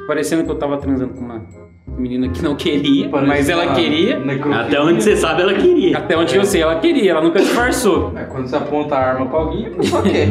parecendo 0.08 0.44
que 0.46 0.52
eu 0.52 0.56
tava 0.56 0.78
transando 0.78 1.14
com 1.14 1.20
uma 1.26 1.42
menina 1.98 2.30
que 2.30 2.42
não 2.44 2.56
queria, 2.56 3.10
mas 3.10 3.50
ela 3.50 3.74
queria. 3.74 4.20
Até 4.60 4.80
onde 4.80 5.04
você 5.04 5.16
sabe, 5.16 5.42
ela 5.42 5.54
queria. 5.54 5.98
Até 5.98 6.16
onde 6.18 6.36
eu 6.36 6.46
sei, 6.46 6.62
ela 6.62 6.76
queria, 6.80 7.12
ela 7.12 7.22
nunca 7.22 7.40
disfarçou. 7.40 8.14
É, 8.16 8.24
quando 8.26 8.48
você 8.48 8.56
aponta 8.56 8.96
a 8.96 9.00
arma 9.00 9.26
pra 9.26 9.40
alguém, 9.40 9.68
a 9.68 9.70
pessoa 9.72 10.02
quer. 10.04 10.28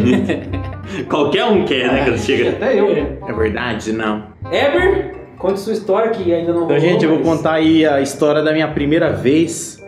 Qualquer 1.09 1.45
um 1.47 1.65
quer, 1.65 1.93
né, 1.93 2.05
quando 2.05 2.19
chega. 2.19 2.51
Até 2.51 2.79
eu. 2.79 2.91
É 3.27 3.33
verdade, 3.33 3.93
não. 3.93 4.29
Eber, 4.51 5.15
conte 5.39 5.59
sua 5.61 5.73
história 5.73 6.11
que 6.11 6.33
ainda 6.33 6.53
não 6.53 6.65
Então, 6.65 6.77
rolou, 6.77 6.81
gente, 6.91 7.05
eu 7.05 7.11
vou 7.11 7.19
mas- 7.19 7.29
contar 7.29 7.55
aí 7.55 7.85
a 7.85 8.01
história 8.01 8.43
da 8.43 8.53
minha 8.53 8.69
primeira 8.69 9.13
vez, 9.13 9.83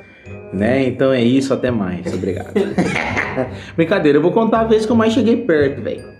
né? 0.52 0.84
Então 0.86 1.12
é 1.12 1.22
isso, 1.22 1.54
até 1.54 1.70
mais. 1.70 2.12
Obrigado. 2.12 2.52
Brincadeira, 3.76 4.18
eu 4.18 4.22
vou 4.22 4.32
contar 4.32 4.60
a 4.60 4.64
vez 4.64 4.84
que 4.84 4.90
eu 4.90 4.96
mais 4.96 5.12
cheguei 5.12 5.36
perto, 5.36 5.80
velho. 5.82 6.17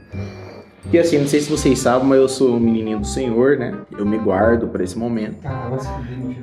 Porque 0.88 0.96
assim, 1.00 1.18
não 1.18 1.26
sei 1.26 1.40
se 1.40 1.50
vocês 1.50 1.78
sabem, 1.78 2.08
mas 2.08 2.18
eu 2.18 2.28
sou 2.30 2.56
um 2.56 2.58
menininho 2.58 3.00
do 3.00 3.06
Senhor, 3.06 3.58
né? 3.58 3.74
Eu 3.98 4.06
me 4.06 4.16
guardo 4.16 4.68
pra 4.68 4.82
esse 4.82 4.98
momento. 4.98 5.36
Ah, 5.44 5.66
vai 5.68 5.78
se. 5.78 5.88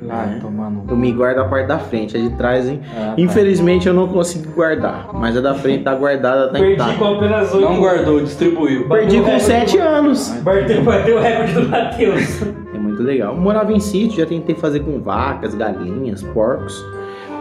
Ah, 0.08 0.38
tomando. 0.40 0.84
Eu 0.88 0.96
me 0.96 1.10
guardo 1.10 1.38
a 1.40 1.44
parte 1.46 1.66
da 1.66 1.80
frente, 1.80 2.16
a 2.16 2.20
de 2.20 2.30
trás, 2.30 2.68
hein? 2.68 2.80
Ah, 2.96 3.14
tá. 3.16 3.20
Infelizmente 3.20 3.88
eu 3.88 3.92
não 3.92 4.06
consigo 4.06 4.52
guardar, 4.52 5.08
mas 5.12 5.36
a 5.36 5.40
da 5.40 5.52
frente 5.54 5.82
tá 5.82 5.92
guardada, 5.96 6.46
tá 6.46 6.60
Perdi 6.60 6.74
intacta. 6.74 6.94
com 6.96 7.04
apenas 7.06 7.52
oito. 7.52 7.68
Não 7.68 7.80
guardou, 7.80 8.20
distribuiu. 8.20 8.88
Perdi 8.88 9.20
com 9.20 9.36
7 9.36 9.78
anos. 9.78 10.28
Bateu, 10.44 10.80
bateu 10.84 11.16
o 11.16 11.20
recorde 11.20 11.52
do 11.52 11.68
Matheus. 11.68 12.42
É 12.72 12.78
muito 12.78 13.02
legal. 13.02 13.34
Eu 13.34 13.40
morava 13.40 13.72
em 13.72 13.80
sítio, 13.80 14.18
já 14.20 14.26
tentei 14.26 14.54
fazer 14.54 14.78
com 14.78 15.00
vacas, 15.00 15.56
galinhas, 15.56 16.22
porcos, 16.22 16.80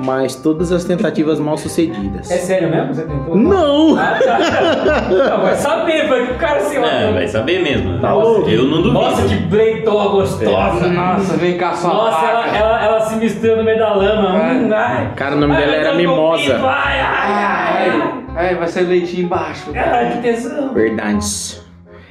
mas 0.03 0.35
todas 0.35 0.71
as 0.71 0.83
tentativas 0.83 1.39
mal 1.39 1.57
sucedidas. 1.57 2.29
É 2.29 2.37
sério 2.37 2.69
mesmo? 2.69 2.93
Você 2.93 3.03
tentou? 3.03 3.35
Não! 3.35 3.97
Ah, 3.97 4.17
tá. 4.23 5.29
Não, 5.29 5.41
vai 5.41 5.55
saber, 5.55 6.07
vai 6.07 6.25
que 6.27 6.31
o 6.33 6.35
cara 6.35 6.59
se 6.61 6.77
É, 6.77 7.11
vai 7.11 7.27
saber 7.27 7.63
mesmo. 7.63 7.99
Tá 7.99 8.13
louco? 8.13 8.49
Eu 8.49 8.63
não 8.63 8.77
duvido. 8.77 8.93
Nossa, 8.93 9.27
que 9.27 9.35
bleitola 9.35 10.11
gostosa. 10.11 10.87
Nossa, 10.87 11.37
vem 11.37 11.57
cá 11.57 11.73
sua 11.73 11.93
Nossa, 11.93 12.25
ela, 12.25 12.47
ela, 12.57 12.85
ela 12.85 13.01
se 13.01 13.15
mistura 13.15 13.55
no 13.57 13.63
meio 13.63 13.79
da 13.79 13.93
lama. 13.93 14.29
Hum, 14.35 14.69
ai. 14.73 15.11
Cara, 15.15 15.35
o 15.35 15.39
nome 15.39 15.55
Ai, 15.55 15.61
dela 15.61 15.75
era 15.75 15.93
Mimosa. 15.93 16.59
com 16.59 16.67
Ai, 16.67 16.99
ai, 16.99 17.33
ai, 17.33 17.89
ai. 17.89 18.13
Ai, 18.37 18.55
vai 18.55 18.67
sair 18.67 18.83
leitinho 18.85 19.23
embaixo. 19.25 19.71
Ai, 19.75 20.11
que 20.11 20.17
tesão. 20.21 20.73
Verdade. 20.73 21.64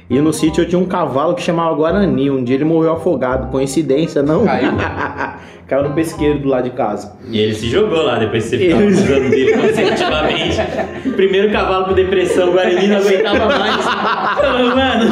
E 0.09 0.19
no 0.19 0.31
sítio 0.31 0.63
eu 0.63 0.67
tinha 0.69 0.79
um 0.79 0.85
cavalo 0.85 1.33
que 1.33 1.41
chamava 1.41 1.73
Guarani. 1.75 2.29
Um 2.29 2.43
dia 2.43 2.55
ele 2.55 2.63
morreu 2.65 2.93
afogado. 2.93 3.49
Coincidência, 3.51 4.21
não? 4.21 4.45
Caiu. 4.45 4.71
Caiu 5.67 5.81
no 5.81 5.95
pesqueiro 5.95 6.37
do 6.37 6.47
lado 6.47 6.65
de 6.65 6.69
casa. 6.75 7.13
E 7.27 7.39
ele 7.39 7.55
se 7.55 7.67
jogou 7.71 8.03
lá 8.03 8.19
depois 8.19 8.43
que 8.43 8.51
você 8.51 8.57
ficava 8.59 8.83
Ele- 8.83 8.91
usando 8.93 9.29
dele 9.31 9.53
consecutivamente. 9.53 10.57
Primeiro 11.15 11.51
cavalo 11.51 11.85
com 11.85 11.93
depressão, 11.93 12.49
o 12.49 12.51
Guarani 12.51 12.87
não 12.87 12.97
aguentava 12.97 13.45
mais. 13.57 13.83
Falou, 13.83 14.75
mano, 14.75 15.11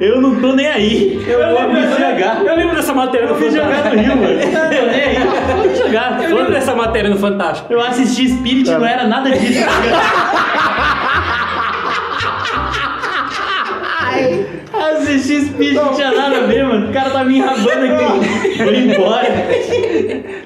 eu 0.00 0.20
não 0.20 0.40
tô 0.40 0.52
nem 0.52 0.68
aí. 0.68 1.20
Eu 1.26 1.38
vou 1.52 1.72
me 1.72 1.82
jogar. 1.82 2.44
Eu 2.46 2.56
lembro 2.56 2.76
dessa 2.76 2.94
matéria 2.94 3.26
no 3.26 3.32
Eu 3.34 3.38
vou 3.40 3.48
me 3.50 3.56
jogar 3.56 3.74
Fantástico. 3.74 3.96
no 3.96 4.02
rio, 4.02 4.16
mano. 4.16 4.40
Eu 4.40 4.52
tô 4.52 4.86
nem 4.86 5.00
aí. 5.02 5.16
Eu 5.16 5.56
vou 5.56 5.66
me 5.68 5.74
jogar. 5.74 6.22
Eu 6.22 6.36
lembro 6.36 6.52
dessa 6.52 6.74
matéria 6.76 7.10
no 7.10 7.16
Fantástico. 7.18 7.72
Eu 7.72 7.80
assisti 7.80 8.28
Spirit 8.28 8.70
e 8.70 8.72
não 8.72 8.86
era 8.86 9.04
nada 9.04 9.30
disso. 9.32 9.64
Assisti 14.92 15.46
Spirit 15.46 15.74
não 15.74 15.94
tinha 15.94 16.12
nada 16.12 16.38
a 16.38 16.40
ver, 16.46 16.64
mano. 16.64 16.88
O 16.88 16.92
cara 16.92 17.10
tá 17.10 17.24
me 17.24 17.38
enrabando 17.38 17.68
aqui. 17.68 18.58
Vou 18.62 18.74
embora. 18.74 19.28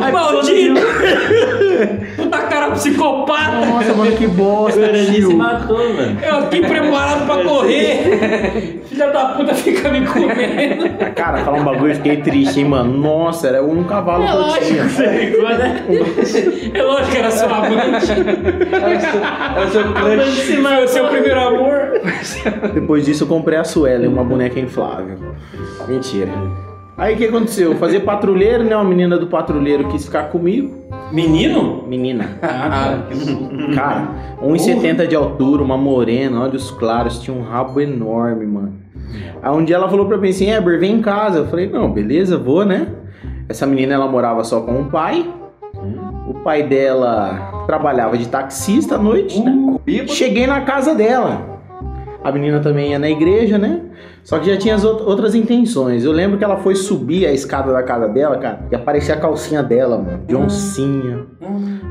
Ai, 0.00 0.12
Maldito! 0.12 0.80
Puta 2.16 2.38
cara 2.38 2.70
psicopata! 2.72 3.66
Nossa, 3.66 3.94
mano, 3.94 4.12
que 4.12 4.26
bosta, 4.26 4.80
Guarani 4.80 5.22
se 5.22 5.34
matou, 5.34 5.94
mano. 5.94 6.18
Eu 6.22 6.38
aqui 6.38 6.60
preparado 6.60 7.26
pra 7.26 7.44
correr! 7.44 8.80
Filha 8.88 9.10
da 9.10 9.26
puta 9.26 9.54
fica 9.54 9.90
me 9.90 10.04
comendo! 10.06 10.88
Cara, 11.14 11.38
falar 11.38 11.58
um 11.58 11.64
bagulho, 11.64 11.92
eu 11.92 11.96
fiquei 11.96 12.16
triste, 12.18 12.60
hein, 12.60 12.66
mano. 12.66 12.96
Nossa, 12.98 13.48
era 13.48 13.62
um 13.62 13.84
cavalo 13.84 14.24
que 14.26 14.64
eu 14.64 14.66
tinha. 14.66 14.84
Né? 14.84 15.84
É 16.74 16.82
lógico 16.82 17.10
que 17.10 17.16
era 17.18 17.30
seu 17.30 17.54
amante! 17.54 18.12
É 18.12 19.64
o 19.64 19.70
seu 19.70 19.92
crush. 19.92 20.62
Foi 20.62 20.84
o 20.84 20.88
seu 20.88 21.08
primeiro 21.08 21.40
amor! 21.40 22.00
Depois 22.74 23.04
disso 23.04 23.24
eu 23.24 23.28
comprei 23.28 23.58
a 23.58 23.64
Suelen, 23.64 24.08
uma 24.08 24.24
boneca 24.24 24.58
inflável. 24.58 25.18
Mentira. 25.86 26.32
Aí 26.98 27.14
o 27.14 27.16
que 27.16 27.26
aconteceu? 27.26 27.72
Eu 27.72 27.78
fazia 27.78 28.00
patrulheiro, 28.00 28.64
né? 28.64 28.74
Uma 28.74 28.84
menina 28.84 29.16
do 29.16 29.28
patrulheiro 29.28 29.86
quis 29.88 30.04
ficar 30.04 30.24
comigo. 30.30 30.74
Menino? 31.12 31.84
Menina. 31.86 32.30
Ah, 32.42 32.98
Cara, 33.74 34.08
1,70 34.42 35.06
de 35.06 35.14
altura, 35.14 35.62
uma 35.62 35.76
morena, 35.76 36.42
olhos 36.42 36.72
claros, 36.72 37.20
tinha 37.20 37.36
um 37.36 37.42
rabo 37.42 37.80
enorme, 37.80 38.44
mano. 38.46 38.72
Aí 39.40 39.50
um 39.52 39.64
dia 39.64 39.76
ela 39.76 39.88
falou 39.88 40.06
pra 40.06 40.18
mim 40.18 40.30
assim, 40.30 40.50
Eber, 40.50 40.80
vem 40.80 40.96
em 40.96 41.00
casa. 41.00 41.38
Eu 41.38 41.46
falei, 41.46 41.68
não, 41.68 41.90
beleza, 41.90 42.36
vou, 42.36 42.64
né? 42.64 42.88
Essa 43.48 43.64
menina, 43.64 43.94
ela 43.94 44.08
morava 44.08 44.42
só 44.42 44.60
com 44.60 44.80
o 44.80 44.84
pai. 44.86 45.24
O 46.26 46.34
pai 46.34 46.64
dela 46.64 47.64
trabalhava 47.66 48.18
de 48.18 48.26
taxista 48.28 48.96
à 48.96 48.98
noite, 48.98 49.40
né? 49.40 49.78
Cheguei 50.08 50.46
na 50.46 50.62
casa 50.62 50.94
dela. 50.94 51.57
A 52.22 52.32
menina 52.32 52.60
também 52.60 52.90
ia 52.90 52.98
na 52.98 53.08
igreja, 53.08 53.56
né? 53.58 53.80
Só 54.24 54.38
que 54.38 54.50
já 54.50 54.56
tinha 54.56 54.74
as 54.74 54.84
out- 54.84 55.02
outras 55.04 55.34
intenções. 55.34 56.04
Eu 56.04 56.12
lembro 56.12 56.36
que 56.36 56.44
ela 56.44 56.56
foi 56.58 56.74
subir 56.74 57.26
a 57.26 57.32
escada 57.32 57.72
da 57.72 57.82
casa 57.82 58.08
dela, 58.08 58.36
cara, 58.38 58.60
e 58.70 58.74
aparecia 58.74 59.14
a 59.14 59.18
calcinha 59.20 59.62
dela, 59.62 59.96
mano. 59.98 60.20
De 60.26 60.34
oncinha, 60.36 61.24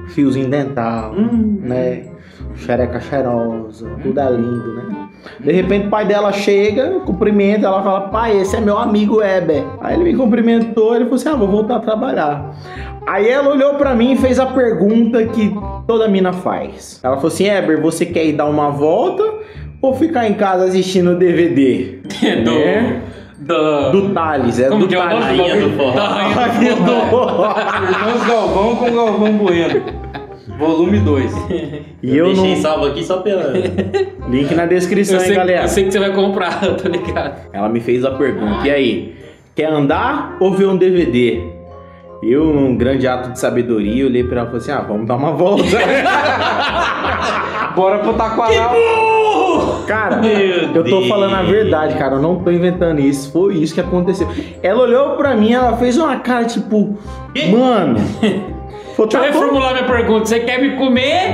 fiozinho 0.09 0.49
dental, 0.49 1.13
né? 1.15 2.07
Xereca 2.55 2.99
cheirosa, 2.99 3.87
tudo 4.01 4.19
é 4.19 4.29
lindo, 4.31 4.73
né? 4.75 4.83
De 5.39 5.51
repente 5.51 5.87
o 5.87 5.89
pai 5.89 6.05
dela 6.05 6.31
chega, 6.31 6.99
cumprimenta, 7.05 7.67
ela 7.67 7.81
fala, 7.83 8.01
pai, 8.09 8.37
esse 8.39 8.55
é 8.55 8.61
meu 8.61 8.77
amigo 8.77 9.21
Eber. 9.21 9.63
Aí 9.79 9.95
ele 9.95 10.03
me 10.05 10.15
cumprimentou, 10.15 10.95
ele 10.95 11.05
falou 11.05 11.15
assim, 11.15 11.29
ah, 11.29 11.35
vou 11.35 11.47
voltar 11.47 11.77
a 11.77 11.79
trabalhar. 11.79 12.55
Aí 13.05 13.27
ela 13.27 13.49
olhou 13.49 13.75
pra 13.75 13.93
mim 13.95 14.13
e 14.13 14.17
fez 14.17 14.39
a 14.39 14.45
pergunta 14.47 15.23
que 15.25 15.53
toda 15.87 16.07
mina 16.07 16.33
faz. 16.33 16.99
Ela 17.03 17.15
falou 17.15 17.27
assim, 17.29 17.45
Eber, 17.47 17.81
você 17.81 18.05
quer 18.05 18.25
ir 18.25 18.33
dar 18.33 18.45
uma 18.45 18.69
volta 18.69 19.23
ou 19.81 19.93
ficar 19.95 20.27
em 20.27 20.33
casa 20.33 20.65
assistindo 20.65 21.11
o 21.11 21.15
DVD? 21.15 21.99
do. 22.43 22.51
É. 22.57 22.99
Do. 23.39 23.91
Do 23.91 24.09
Thales, 24.13 24.59
é 24.59 24.67
Como 24.67 24.81
do 24.81 24.87
que 24.87 24.95
é 24.95 24.99
o 24.99 25.09
nome 25.09 25.61
do 25.61 25.69
forró. 25.77 25.91
Da 25.91 26.07
rainha 26.07 26.75
do 26.75 26.85
forró. 27.09 27.53
do- 27.53 27.93
Irmãos 27.93 28.23
Galvão 28.27 28.75
com 28.75 28.91
Galvão 28.95 29.33
Bueno. 29.33 29.81
Volume 30.57 30.99
2. 30.99 31.31
E 32.01 32.17
eu 32.17 32.25
Deixei 32.27 32.55
não... 32.55 32.61
salvo 32.61 32.85
aqui 32.87 33.03
só 33.03 33.17
pela. 33.17 33.53
Link 34.27 34.53
na 34.55 34.65
descrição, 34.65 35.17
Eu 35.17 35.21
hein, 35.21 35.27
sei, 35.27 35.35
galera. 35.35 35.61
eu 35.63 35.67
sei 35.67 35.83
que 35.85 35.91
você 35.91 35.99
vai 35.99 36.11
comprar, 36.13 36.63
eu 36.63 36.75
tô 36.77 36.89
ligado. 36.89 37.35
Ela 37.53 37.69
me 37.69 37.79
fez 37.79 38.03
a 38.03 38.11
pergunta, 38.11 38.67
e 38.67 38.71
aí? 38.71 39.15
Quer 39.55 39.71
andar 39.71 40.35
ou 40.39 40.51
ver 40.53 40.65
um 40.67 40.75
DVD? 40.77 41.41
Eu, 42.23 42.45
num 42.45 42.75
grande 42.75 43.07
ato 43.07 43.29
de 43.31 43.39
sabedoria, 43.39 44.05
olhei 44.07 44.23
pra 44.23 44.39
ela 44.41 44.47
e 44.47 44.51
falei 44.51 44.61
assim: 44.61 44.71
ah, 44.71 44.81
vamos 44.87 45.07
dar 45.07 45.15
uma 45.15 45.31
volta. 45.33 45.63
Bora 47.75 47.99
pro 47.99 48.13
Taquaral. 48.13 48.75
Cara, 49.87 50.17
Meu 50.17 50.29
eu 50.29 50.73
tô 50.73 50.81
Deus. 50.83 51.07
falando 51.07 51.33
a 51.35 51.41
verdade, 51.43 51.95
cara. 51.97 52.15
Eu 52.15 52.21
não 52.21 52.35
tô 52.43 52.51
inventando 52.51 52.99
isso. 52.99 53.31
Foi 53.31 53.55
isso 53.55 53.73
que 53.73 53.79
aconteceu. 53.81 54.27
Ela 54.61 54.81
olhou 54.83 55.15
pra 55.15 55.33
mim, 55.35 55.53
ela 55.53 55.77
fez 55.77 55.97
uma 55.97 56.17
cara 56.17 56.45
tipo, 56.45 56.97
mano. 57.51 57.97
Falou, 58.97 59.09
Deixa 59.11 59.17
eu 59.17 59.21
reformular 59.31 59.73
minha 59.73 59.85
pergunta. 59.85 60.25
Você 60.25 60.39
quer 60.39 60.59
me 60.59 60.75
comer 60.75 61.33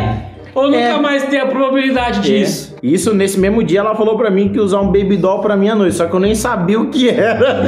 ou 0.53 0.65
nunca 0.65 0.77
É. 0.77 0.97
mais 0.99 1.23
ter 1.23 1.37
a 1.39 1.45
probabilidade 1.45 2.19
disso? 2.19 2.75
Isso, 2.83 3.13
nesse 3.13 3.39
mesmo 3.39 3.63
dia, 3.63 3.79
ela 3.79 3.95
falou 3.95 4.17
pra 4.17 4.29
mim 4.29 4.49
que 4.49 4.57
ia 4.57 4.63
usar 4.63 4.81
um 4.81 4.87
baby 4.87 5.15
doll 5.15 5.39
pra 5.39 5.55
minha 5.55 5.73
noite, 5.73 5.95
só 5.95 6.05
que 6.05 6.13
eu 6.13 6.19
nem 6.19 6.35
sabia 6.35 6.77
o 6.79 6.87
que 6.89 7.09
era. 7.09 7.63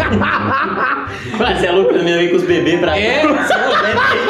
Mas 1.40 1.64
é 1.64 1.72
louco, 1.72 1.94
primeira 1.94 2.20
vez 2.20 2.32
com 2.32 2.38
os 2.38 2.44
bebês 2.44 2.80
pra 2.80 2.98
É? 3.00 3.22
cá. 3.22 3.28
Você 3.44 3.54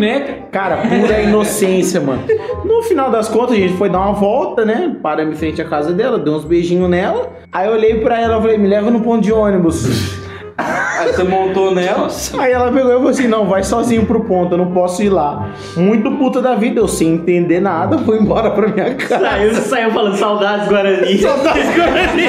boneca. 0.00 0.34
Cara, 0.50 0.78
pura 0.78 1.20
inocência, 1.22 2.00
mano. 2.00 2.22
No 2.64 2.82
final 2.82 3.10
das 3.10 3.28
contas, 3.28 3.52
a 3.52 3.56
gente 3.56 3.74
foi 3.74 3.90
dar 3.90 4.00
uma 4.00 4.12
volta, 4.12 4.64
né? 4.64 4.96
Paramos 5.02 5.34
em 5.34 5.38
frente 5.38 5.60
à 5.60 5.64
casa 5.64 5.92
dela, 5.92 6.18
dei 6.18 6.32
uns 6.32 6.44
beijinhos 6.44 6.88
nela. 6.88 7.30
Aí 7.52 7.68
eu 7.68 7.74
olhei 7.74 8.00
pra 8.00 8.18
ela 8.18 8.38
e 8.38 8.40
falei, 8.40 8.58
me 8.58 8.68
leva 8.68 8.90
no 8.90 9.00
ponto 9.00 9.22
de 9.22 9.32
ônibus. 9.32 10.18
Aí 10.56 11.12
você 11.12 11.24
montou 11.24 11.74
nela. 11.74 12.08
Aí 12.38 12.52
ela 12.52 12.70
pegou 12.70 12.90
e 12.90 12.94
falou 12.96 13.08
assim: 13.08 13.26
não, 13.26 13.46
vai 13.46 13.62
sozinho 13.62 14.04
pro 14.04 14.22
ponto, 14.24 14.52
eu 14.52 14.58
não 14.58 14.72
posso 14.72 15.02
ir 15.02 15.08
lá. 15.08 15.48
Muito 15.74 16.10
puta 16.12 16.42
da 16.42 16.54
vida, 16.54 16.80
eu 16.80 16.86
sem 16.86 17.14
entender 17.14 17.60
nada, 17.60 17.96
fui 17.96 18.18
embora 18.18 18.50
pra 18.50 18.68
minha 18.68 18.94
casa. 18.94 19.24
Saiu, 19.24 19.54
saiu 19.54 19.90
falando 19.90 20.16
saudades 20.16 20.68
Guarani. 20.68 21.16
Saudades 21.16 21.74
Guarani. 21.74 22.28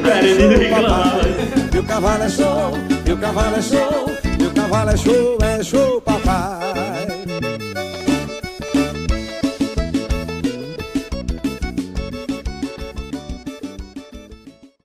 Guarani 0.00 0.34
não 0.38 0.48
reclamava. 0.50 1.20
Meu 1.72 1.82
cavalo 1.82 2.22
é 2.22 2.28
show, 2.28 2.72
meu 3.04 3.16
cavalo 3.16 3.56
é 3.56 3.62
show, 3.62 4.16
carnaval 4.56 4.88
é 4.88 4.96
show, 4.96 5.38
é 5.42 5.62
show, 5.62 6.00
papai. 6.00 6.85